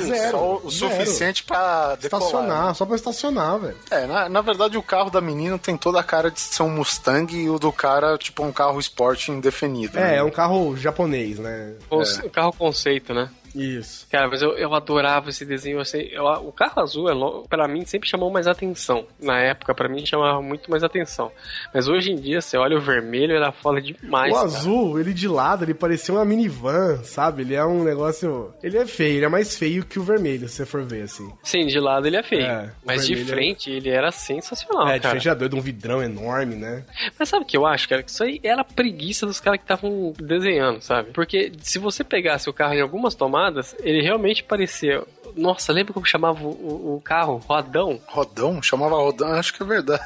[0.00, 0.30] Zero.
[0.30, 0.92] Só o zero.
[0.92, 3.76] suficiente pra decolar, Estacionar, só pra estacionar, velho.
[3.90, 4.02] né?
[4.02, 6.70] É, na, na verdade o carro da menina tem toda a cara de ser um
[6.70, 9.98] Mustang e o do cara, tipo, um carro esporte indefinido.
[9.98, 10.16] É, né?
[10.16, 11.74] é um carro japonês, né?
[11.90, 13.30] O carro conceito, né?
[13.56, 14.06] Isso.
[14.10, 15.80] Cara, mas eu, eu adorava esse desenho.
[15.80, 19.06] Assim, eu- o carro azul, é pra mim, sempre chamou mais atenção.
[19.20, 21.32] Na época, pra mim, chamava muito mais atenção.
[21.72, 24.32] Mas hoje em dia, você olha o vermelho, era foda demais.
[24.32, 24.46] o cara.
[24.46, 27.42] azul, ele de lado, ele parecia uma minivan, sabe?
[27.42, 28.52] Ele é um negócio.
[28.62, 31.30] Ele é feio, ele é mais feio que o vermelho, se você for ver, assim.
[31.42, 32.44] Sim, de lado ele é feio.
[32.44, 35.14] É, mas de é- frente, ele era sensacional, é, cara.
[35.18, 36.84] diferente da doida, um vidrão enorme, né?
[37.18, 38.02] Mas sabe o que eu acho, cara?
[38.02, 41.10] Que isso aí era preguiça dos caras que estavam desenhando, sabe?
[41.12, 43.45] Porque se você pegasse o carro em algumas tomadas,
[43.80, 45.02] ele realmente parecia.
[45.36, 47.42] Nossa, lembra como chamava o, o- carro?
[47.46, 48.00] Rodão?
[48.06, 48.62] Rodão?
[48.62, 49.28] Chamava Rodão?
[49.32, 50.02] Acho que é verdade.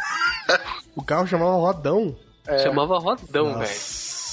[0.96, 2.16] O carro chamava Rodão.
[2.62, 3.70] Chamava Rodão, velho.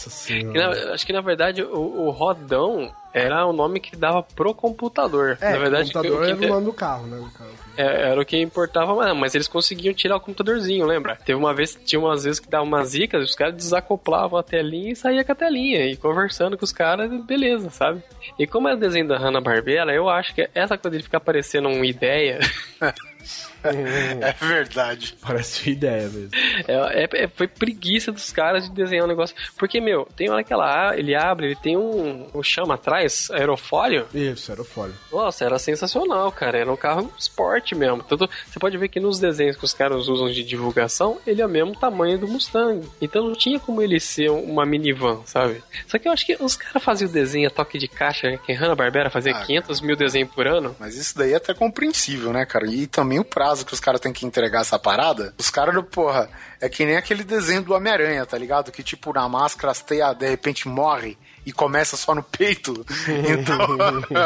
[0.08, 0.86] Nossa Que senhora.
[0.88, 1.78] na- Acho que na verdade o,
[2.08, 5.38] o Rodão era o nome que dava pro computador.
[5.42, 7.18] É, na verdade, o computador o que- era o nome do carro, né?
[7.18, 7.50] do carro.
[7.76, 11.16] É, era o que importava, mas, mas eles conseguiam tirar o computadorzinho, lembra?
[11.16, 14.92] Teve uma vez, tinha umas vezes que dava umas zicas, os caras desacoplavam a telinha
[14.92, 18.04] e saía com a telinha, e conversando com os caras, beleza, sabe?
[18.38, 21.70] E como é o desenho da Hanna-Barbera, eu acho que essa coisa de ficar parecendo
[21.70, 22.40] uma ideia,
[23.64, 25.16] É verdade.
[25.22, 26.30] Parece uma ideia mesmo.
[26.68, 29.36] é, é- é- foi preguiça dos caras de desenhar um negócio.
[29.58, 34.08] Porque, meu, tem hora que ela, ele abre, ele tem um, um chama atrás, aerofólio,
[34.14, 34.96] Isso, era o fólio.
[35.12, 36.58] Nossa, era sensacional, cara.
[36.58, 38.04] Era um carro esporte mesmo.
[38.04, 41.46] Tanto, você pode ver que nos desenhos que os caras usam de divulgação, ele é
[41.46, 42.88] o mesmo tamanho do Mustang.
[43.02, 45.62] Então não tinha como ele ser uma minivan, sabe?
[45.88, 48.54] Só que eu acho que os caras faziam o desenho a toque de caixa, que
[48.54, 50.76] Hanna-Barbera fazia Ah, 500 mil desenhos por ano.
[50.80, 52.68] Mas isso daí é até compreensível, né, cara?
[52.68, 55.34] E também o prazo que os caras têm que entregar essa parada.
[55.38, 56.30] Os caras, porra,
[56.60, 58.72] é que nem aquele desenho do Homem-Aranha, tá ligado?
[58.72, 61.18] Que, tipo, na máscara as teias de repente morre
[61.48, 62.86] e começa só no peito.
[63.08, 63.58] Então,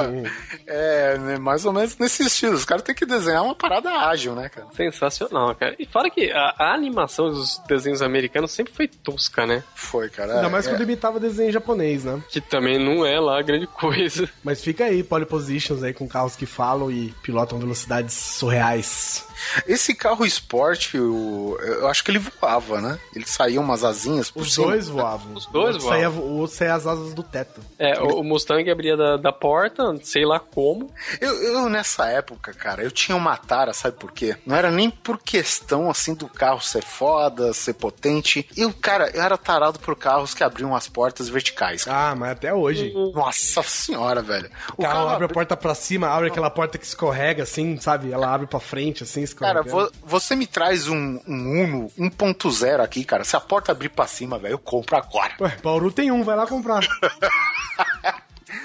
[0.65, 2.55] é né, mais ou menos nesse estilo.
[2.55, 4.67] Os caras têm que desenhar uma parada ágil, né, cara?
[4.75, 5.75] Sensacional, cara.
[5.77, 9.63] E fora que a, a animação dos desenhos americanos sempre foi tosca, né?
[9.75, 10.35] Foi, cara.
[10.35, 12.23] Ainda mais é, quando imitava desenho japonês, né?
[12.29, 14.27] Que também não é lá grande coisa.
[14.43, 19.27] Mas fica aí, pole positions aí com carros que falam e pilotam velocidades surreais.
[19.67, 22.99] Esse carro esporte, o- eu acho que ele voava, né?
[23.15, 24.67] Ele saía umas asinhas por Os cima.
[24.67, 25.33] dois voavam.
[25.33, 26.29] Os dois O outro saía- voavam.
[26.31, 27.61] O outro saía as asas do teto.
[27.77, 30.91] É, o, o Mustang abria da, da porta, sei lá como.
[31.19, 34.35] Eu, eu, nessa época, cara, eu tinha uma tara, sabe por quê?
[34.45, 38.47] Não era nem por questão, assim, do carro ser foda, ser potente.
[38.55, 41.85] Eu, cara, eu era tarado por carros que abriam as portas verticais.
[41.87, 42.93] Ah, mas até hoje.
[43.13, 44.49] Nossa senhora, velho.
[44.77, 48.11] O carro abre a porta pra cima, abre aquela porta que escorrega, assim, sabe?
[48.11, 49.89] Ela abre pra frente, assim, Cara, escorrega.
[49.89, 53.23] vo- você me traz um, um Uno 1.0 aqui, cara.
[53.23, 55.33] Se a porta abrir pra cima, velho, eu compro agora.
[55.39, 56.81] Ué, Bauru tem um, vai lá comprar.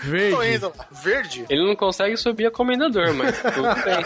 [0.02, 0.55] Tô Verde.
[0.56, 0.86] indo lá.
[0.90, 1.44] Verde?
[1.48, 4.05] Ele não consegue subir a comendador, mas tudo bem.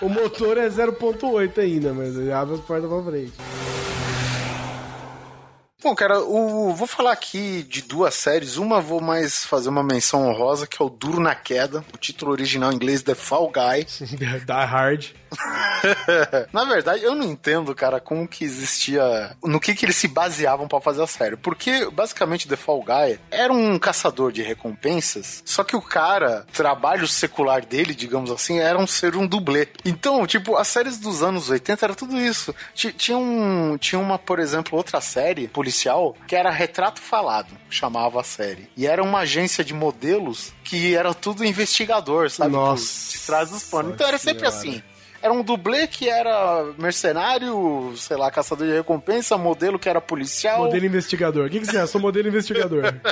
[0.00, 3.32] O motor é 0.8 ainda, mas ele abre as portas pra frente.
[5.82, 8.56] Bom, cara, o, vou falar aqui de duas séries.
[8.56, 11.84] Uma vou mais fazer uma menção honrosa, que é o Duro na Queda.
[11.92, 13.84] O título original em inglês The Fall Guy.
[14.16, 15.06] Die Hard.
[16.52, 19.36] Na verdade, eu não entendo, cara, como que existia.
[19.42, 21.36] No que que eles se baseavam pra fazer a série.
[21.36, 27.06] Porque, basicamente, The Fall Guy era um caçador de recompensas, só que o cara, trabalho
[27.06, 29.68] secular dele, digamos assim, era um ser um dublê.
[29.84, 32.54] Então, tipo, as séries dos anos 80 era tudo isso.
[32.74, 38.20] Ti- Tinha, um, tinha uma, por exemplo, outra série policial que era Retrato Falado, chamava
[38.20, 38.68] a série.
[38.76, 42.52] E era uma agência de modelos que era tudo investigador, sabe?
[42.52, 43.94] Nossa de trás dos panos.
[43.94, 44.56] Então era sempre Senhora.
[44.56, 44.82] assim.
[45.22, 50.64] Era um dublê que era mercenário, sei lá, caçador de recompensa, modelo que era policial.
[50.64, 51.46] Modelo investigador.
[51.46, 51.86] O que, que você é?
[51.86, 52.92] Sou modelo investigador.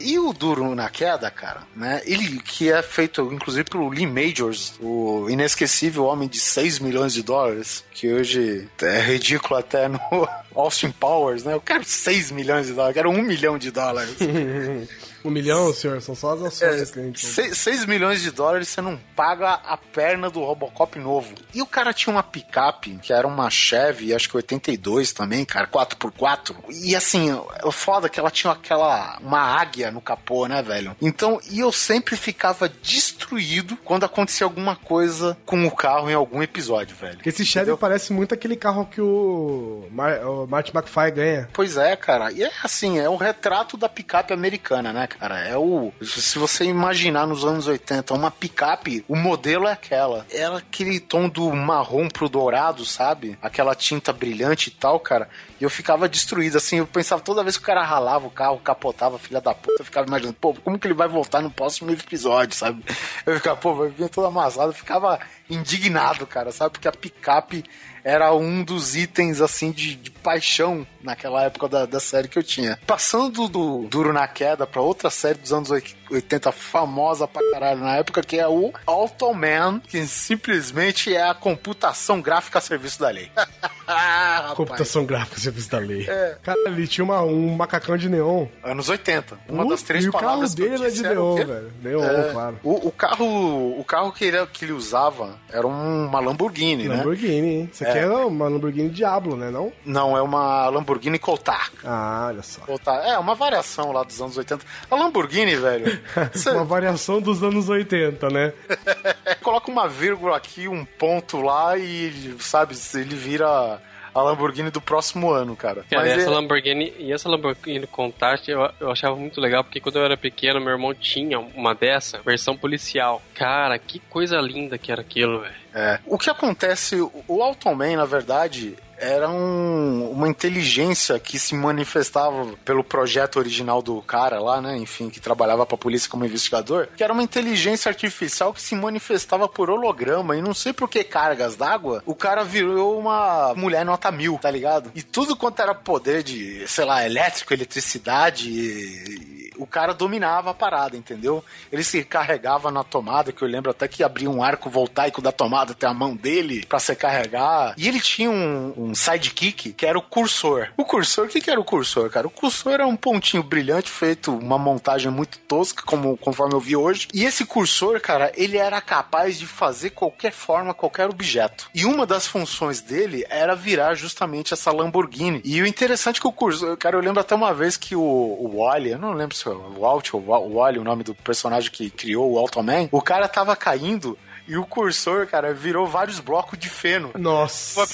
[0.00, 2.02] E o Duro na Queda, cara, né?
[2.04, 7.22] Ele que é feito, inclusive, pelo Lee Majors, o inesquecível homem de 6 milhões de
[7.22, 10.00] dólares, que hoje é ridículo até no
[10.54, 11.54] Austin Powers, né?
[11.54, 14.16] Eu quero 6 milhões de dólares, eu quero 1 milhão de dólares.
[15.26, 16.00] Um milhão, senhor?
[16.00, 17.26] São só as ações que a gente...
[17.26, 21.34] 6 milhões de dólares você não paga a perna do Robocop novo.
[21.54, 25.66] E o cara tinha uma picape, que era uma Chevy, acho que 82 também, cara,
[25.66, 26.54] 4x4.
[26.70, 27.32] E assim,
[27.64, 29.18] o foda é que ela tinha aquela.
[29.20, 30.96] uma águia no capô, né, velho?
[31.00, 36.42] Então, e eu sempre ficava destruído quando acontecia alguma coisa com o carro em algum
[36.42, 37.18] episódio, velho.
[37.24, 37.78] Esse Chevy Entendeu?
[37.78, 41.48] parece muito aquele carro que o, Mar o Martin McFly ganha.
[41.52, 42.30] Pois é, cara.
[42.32, 45.15] E é assim, é o retrato da picape americana, né, cara?
[45.20, 45.92] É o.
[46.02, 50.26] Se você imaginar nos anos 80 uma picape, o modelo é aquela.
[50.30, 53.38] Era aquele tom do marrom pro dourado, sabe?
[53.40, 55.28] Aquela tinta brilhante e tal, cara.
[55.60, 56.78] E eu ficava destruído, assim.
[56.78, 59.84] Eu pensava toda vez que o cara ralava o carro, capotava, filha da puta, eu
[59.84, 62.84] ficava imaginando, pô, como que ele vai voltar no próximo episódio, sabe?
[63.24, 64.70] Eu ficava, pô, vai vir todo amassado.
[64.70, 65.18] Eu ficava
[65.48, 66.72] indignado, cara, sabe?
[66.72, 67.64] Porque a picape
[68.06, 72.42] era um dos itens, assim, de, de paixão naquela época da, da série que eu
[72.42, 72.78] tinha.
[72.86, 76.05] Passando do Duro na Queda pra outra série dos anos 80
[76.52, 82.58] famosa pra caralho na época, que é o Automan, que simplesmente é a computação gráfica
[82.58, 83.30] a serviço da lei.
[83.88, 84.52] Ah.
[84.56, 86.08] Computação gráfica, serviço da lei.
[86.42, 88.46] Cara, ele tinha uma- um macacão de neon.
[88.60, 89.38] Anos 80.
[89.48, 91.34] Uma Uh, das três e o carro palavras que eu dele é de era o
[91.36, 91.72] neon, velho.
[91.80, 92.58] Neon, É, claro.
[92.64, 96.96] O, o carro, o carro que, ele, que ele usava era uma Lamborghini, né?
[96.96, 97.70] Lamborghini, hein?
[97.72, 98.08] Isso aqui é.
[98.08, 99.50] uma Lamborghini Diablo, né?
[99.52, 99.72] Não?
[99.84, 101.70] Não, é uma Lamborghini Coutar.
[101.84, 102.62] Ah, olha só.
[102.62, 103.06] Coutar.
[103.06, 104.64] É, uma variação lá dos anos 80.
[104.90, 105.95] A Lamborghini, velho,
[106.52, 108.52] Uma variação dos anos 80, né?
[109.42, 113.80] coloca uma vírgula aqui, um ponto lá e, sabe, ele vira
[114.14, 115.84] a Lamborghini do próximo ano, cara.
[115.90, 119.78] Cara, Mas essa é- Lamborghini e essa Lamborghini Countach eu, eu achava muito legal porque
[119.80, 123.20] quando eu era pequeno, meu irmão tinha uma dessa, versão policial.
[123.34, 125.54] Cara, que coisa linda que era aquilo, velho.
[125.74, 125.98] É.
[126.06, 132.46] O que acontece, o- o Automan, na verdade, era um- uma inteligência que se manifestava
[132.64, 134.76] pelo projeto original do cara lá, né?
[134.76, 139.48] Enfim, que trabalhava pra polícia como investigador, que era uma inteligência artificial que se manifestava
[139.48, 144.10] por holograma e não sei por que cargas d'água, o cara virou uma mulher nota
[144.10, 144.90] mil, tá ligado?
[144.94, 150.54] E tudo quanto era poder de, sei lá, elétrico, eletricidade, e- o cara dominava a
[150.54, 151.42] parada, entendeu?
[151.72, 155.32] Ele se carregava na tomada, que eu lembro até que abria um arco voltaico da
[155.32, 157.72] tomada até a mão dele pra se carregar.
[157.78, 160.68] E ele tinha um, um sidekick que era o cursor.
[160.76, 162.26] O cursor, o que, que era o cursor, cara?
[162.26, 166.76] O cursor era um pontinho brilhante feito, uma montagem muito tosca, como conforme eu vi
[166.76, 167.08] hoje.
[167.12, 171.68] E esse cursor, cara, ele era capaz de fazer qualquer forma, qualquer objeto.
[171.74, 175.40] E uma das funções dele era virar justamente essa Lamborghini.
[175.44, 178.00] E o interessante é que o cursor, cara, eu lembro até uma vez que o,
[178.00, 181.14] o Wally, eu não lembro se é o Walt ou o Wally, o nome do
[181.14, 184.18] personagem que criou o Automan, o cara tava caindo
[184.48, 187.86] e o cursor, cara, virou vários blocos de feno Nossa.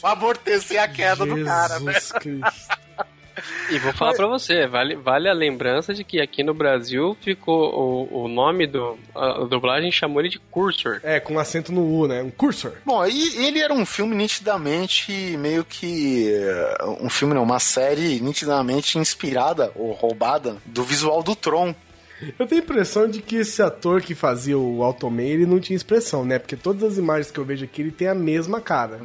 [0.00, 1.92] pra amortecer a queda do cara, né?
[1.92, 2.84] Jesus Cristo.
[3.68, 8.08] E vou falar pra você, vale, vale a lembrança de que aqui no Brasil ficou
[8.08, 8.96] o, o nome do.
[9.12, 11.00] A, a dublagem chamou ele de Cursor.
[11.02, 12.22] É, com acento no U, né?
[12.22, 12.74] Um cursor.
[12.86, 16.32] Bom, e ele era um filme nitidamente meio que.
[16.32, 21.74] eh, Um filme, não, uma série nitidamente inspirada ou roubada do visual do Tron.
[22.38, 25.76] Eu tenho a impressão de que esse ator que fazia o Automan, ele não tinha
[25.76, 26.38] expressão, né?
[26.38, 29.02] Porque todas as imagens que eu vejo aqui, ele tem a mesma cara.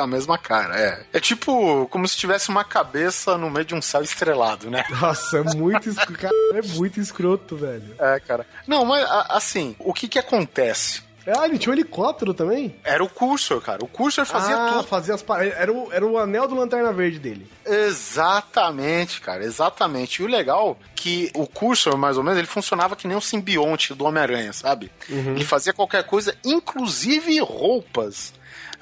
[0.00, 1.04] A mesma cara, é.
[1.12, 4.84] É tipo como se tivesse uma cabeça no meio de um céu estrelado, né?
[5.00, 6.34] Nossa, é muito escroto.
[6.54, 7.94] É muito escroto, velho.
[7.98, 8.46] É, cara.
[8.66, 11.02] Não, mas assim, o que que acontece?
[11.26, 12.74] Ah, ele tinha um helicóptero também?
[12.82, 13.84] Era o Cursor, cara.
[13.84, 14.88] O Cursor fazia ah, tudo.
[14.88, 15.24] fazia as.
[15.56, 17.46] Era o, era o anel do Lanterna Verde dele.
[17.64, 20.20] Exatamente, cara, exatamente.
[20.20, 23.20] E o legal é que o Cursor, mais ou menos, ele funcionava que nem um
[23.20, 24.90] simbionte do Homem-Aranha, sabe?
[25.08, 28.32] Ele fazia qualquer coisa, inclusive roupas.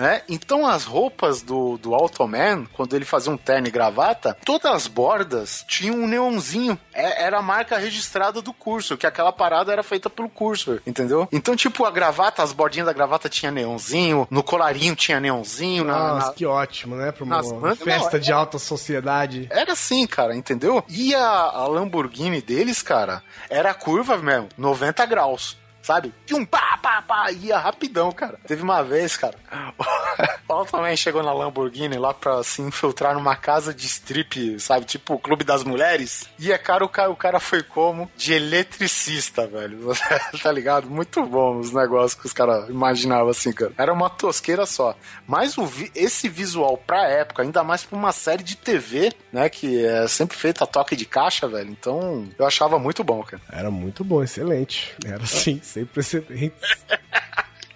[0.00, 0.22] Né?
[0.30, 4.86] Então as roupas do, do Automan, quando ele fazia um terno e gravata, todas as
[4.86, 6.78] bordas tinham um neonzinho.
[6.94, 11.28] É- era a marca registrada do Cursor, que aquela parada era feita pelo Cursor, entendeu?
[11.30, 16.14] Então, tipo, a gravata, as bordinhas da gravata tinha neonzinho, no colarinho tinha neonzinho, na-
[16.14, 17.12] Nossa, na, que ótimo, né?
[17.12, 19.48] Pra uma nas festa não, de alta sociedade.
[19.50, 20.82] era assim, cara, entendeu?
[20.88, 25.59] E a, a Lamborghini deles, cara, era curva mesmo, 90 graus.
[25.82, 26.12] Sabe?
[26.28, 28.38] E um pá, pá, pá, ia rapidão, cara.
[28.46, 29.34] Teve uma vez, cara.
[30.48, 34.84] O também chegou na Lamborghini lá pra se infiltrar numa casa de strip, sabe?
[34.84, 36.28] Tipo o Clube das Mulheres.
[36.40, 38.10] E é cara, o cara, o cara foi como?
[38.16, 39.92] De eletricista, velho.
[40.42, 40.90] tá ligado?
[40.90, 43.72] Muito bom os negócios que os caras imaginavam assim, cara.
[43.78, 44.94] Era uma tosqueira só.
[45.26, 49.48] Mas o vi- esse visual pra época, ainda mais pra uma série de TV, né?
[49.48, 51.70] Que é sempre feita a toque de caixa, velho.
[51.70, 53.40] Então, eu achava muito bom, cara.
[53.52, 54.94] Era muito bom, excelente.
[55.04, 56.52] Era assim, sem precedentes.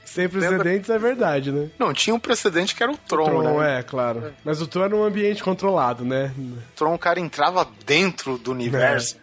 [0.04, 1.70] sem precedentes é verdade, né?
[1.78, 3.78] Não, tinha um precedente que era o Tron, Tron, né?
[3.78, 4.32] é, claro.
[4.44, 6.32] Mas o Tron era um ambiente controlado, né?
[6.36, 9.22] O Tron, o cara entrava dentro do universo.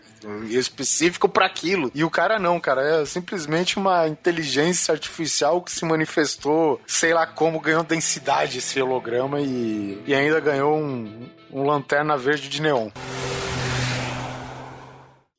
[0.52, 1.92] Específico pra aquilo.
[1.96, 3.02] E o cara não, cara.
[3.02, 9.42] É simplesmente uma inteligência artificial que se manifestou, sei lá como, ganhou densidade esse holograma
[9.42, 12.90] e, e ainda ganhou um, um lanterna verde de neon.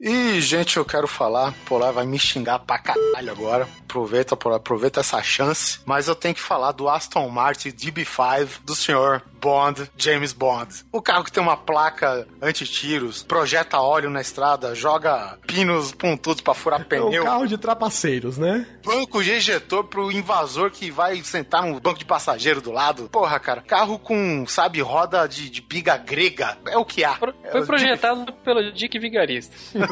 [0.04, 3.68] E, gente, eu quero falar, Polar vai me xingar pra caralho agora.
[3.84, 5.78] Aproveita, Polar, aproveita essa chance.
[5.86, 10.84] Mas eu tenho que falar do Aston Martin DB5 do senhor Bond, James Bond.
[10.90, 16.54] O carro que tem uma placa anti-tiros, projeta óleo na estrada, joga pinos pontudos pra
[16.54, 18.66] furar É um pneu, carro de trapaceiros, né?
[18.84, 23.08] banco de ejetor pro invasor que vai sentar no banco de passageiro do lado.
[23.08, 26.58] Porra, cara, carro com, sabe, roda de, de biga grega.
[26.66, 27.14] É o que há.
[27.14, 29.54] Pro- É Foi o projetado pelo Dick Vigarista.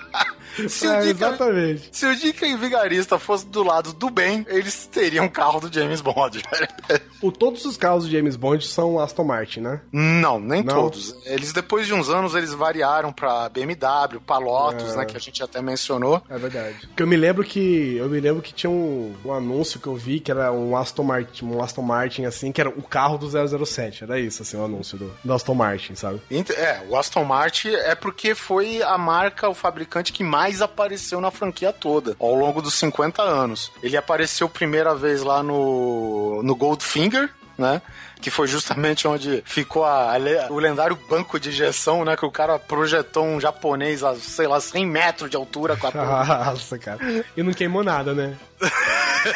[0.67, 1.89] Se o É, Dick- exatamente.
[1.91, 6.01] Se o Dick Vigarista fosse do lado do bem, eles teriam um carro do James
[6.01, 6.41] Bond.
[7.21, 9.79] O, todos os carros do James Bond são Aston Martin, né?
[9.91, 10.73] Não, nem Não?
[10.73, 11.15] todos.
[11.27, 14.97] Eles, depois de uns anos, eles variaram pra BMW, pra Lotus, É.
[14.97, 16.19] né, que a gente até mencionou.
[16.27, 16.79] É verdade.
[16.87, 19.95] Porque eu me lembro que eu me lembro que tinha um, um anúncio que eu
[19.95, 23.29] vi que era um Aston Martin, um Aston Martin assim, que era o carro do
[23.65, 24.03] 007.
[24.03, 26.19] Era isso, assim, o anúncio do, do Aston Martin, sabe?
[26.57, 31.29] É, o Aston Martin é porque foi a marca, o fabricante que mais apareceu na
[31.29, 33.71] franquia toda, ao longo dos 50 anos.
[33.83, 37.81] Ele apareceu primeira vez lá no, no Goldfinger, né?
[38.21, 42.15] Que foi justamente onde ficou a- a o lendário banco de injeção, né?
[42.15, 45.91] Que o cara projetou um japonês a, sei lá, 100 metros de altura com a
[46.45, 46.99] Nossa, cara.
[47.35, 48.35] E não queimou nada, né?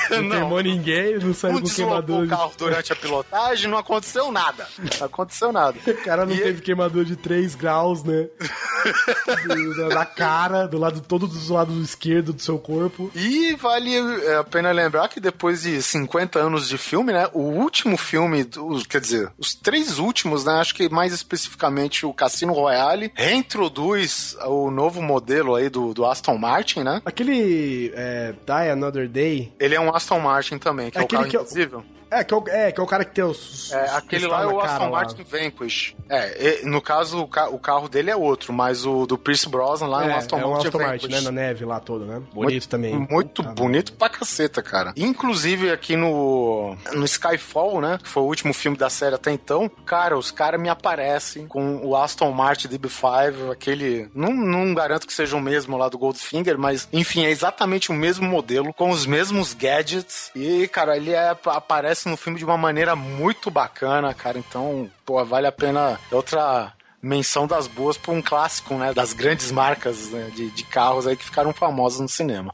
[0.10, 0.30] Não, Não.
[0.40, 2.26] queimou ninguém, não saiu Não com queimadura.
[2.26, 4.68] o carro durante a pilotagem, não aconteceu nada.
[5.00, 5.78] Não aconteceu nada.
[5.86, 8.28] O cara não E- teve queimadura de 3 graus, né?
[9.48, 13.12] Do- da- cara, do lado todo do lado esquerdo do seu corpo.
[13.16, 17.28] E vale é, a pena lembrar que depois de 50 anos de filme, né?
[17.34, 20.54] O último filme, do- quer dizer, os três últimos, né?
[20.60, 26.38] Acho que mais especificamente o Cassino Royale, reintroduz o novo modelo aí do, do Aston
[26.38, 27.02] Martin, né?
[27.06, 29.52] Aquele é, Die Another Day.
[29.60, 31.84] Ele é um Aston Martin também, que é, É o carro que eu- invisível.
[32.20, 33.72] É, que é o, é, que é o cara que tem os.
[33.72, 34.90] É, aquele lá é o Aston.
[34.90, 35.96] Martin Vanquish.
[36.10, 39.88] É, no caso, o, ca- o carro dele é outro, mas o do Pierce Brosnan
[39.88, 40.80] lá é, É, um Aston é um Martin Aston.
[40.80, 41.22] Martin, né?
[41.22, 42.22] Na neve lá toda, né?
[42.34, 42.94] Bonito também.
[43.10, 44.94] Muito Tá bonito pra caceta, cara.
[44.96, 48.00] Inclusive aqui no, no Skyfall, né?
[48.02, 49.70] Que foi o último filme da série até então.
[49.86, 54.10] Cara, os caras me aparecem com o Aston Martin DB5, aquele.
[54.14, 57.94] Não, não garanto que seja o mesmo lá do Goldfinger, mas enfim, é exatamente o
[57.94, 60.32] mesmo modelo, com os mesmos gadgets.
[60.36, 64.38] E, cara, ele é- aparece no filme de uma maneira muito bacana, cara.
[64.38, 66.00] Então, pô, vale a pena.
[66.12, 68.94] Outra menção das boas pra um clássico, né?
[68.94, 72.52] Das grandes marcas né, de, de carros aí que ficaram famosas no cinema.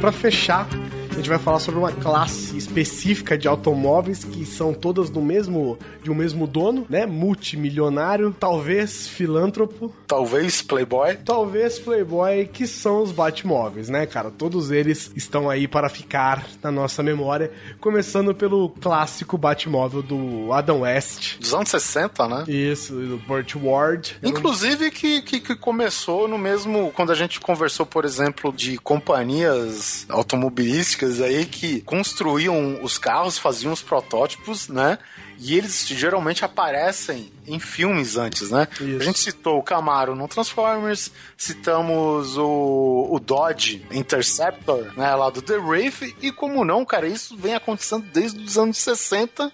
[0.00, 0.66] Pra fechar,
[1.14, 5.78] A gente vai falar sobre uma classe específica de automóveis que são todas do mesmo
[6.02, 7.06] de um mesmo dono, né?
[7.06, 11.16] Multimilionário, talvez filântropo, Talvez Playboy.
[11.24, 14.28] talvez playboy, que são os Batmóveis, né, cara?
[14.28, 20.80] Todos eles estão aí para ficar na nossa memória, começando pelo clássico Batmóvel do Adam
[20.80, 21.38] West.
[21.38, 22.44] Dos anos 60, né?
[22.48, 24.16] Isso, do Burt Ward.
[24.20, 26.90] Inclusive que, que, que começou no mesmo.
[26.92, 33.72] Quando a gente conversou, por exemplo, de companhias automobilísticas aí que construíam os carros, faziam
[33.72, 34.98] os protótipos, né?
[35.38, 38.68] E eles geralmente aparecem em filmes antes, né?
[38.80, 39.00] Isso.
[39.00, 45.14] A gente citou o Camaro no Transformers, citamos o, o Dodge Interceptor, né?
[45.14, 49.52] Lá do The Wraith, e como não, cara, isso vem acontecendo desde os anos 60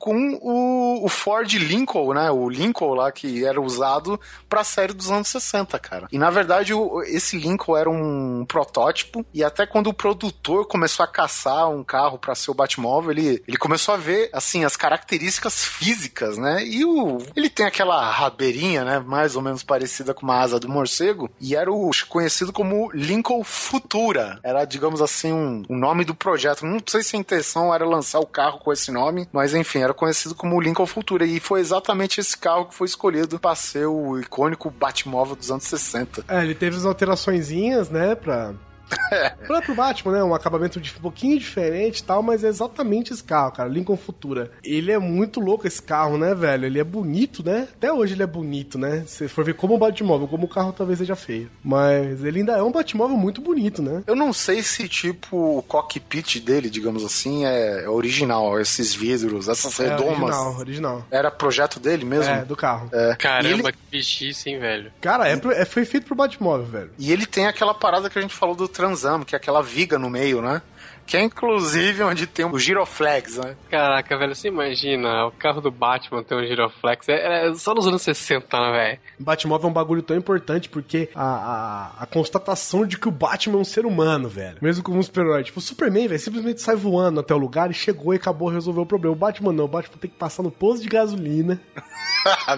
[0.00, 2.30] com o, o Ford Lincoln, né?
[2.30, 4.18] O Lincoln lá que era usado
[4.48, 6.08] pra série dos anos 60, cara.
[6.10, 11.04] E na verdade o- esse Lincoln era um protótipo e até quando o produtor começou
[11.04, 14.74] a caçar um carro pra ser o Batmóvel, ele, ele começou a ver assim as
[14.76, 16.64] características físicas, né?
[16.64, 20.68] E o ele tem aquela rabeirinha, né, mais ou menos parecida com uma asa do
[20.68, 24.40] morcego e era o conhecido como Lincoln Futura.
[24.42, 26.64] Era, digamos assim, um, um nome do projeto.
[26.64, 29.89] Não sei se a intenção era lançar o carro com esse nome, mas enfim, era
[29.94, 31.24] conhecido como Lincoln Futura.
[31.24, 35.64] E foi exatamente esse carro que foi escolhido para ser o icônico Batmóvel dos anos
[35.64, 36.24] 60.
[36.28, 38.54] É, ele teve as alteraçõezinhas, né, pra...
[39.46, 40.24] pra pro Batman, né?
[40.24, 43.68] Um acabamento de, um pouquinho diferente e tal, mas é exatamente esse carro, cara.
[43.68, 44.50] Lincoln Futura.
[44.64, 46.66] Ele é muito louco esse carro, né, velho?
[46.66, 47.68] Ele é bonito, né?
[47.76, 49.04] Até hoje ele é bonito, né?
[49.06, 51.50] Se for ver como um Batmóvel, como o carro talvez seja feio.
[51.62, 54.02] Mas ele ainda é um Batmóvel muito bonito, né?
[54.06, 58.58] Eu não sei se, tipo, o cockpit dele, digamos assim, é é original.
[58.60, 60.22] Esses vidros, essas É redomas.
[60.34, 61.06] original, original.
[61.10, 62.32] Era projeto dele mesmo?
[62.32, 62.88] É, do carro.
[62.92, 63.14] É.
[63.16, 64.90] Caramba, ele, que bichice, hein, velho.
[65.00, 66.90] Cara, é, é- foi feito pro Batmóvel, velho.
[66.98, 69.98] e ele tem aquela parada que a gente falou do Transam, que é aquela viga
[69.98, 70.62] no meio, né?
[71.10, 73.56] Que é inclusive onde tem o giroflex, né?
[73.68, 77.08] Caraca, velho, você imagina o carro do Batman ter um giroflex?
[77.08, 78.98] É, é só nos anos 60, né, velho?
[79.18, 83.58] Batmóvel é um bagulho tão importante porque a, a, a constatação de que o Batman
[83.58, 84.58] é um ser humano, velho.
[84.62, 85.42] Mesmo como um super-herói.
[85.42, 88.84] Tipo, o Superman, velho, simplesmente sai voando até o lugar e chegou e acabou, resolveu
[88.84, 89.16] o problema.
[89.16, 89.64] O Batman não.
[89.64, 91.60] O Batman tem que passar no posto de gasolina.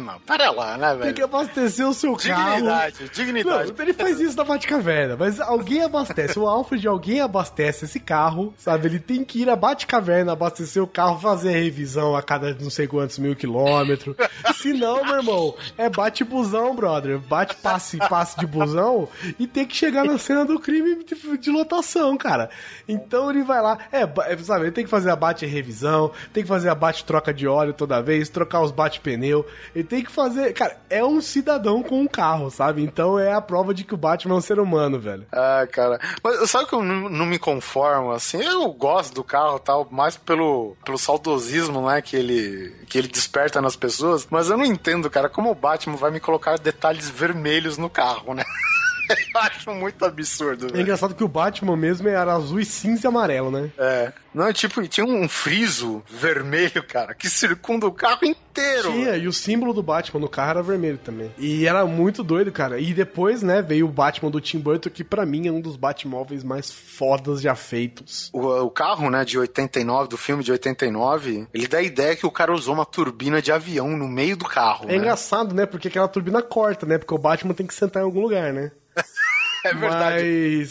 [0.00, 1.14] Não, para lá, né, Tem velho?
[1.14, 2.54] que abastecer o seu carro.
[2.56, 3.72] Dignidade, dignidade.
[3.72, 6.38] Não, ele faz isso na Batcaverna, mas alguém abastece.
[6.38, 8.86] O Alfred, alguém abastece esse carro, sabe?
[8.86, 12.70] Ele tem que ir à Batcaverna, abastecer o carro, fazer a revisão a cada não
[12.70, 14.16] sei quantos mil quilômetros.
[14.56, 17.18] Se não, meu irmão, é bate-busão, brother.
[17.18, 19.08] Bate passe, passe de busão
[19.38, 22.50] e tem que chegar na cena do crime de, de lotação, cara.
[22.88, 24.64] Então ele vai lá, é, é, sabe?
[24.64, 28.28] Ele tem que fazer a bate-revisão, tem que fazer a bate-troca de óleo toda vez,
[28.28, 29.46] trocar os bate-pneu.
[29.74, 30.52] Ele tem que fazer.
[30.52, 32.82] Cara, é um cidadão com um carro, sabe?
[32.82, 35.26] Então é a prova de que o Batman é um ser humano, velho.
[35.32, 35.98] Ah, cara.
[36.22, 38.42] Mas sabe que eu não, não me conformo, assim?
[38.42, 43.60] Eu gosto do carro tal, mais pelo, pelo saudosismo, né, que ele, que ele desperta
[43.60, 44.26] nas pessoas.
[44.30, 48.32] Mas eu não entendo, cara, como o Batman vai me colocar detalhes vermelhos no carro,
[48.32, 48.44] né?
[49.34, 53.08] eu acho muito absurdo, É engraçado que o Batman mesmo era azul e cinza e
[53.08, 53.70] amarelo, né?
[53.78, 54.12] É.
[54.34, 58.90] Não, tipo, tinha um friso vermelho, cara, que circunda o carro inteiro.
[58.90, 61.30] Tinha, e o símbolo do Batman no carro era vermelho também.
[61.38, 62.80] E era muito doido, cara.
[62.80, 65.76] E depois, né, veio o Batman do Tim Burton, que pra mim é um dos
[65.76, 68.30] Batmóveis mais fodas já feitos.
[68.32, 72.26] O, o carro, né, de 89, do filme de 89, ele dá a ideia que
[72.26, 74.86] o cara usou uma turbina de avião no meio do carro.
[74.86, 74.96] É né?
[74.96, 75.66] engraçado, né?
[75.66, 76.96] Porque aquela turbina corta, né?
[76.96, 78.72] Porque o Batman tem que sentar em algum lugar, né?
[79.64, 80.24] É verdade.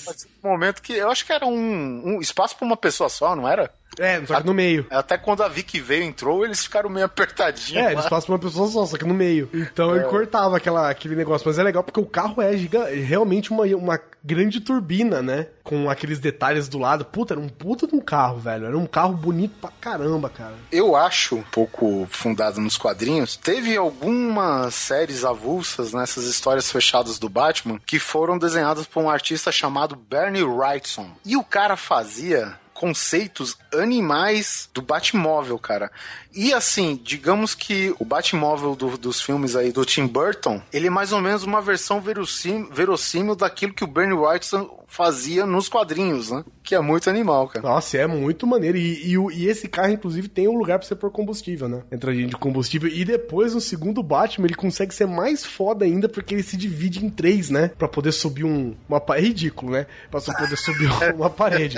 [0.05, 0.27] Mas.
[0.43, 3.47] Um momento que eu acho que era um, um espaço pra uma pessoa só, não
[3.47, 3.71] era?
[3.99, 4.85] É, só que no meio.
[4.89, 7.75] Até quando a Vicky veio entrou, eles ficaram meio apertadinhos.
[7.75, 7.91] É, lá.
[7.93, 9.49] eles passam pra uma pessoa só, só que no meio.
[9.53, 11.47] Então ele cortava aquela, aquele negócio.
[11.47, 15.47] Mas é legal porque o carro é giga, é realmente uma, uma grande turbina, né?
[15.63, 17.05] Com aqueles detalhes do lado.
[17.05, 18.65] Puta, era um puta de um carro, velho.
[18.65, 20.53] Era um carro bonito pra caramba, cara.
[20.71, 27.29] Eu acho, um pouco fundado nos quadrinhos, teve algumas séries avulsas nessas histórias fechadas do
[27.29, 31.09] Batman que foram desenhadas por um artista chamado Bernie Wrightson.
[31.25, 35.91] E o cara fazia conceitos animais do Batmóvel, cara.
[36.33, 40.89] E assim, digamos que o Batmóvel do- dos filmes aí do Tim Burton, ele é
[40.89, 46.43] mais ou menos uma versão verossímil, daquilo que o Bernie Wrightson fazia nos quadrinhos, né?
[46.63, 47.65] Que é muito animal, cara.
[47.67, 48.77] Nossa, é muito maneiro.
[48.77, 51.81] E, e, e esse carro, inclusive, tem um lugar pra você pôr combustível, né?
[51.91, 52.89] Entradinha de combustível.
[52.89, 57.03] E depois, no segundo Batman, ele consegue ser mais foda ainda, porque ele se divide
[57.05, 57.69] em três, né?
[57.77, 58.75] Pra poder subir um.
[58.87, 59.87] Uma, pa- é ridículo, né?
[60.09, 61.77] Pra só poder subir uma parede.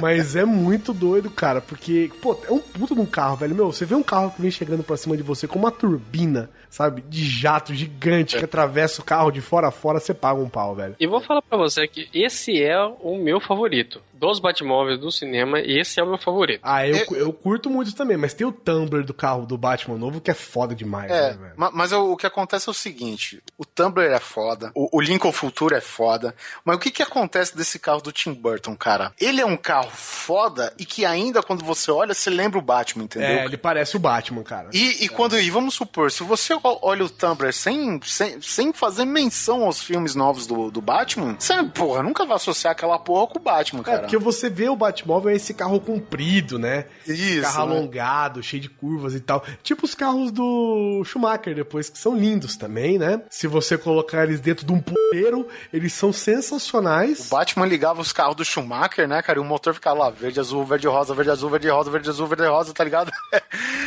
[0.00, 3.54] Mas é muito doido, cara, porque, pô, é um puta de um carro, velho.
[3.54, 6.50] Meu, você vê um carro que vem chegando pra cima de você com uma turbina,
[6.74, 7.02] sabe?
[7.08, 10.74] De jato gigante que atravessa o carro de fora a fora, você paga um pau,
[10.74, 10.96] velho.
[10.98, 14.02] E vou falar pra você que esse é o meu favorito.
[14.12, 16.60] Dos Batmóveis do cinema, esse é o meu favorito.
[16.62, 20.20] Ah, eu, eu curto muito também, mas tem o Tumblr do carro do Batman novo
[20.20, 21.52] que é foda demais, É, né, velho?
[21.56, 25.30] ma- mas o, que acontece é o seguinte: o Tumblr é foda, o, o Lincoln
[25.32, 26.34] Futura é foda,
[26.64, 29.12] mas o que, que acontece desse carro do Tim Burton, cara?
[29.20, 33.04] Ele é um carro foda e que ainda quando você olha, você lembra o Batman,
[33.04, 33.28] entendeu?
[33.28, 34.70] É, ele parece o Batman, cara.
[34.72, 39.04] E, e quando, e vamos supor, se você olha o Tumblr sem, sem, sem fazer
[39.04, 43.38] menção aos filmes novos do, do Batman, você, porra, nunca vai associar aquela porra com
[43.38, 43.98] o Batman, É, cara.
[44.00, 46.86] porque você vê o Batmóvel é esse carro comprido, né?
[47.06, 47.76] Isso, carro né?
[47.76, 49.44] alongado, cheio de curvas e tal.
[49.62, 53.22] Tipo os carros do Schumacher depois, que são lindos também, né?
[53.30, 57.26] Se você colocar eles dentro de um puleiro, eles são sensacionais.
[57.26, 59.38] O Batman ligava os carros do Schumacher, né, cara?
[59.38, 62.26] E o motor ficava lá, verde, azul, verde, rosa, verde, azul, verde, rosa, verde, azul,
[62.26, 63.10] verde, rosa, tá ligado?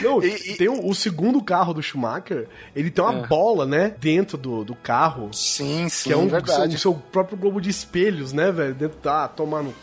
[0.02, 3.94] Não, E- e- tem o, o segundo carro do Schumacher, ele tem uma bola, né?
[4.00, 5.30] Dentro do, do carro.
[5.34, 6.76] Sim, sim, Que é um, verdade.
[6.76, 8.74] o seu próprio globo de espelhos, né, velho?
[8.76, 9.28] Dentro da.
[9.28, 9.74] tomar no.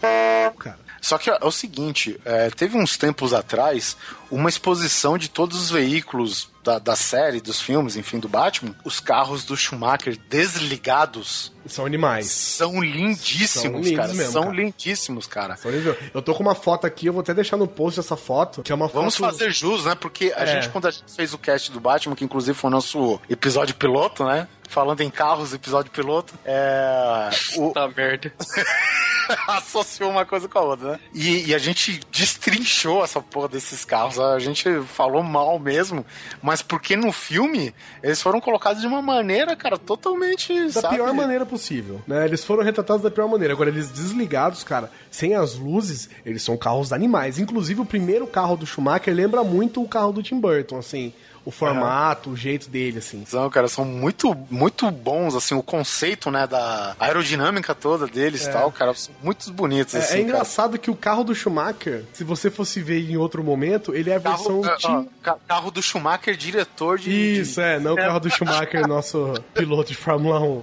[0.59, 0.79] Cara.
[1.01, 3.95] Só que é o seguinte, é, teve uns tempos atrás
[4.35, 8.75] uma exposição de todos os veículos da, da série, dos filmes, enfim, do Batman.
[8.85, 12.31] Os carros do Schumacher desligados São animais.
[12.31, 14.15] são lindíssimos, São cara.
[14.15, 14.55] mesmo, são cara.
[14.57, 15.57] lindíssimos, cara.
[15.57, 15.71] São.
[16.15, 18.73] Eu tô com uma foto aqui, eu vou até deixar no post essa foto, que
[18.73, 19.31] é uma Vamos foto.
[19.33, 19.95] fazer jus, né?
[19.95, 20.47] Porque a É.
[20.47, 23.75] gente, quando a gente fez o cast do Batman, que inclusive foi o nosso episódio
[23.75, 24.49] piloto, né?
[24.69, 27.29] Falando em carros, episódio piloto, é.
[27.57, 28.33] O, Tá merda.
[29.49, 31.01] associou uma coisa com a outra, né?
[31.15, 34.19] E, e a gente destrinchou essa porra desses carros.
[34.33, 36.05] A gente falou mal mesmo,
[36.43, 40.53] mas porque no filme eles foram colocados de uma maneira, cara, totalmente.
[40.67, 40.97] Da sabe?
[40.97, 42.25] pior maneira possível, né?
[42.25, 43.53] Eles foram retratados da pior maneira.
[43.55, 47.39] Agora, eles desligados, cara, sem as luzes, eles são carros animais.
[47.39, 51.13] Inclusive, o primeiro carro do Schumacher lembra muito o carro do Tim Burton, assim.
[51.45, 53.25] O formato, o jeito dele, assim.
[53.27, 58.51] São, cara, são muito, muito bons, assim, o conceito, né, da aerodinâmica toda deles e
[58.51, 62.25] tal, cara, são muito bonitos, É, assim, é engraçado que o carro do Schumacher, se
[62.25, 64.37] você fosse ver em outro momento, ele é a cara.
[64.37, 64.87] versão Carro, Tim...
[64.89, 67.41] ó, ca- carro do Schumacher, diretor de...
[67.41, 70.63] Isso, é, não o carro do Schumacher, nosso piloto de Fórmula 1.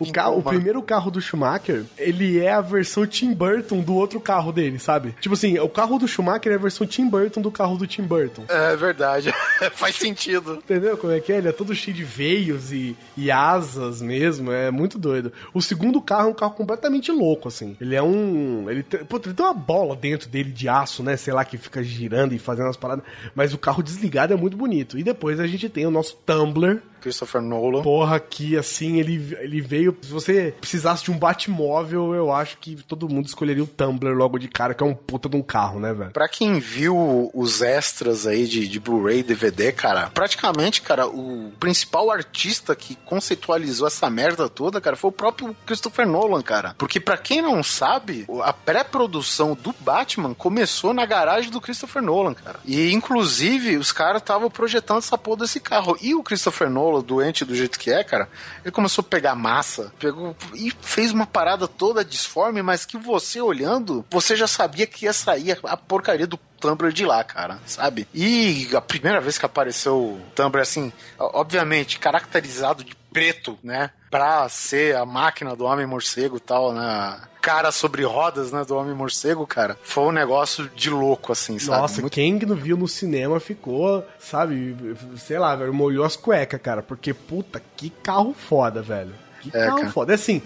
[0.00, 4.18] O, carro, o primeiro carro do Schumacher, ele é a versão Tim Burton do outro
[4.18, 5.14] carro dele, sabe?
[5.20, 8.00] Tipo assim, o carro do Schumacher é a versão Tim Burton do carro do Tim
[8.02, 8.44] Burton.
[8.48, 9.30] É verdade,
[9.74, 10.13] faz sentido.
[10.56, 11.38] Entendeu como é que é?
[11.38, 15.32] Ele é todo cheio de veios e, e asas mesmo, é muito doido.
[15.52, 17.76] O segundo carro é um carro completamente louco, assim.
[17.80, 18.70] Ele é um.
[18.70, 21.16] Ele tem, pô, ele tem uma bola dentro dele de aço, né?
[21.16, 23.04] Sei lá, que fica girando e fazendo as paradas.
[23.34, 24.98] Mas o carro desligado é muito bonito.
[24.98, 26.80] E depois a gente tem o nosso Tumblr.
[27.04, 27.82] Christopher Nolan.
[27.82, 29.94] Porra, que assim, ele, ele veio.
[30.00, 34.38] Se você precisasse de um Batmóvel, eu acho que todo mundo escolheria o Tumblr logo
[34.38, 36.12] de cara, que é um puta de um carro, né, velho?
[36.12, 42.10] Pra quem viu os extras aí de, de Blu-ray, DVD, cara, praticamente, cara, o principal
[42.10, 46.74] artista que conceitualizou essa merda toda, cara, foi o próprio Christopher Nolan, cara.
[46.78, 52.32] Porque pra quem não sabe, a pré-produção do Batman começou na garagem do Christopher Nolan,
[52.32, 52.60] cara.
[52.64, 55.98] E inclusive os caras estavam projetando essa porra desse carro.
[56.00, 58.28] E o Christopher Nolan, doente do jeito que é, cara,
[58.64, 63.40] ele começou a pegar massa, pegou e fez uma parada toda disforme, mas que você
[63.40, 68.08] olhando, você já sabia que ia sair a porcaria do Tumblr de lá, cara, sabe?
[68.14, 73.90] E a primeira vez que apareceu o Tumblr, assim, obviamente, caracterizado de preto, né?
[74.14, 77.20] Pra ser a máquina do Homem-Morcego e tal, né?
[77.42, 78.64] Cara sobre rodas, né?
[78.64, 79.76] Do Homem-Morcego, cara.
[79.82, 81.80] Foi um negócio de louco, assim, sabe?
[81.80, 84.76] Nossa, Muito- quem não viu no cinema ficou, sabe,
[85.16, 86.80] sei lá, velho, molhou as cuecas, cara.
[86.80, 89.12] Porque, puta, que carro foda, velho.
[89.40, 89.90] Que É, carro cara.
[89.90, 90.12] foda.
[90.12, 90.40] É assim,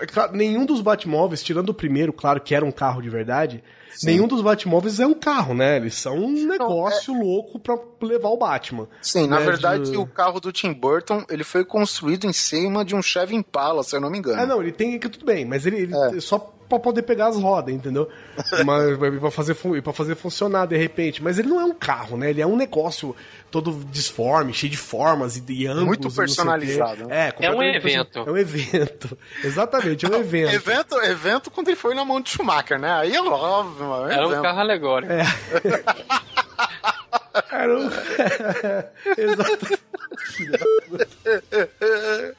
[0.00, 3.62] é claro, nenhum dos Batmóveis, tirando o primeiro, claro, que era um carro de verdade,
[4.04, 5.76] nenhum dos Batmóveis é um carro, né?
[5.76, 8.88] Eles são um negócio louco pra levar o Batman.
[9.00, 12.84] Sim, na né, verdade, de- o carro do Tim Burton, ele foi construído em cima
[12.84, 14.40] de um Chevy Impala, se eu não me engano.
[14.40, 16.20] Ah, não, ele tem que tudo bem, mas ele, ele É.
[16.20, 18.08] só pra poder pegar as rodas, entendeu?
[18.64, 21.22] mas pra fazer, pra fazer funcionar de repente.
[21.22, 22.30] Mas ele não é um carro, né?
[22.30, 23.14] Ele é um negócio
[23.50, 25.86] todo disforme, cheio de formas e, e ângulos.
[25.86, 27.10] Muito personalizado.
[27.10, 28.18] É, É um evento.
[28.20, 29.16] É um evento.
[29.42, 30.54] Exatamente, é um evento.
[30.54, 32.92] Evento, evento quando ele foi na mão de Schumacher, né?
[32.92, 34.10] Aí é óbvio, mano.
[34.10, 34.42] é Era um evento.
[34.42, 35.12] carro alegórico.
[37.50, 37.90] Era um...
[39.16, 39.78] Exato.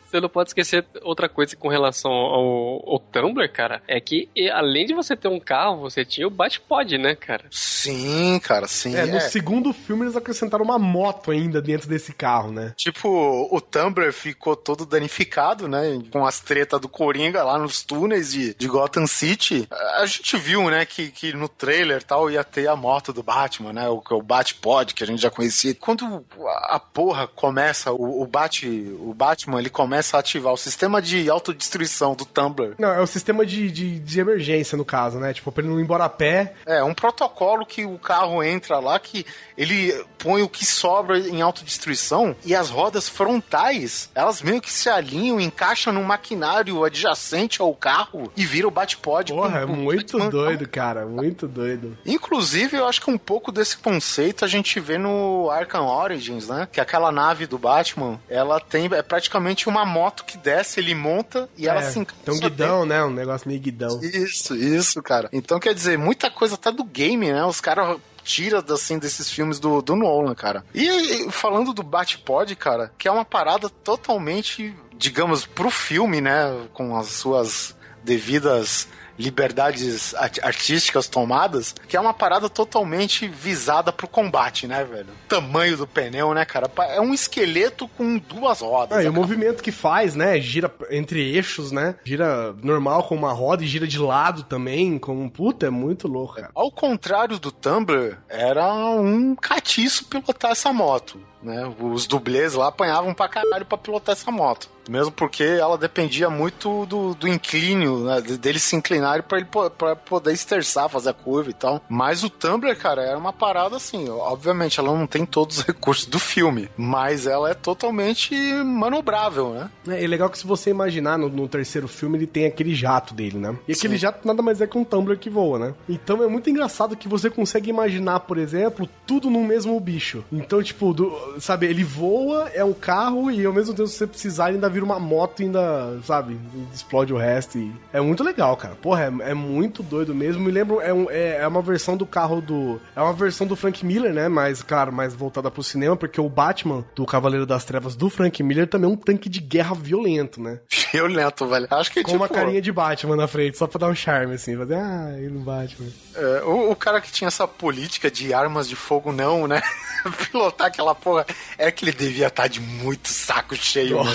[0.10, 4.86] Você não pode esquecer outra coisa com relação ao, ao Tumblr, cara, é que além
[4.86, 7.46] de você ter um carro, você tinha o Batpod, né, cara?
[7.52, 8.96] Sim, cara, sim.
[8.96, 12.74] É, no É, segundo filme eles acrescentaram uma moto ainda dentro desse carro, né?
[12.78, 16.00] Tipo, o Tumblr ficou todo danificado, né?
[16.12, 19.68] Com as tretas do Coringa lá nos túneis de, de Gotham City.
[20.00, 23.74] A gente viu, né, que, que no trailer tal ia ter a moto do Batman,
[23.74, 23.90] né?
[23.90, 25.76] O, o Batpod, que a gente já conhecia.
[25.76, 26.24] Quando
[26.70, 31.02] a a porra começa, o, o, Bat, o Batman, ele começa a ativar o sistema
[31.02, 32.76] de autodestruição do Tumblr.
[32.78, 35.34] Não, é o sistema de, de, de emergência, no caso, né?
[35.34, 36.54] Tipo, pra ele não ir embora a pé.
[36.66, 39.26] É, um protocolo que o carro entra lá, que
[39.58, 44.90] ele põe o que sobra em autodestruição e as rodas frontais, elas meio que se
[44.90, 49.34] alinham, encaixam num maquinário adjacente ao carro e vira o Batpod.
[49.34, 51.06] Porra, é muito doido, cara.
[51.06, 51.98] Muito doido.
[52.06, 56.68] Inclusive, eu acho que um pouco desse conceito a gente vê no Arkham Origins, né?
[56.72, 61.50] Que aquela nave do Batman, ela tem é praticamente uma moto que desce, ele monta
[61.58, 63.04] e ela É, se encaixa Tem um guidão, né?
[63.04, 64.00] Um negócio meio guidão.
[64.04, 65.30] isso, isso, cara.
[65.34, 67.44] Então quer dizer, muita coisa até do game, né?
[67.46, 70.64] Os caras tiram assim desses filmes do, do Nolan, cara.
[70.76, 76.68] E falando do Batpod, cara, que é uma parada totalmente, digamos, pro filme, né?
[76.74, 78.88] Com as suas devidas
[79.18, 85.08] liberdades art- artísticas tomadas, que é uma parada totalmente visada pro combate, né, velho?
[85.28, 86.70] Tamanho do pneu, né, cara?
[86.90, 88.98] É um esqueleto com duas rodas.
[88.98, 89.22] Ah, e o cara.
[89.22, 90.40] movimento que faz, né?
[90.40, 91.96] Gira entre eixos, né?
[92.04, 96.08] Gira normal com uma roda e gira de lado também, com um puta, é muito
[96.08, 96.50] louco, cara.
[96.54, 101.20] Ao contrário do Tumblr, era um catiço pilotar essa moto.
[101.42, 101.72] Né?
[101.80, 104.70] Os dublês lá apanhavam pra caralho pra pilotar essa moto.
[104.90, 108.22] Mesmo porque ela dependia muito do, do inclínio, né?
[108.22, 109.48] de- deles se inclinarem pra ele
[109.78, 111.82] pra poder esterçar, fazer a curva e tal.
[111.90, 114.08] Mas o Tumblr, cara, era uma parada assim.
[114.10, 118.34] Obviamente, ela não tem todos os recursos do filme, mas ela é totalmente
[118.64, 119.70] manobrável, né?
[119.88, 123.38] É, legal que se você imaginar no, no terceiro filme, ele tem aquele jato dele,
[123.38, 123.56] né?
[123.68, 124.00] E aquele Sim.
[124.02, 125.74] jato nada mais é que um Tumblr que voa, né?
[125.88, 130.24] Então é muito engraçado que você consegue imaginar, por exemplo, tudo no mesmo bicho.
[130.32, 134.08] Então, tipo, do- sabe, ele voa, é um carro e ao mesmo tempo, se você
[134.08, 136.40] precisar, ele ainda vira uma moto e ainda, sabe,
[136.74, 137.58] explode o resto.
[137.58, 138.76] E é muito legal, cara.
[138.76, 140.44] Porra, é, é muito doido mesmo.
[140.44, 142.80] Me lembro, é, um- é, é uma versão do carro do.
[142.96, 144.28] É uma versão do Frank Miller, né?
[144.28, 148.42] Mas, claro, mais voltada pro cinema, porque o Batman do Cavaleiro das Trevas do Frank
[148.44, 150.60] Miller também é um tanque de guerra violento, né?
[150.94, 151.68] Violento, velho.
[151.70, 152.24] Acho que Com tipo.
[152.24, 154.56] uma carinha de Batman na frente, só pra dar um charme, assim.
[154.56, 155.88] Fazer, ah, ele no Batman.
[156.16, 159.62] É, o, o cara que tinha essa política de armas de fogo não, né?
[160.32, 161.26] Pilotar aquela porra.
[161.58, 164.10] É que ele devia estar de muito saco cheio, Nossa,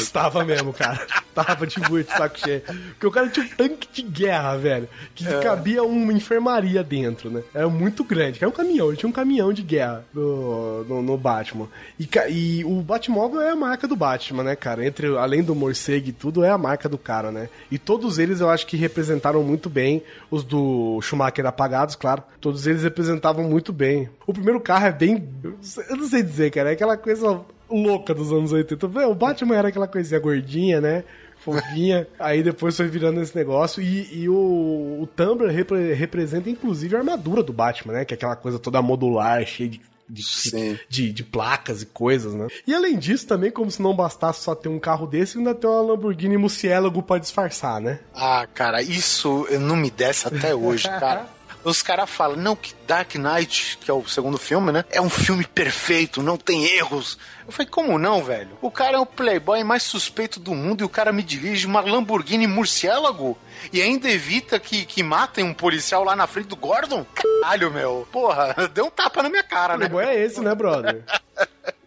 [0.45, 0.52] mesmo.
[0.53, 1.07] Mesmo, cara.
[1.35, 2.61] Tava de muito saco cheio.
[2.63, 4.89] Porque o cara tinha um tanque de guerra, velho.
[5.15, 5.41] Que É.
[5.41, 7.43] cabia uma enfermaria dentro, né?
[7.55, 8.39] Era muito grande.
[8.41, 11.69] Era um caminhão, ele tinha um caminhão de guerra no, no, no Batman.
[11.99, 14.87] E, e o Batmóvel é a marca do Batman, né, cara?
[14.87, 17.49] Entre, além do morcego e tudo, é a marca do cara, né?
[17.71, 20.03] E todos eles eu acho que representaram muito bem.
[20.31, 22.23] Os do Schumacher apagados, claro.
[22.41, 24.09] Todos eles representavam muito bem.
[24.27, 25.29] O primeiro carro é bem.
[25.89, 26.71] Eu não sei dizer, cara.
[26.71, 27.41] É aquela coisa
[27.73, 28.87] louca dos anos 80.
[28.89, 31.05] Vê, O Batman era aquela coisinha gordinha, né?
[31.39, 32.07] Fofinha.
[32.19, 33.83] Aí depois foi virando esse negócio.
[33.83, 34.35] E, e o,
[35.03, 38.05] o Tumblr repre- representa inclusive a armadura do Batman, né?
[38.05, 39.81] Que é aquela coisa toda modular, cheia de.
[40.11, 42.47] De, de, de placas e coisas, né?
[42.67, 45.71] E além disso, também, como se não bastasse só ter um carro desse, ainda tem
[45.71, 48.01] uma Lamborghini Murciélago pra disfarçar, né?
[48.15, 51.27] Ah, cara, isso não me desce até hoje, cara.
[51.65, 54.85] Os caras falam, não, que Dark Knight, que é o segundo filme, né?
[54.91, 57.17] É um filme perfeito, não tem erros.
[57.47, 58.59] Eu falei, como não, velho?
[58.61, 61.81] O cara é o playboy mais suspeito do mundo e o cara me dirige uma
[61.81, 63.39] Lamborghini Murciélago
[63.73, 67.07] e ainda evita que, que matem um policial lá na frente do Gordon?
[67.15, 68.07] Caralho, meu.
[68.11, 69.85] Porra, deu um tapa na minha cara, O né?
[69.87, 71.03] negócio é esse, né, brother?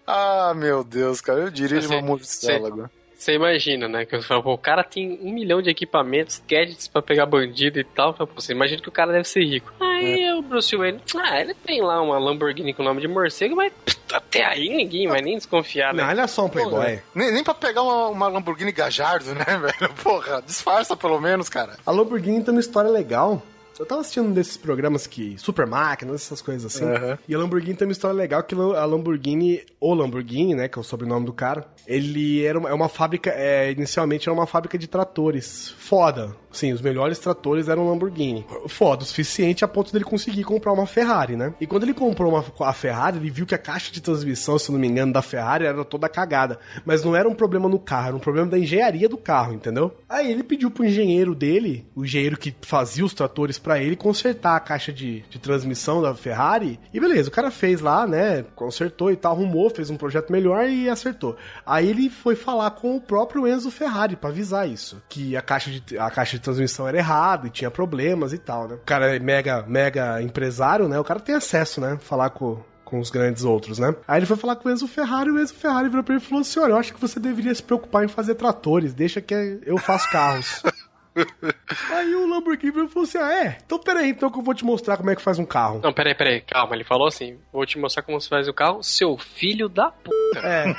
[0.07, 2.87] Ah, meu Deus, cara, eu dirijo uma Murciélago.
[3.17, 4.05] Você imagina, né?
[4.05, 7.83] Que fala, pô, o cara tem um milhão de equipamentos, gadgets pra pegar bandido e
[7.83, 8.15] tal.
[8.35, 9.71] Você imagina que o cara deve ser rico.
[9.79, 13.55] Aí o Bruce Wayne, ah, ele tem lá uma Lamborghini com o nome de morcego,
[13.55, 13.71] mas
[14.13, 16.03] até aí ninguém vai nem desconfiar, né?
[16.03, 16.99] Não, ele é só um playboy.
[17.13, 19.45] Nem, nem pra pegar uma, uma Lamborghini Gajardo, né,
[19.79, 19.93] velho?
[20.03, 21.77] Porra, disfarça pelo menos, cara.
[21.85, 23.41] A Lamborghini tem uma história legal.
[23.77, 25.37] Eu tava assistindo um desses programas que.
[25.37, 26.85] Super máquinas, essas coisas assim.
[26.85, 27.17] Aham.
[27.27, 30.67] E a Lamborghini tem uma história legal que a Lamborghini, o Lamborghini, né?
[30.67, 33.31] Que é o sobrenome do cara, ele era uma, é uma fábrica.
[33.31, 35.73] é, inicialmente era uma fábrica de tratores.
[35.77, 36.35] Foda.
[36.55, 38.45] Sim, os melhores tratores eram Lamborghini.
[38.67, 41.53] Foda o suficiente a ponto dele conseguir comprar uma Ferrari, né?
[41.59, 44.71] E quando ele comprou uma, a Ferrari, ele viu que a caixa de transmissão, se
[44.71, 46.57] não me engano, da Ferrari era toda cagada.
[46.85, 49.93] Mas não era um problema no carro, era um problema da engenharia do carro, entendeu?
[50.07, 54.55] Aí ele pediu pro engenheiro dele, o engenheiro que fazia os tratores pra ele, consertar
[54.55, 56.79] a caixa de, de transmissão da Ferrari.
[56.93, 58.45] E beleza, o cara fez lá, né?
[58.55, 61.35] Consertou e tal, arrumou, fez um projeto melhor e acertou.
[61.65, 65.03] Aí ele foi falar com o próprio Enzo Ferrari pra avisar isso.
[65.09, 68.67] Que a caixa de, a caixa de transmissão era errada e tinha problemas e tal,
[68.67, 68.75] né?
[68.75, 70.99] O cara é mega, mega empresário, né?
[70.99, 71.97] O cara tem acesso, né?
[72.01, 73.93] Falar com, com os grandes outros, né?
[74.07, 76.25] Aí ele foi falar com o Enzo Ferrari o Enzo Ferrari virou pra ele e
[76.25, 79.59] falou assim: Olha, eu acho que você deveria se preocupar em fazer tratores, deixa que
[79.65, 80.63] eu faço carros.
[81.91, 83.57] Aí o Lamborghini falou assim: Ah, é?
[83.65, 85.79] Então peraí, então que eu vou te mostrar como é que faz um carro.
[85.83, 86.75] Não, peraí, peraí, calma.
[86.75, 90.15] Ele falou assim: vou te mostrar como você faz o carro, seu filho da puta.
[90.43, 90.75] É.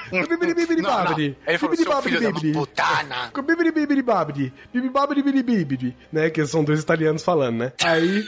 [0.83, 1.17] Não, não.
[1.47, 3.31] Ele falou, seu filho da putana.
[6.13, 6.31] Né?
[6.31, 7.73] Que são dois italianos falando, né?
[7.83, 8.25] Aí.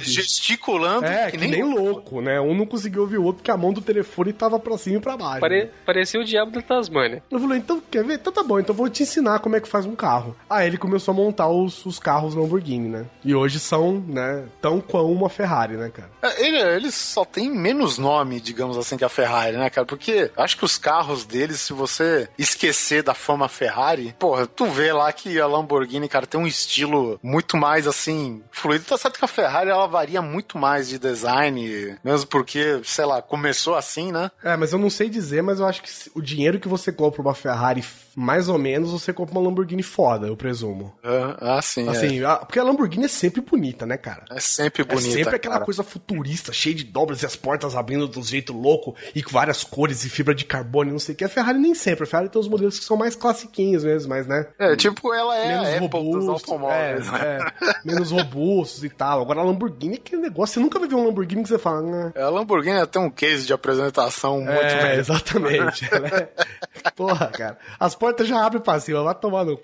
[0.00, 2.40] Gesticulando É, que, nem, louco, né?
[2.40, 5.00] Um não conseguiu ouvir o outro porque a mão do telefone tava pra cima e
[5.00, 5.40] pra baixo.
[5.40, 5.70] Pare- né?
[5.84, 7.22] Parecia o diabo da Tasmânia.
[7.30, 8.14] Eu falei, então, quer ver?
[8.14, 10.36] Então tá bom, então vou te ensinar como é que faz um carro.
[10.48, 13.06] Aí ele começou a montar os, os carros Lamborghini, né?
[13.24, 16.10] E hoje são, né, tão quão uma Ferrari, né, cara?
[16.22, 19.86] É, Ele, ele só tem menos nome, digamos assim, que a Ferrari, né, cara?
[19.86, 24.92] Porque acho que os carros deles, se você esquecer da fama Ferrari, porra, tu vê
[24.92, 28.84] lá que a Lamborghini, cara, tem um estilo muito mais assim, fluido.
[28.84, 33.20] Tá certo que a Ferrari ela varia muito mais de design, mesmo porque, sei lá,
[33.22, 34.30] começou assim, né?
[34.42, 37.22] É, mas eu não sei dizer, mas eu acho que o dinheiro que você compra
[37.22, 37.84] uma Ferrari,
[38.16, 40.94] mais ou menos, você compra uma Lamborghini foda, eu presumo.
[41.04, 44.24] Ah, assim, Assim, a- porque a Lamborghini é sempre bonita, né, cara?
[44.30, 45.08] é, é sempre bonita.
[45.08, 45.64] é sempre aquela cara.
[45.66, 49.30] coisa futurista, cheia de dobras e as portas abrindo de um jeito louco e com
[49.30, 51.24] várias cores e fibra de carbono e não sei o que.
[51.24, 52.04] A Ferrari nem sempre.
[52.04, 54.46] A Ferrari tem os modelos que são mais classiquinhos mesmo, mas, né?
[54.58, 57.46] É, tipo, ela é menos a Apple dos robustos, automóveis, é, né?
[57.60, 59.20] é, menos robustos e tal.
[59.20, 61.82] Agora a Lamborghini é aquele negócio, você nunca vai ver um Lamborghini que você fala,
[61.82, 62.12] né?
[62.16, 64.98] A Lamborghini tem um case de apresentação muito é, melhor.
[64.98, 65.84] exatamente.
[66.06, 67.58] É- Porra, cara.
[67.80, 69.60] As portas já abrem pra cima, vai tomar no c...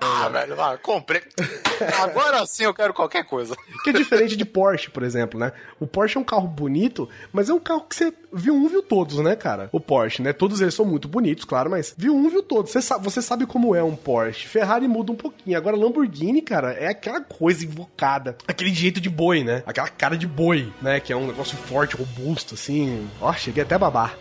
[0.00, 1.22] Ah, velho, ah, comprei.
[2.00, 3.56] Agora sim eu quero qualquer coisa.
[3.82, 5.52] Que é diferente de Porsche, por exemplo, né?
[5.80, 8.82] O Porsche é um carro bonito, mas é um carro que você viu um, viu
[8.82, 9.68] todos, né, cara?
[9.72, 10.32] O Porsche, né?
[10.32, 12.70] Todos eles são muito bonitos, claro, mas viu um, viu todos.
[12.70, 14.48] Você sabe, você sabe como é um Porsche.
[14.48, 15.56] Ferrari muda um pouquinho.
[15.56, 18.36] Agora, Lamborghini, cara, é aquela coisa invocada.
[18.46, 19.62] Aquele jeito de boi, né?
[19.66, 21.00] Aquela cara de boi, né?
[21.00, 23.08] Que é um negócio forte, robusto, assim.
[23.20, 24.16] Ó, cheguei até a babar.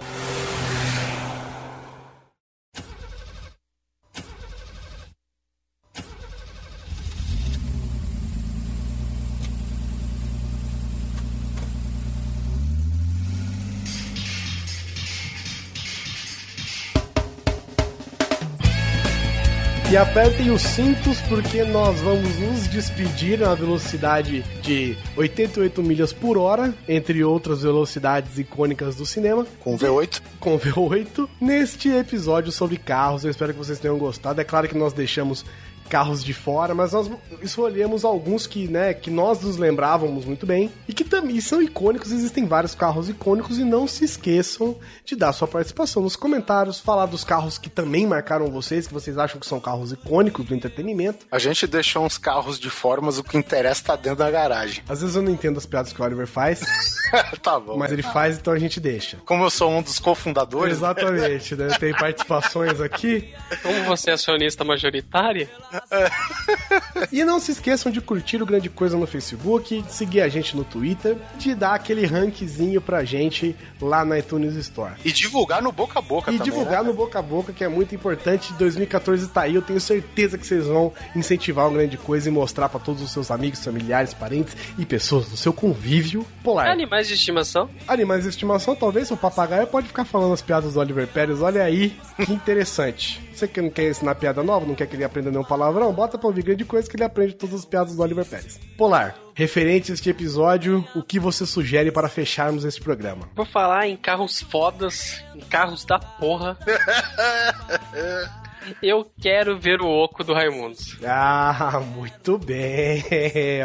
[19.91, 26.37] E apertem os cintos porque nós vamos nos despedir na velocidade de 88 milhas por
[26.37, 30.21] hora, entre outras velocidades icônicas do cinema, Com V8.
[30.39, 33.25] com V8, neste episódio sobre carros.
[33.25, 34.39] Eu espero que vocês tenham gostado.
[34.39, 35.43] É claro que nós deixamos
[35.91, 37.11] carros de fora, mas nós
[37.41, 42.13] escolhemos alguns que, né, que nós nos lembrávamos muito bem e que também são icônicos.
[42.13, 47.07] Existem vários carros icônicos e não se esqueçam de dar sua participação nos comentários, falar
[47.07, 51.25] dos carros que também marcaram vocês, que vocês acham que são carros icônicos do entretenimento.
[51.29, 54.81] A gente deixou uns carros de fora, mas o que interessa tá dentro da garagem.
[54.87, 56.61] Às vezes eu não entendo as piadas que o Oliver faz,
[57.43, 57.77] tá bom.
[57.77, 59.17] mas ele faz, então a gente deixa.
[59.25, 61.67] Como eu sou um dos cofundadores, Exatamente, né?
[61.79, 63.33] Tem participações aqui.
[63.61, 65.49] Como você é acionista majoritária,
[67.11, 70.55] E não se esqueçam de curtir o Grande Coisa no Facebook, de seguir a gente
[70.55, 74.93] no Twitter, de dar aquele rankzinho pra gente lá na iTunes Store.
[75.03, 76.51] e divulgar no boca a boca E também.
[76.51, 76.89] divulgar né?
[76.89, 78.53] no boca a boca, que é muito importante.
[78.53, 82.69] 2014 tá aí, eu tenho certeza que vocês vão incentivar o Grande Coisa e mostrar
[82.69, 86.67] pra todos os seus amigos, familiares, parentes e pessoas do seu convívio polar.
[86.69, 87.69] animais de estimação.
[87.87, 91.41] Animais de estimação, talvez o papagaio pode ficar falando as piadas do Oliver Pérez.
[91.41, 91.95] Olha aí,
[92.25, 93.21] que interessante.
[93.33, 96.17] Você que não quer ensinar piada nova, não quer que ele aprenda nenhum palavrão, bota
[96.17, 98.59] pra ouvir grande coisa que ele aprende todas as piadas do Oliver Pérez.
[98.77, 103.29] Polar, referente a este episódio, o que você sugere para fecharmos este programa?
[103.35, 106.57] Vou falar em carros fodas, em carros da porra.
[108.81, 110.77] Eu quero ver o oco do Raimundo.
[111.05, 113.03] Ah, muito bem.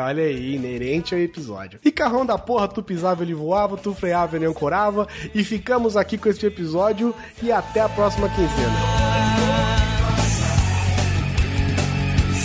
[0.02, 1.78] Olha aí, inerente ao episódio.
[1.84, 5.06] E carrão da porra, tu pisava, ele voava, tu freava, ele ancorava.
[5.34, 8.76] E ficamos aqui com este episódio e até a próxima quinzena.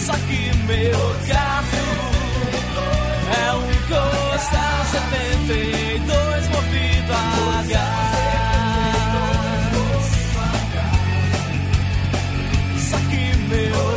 [0.06, 1.82] Só que meu carro
[3.38, 6.01] é um Costa 78.
[13.52, 13.91] me.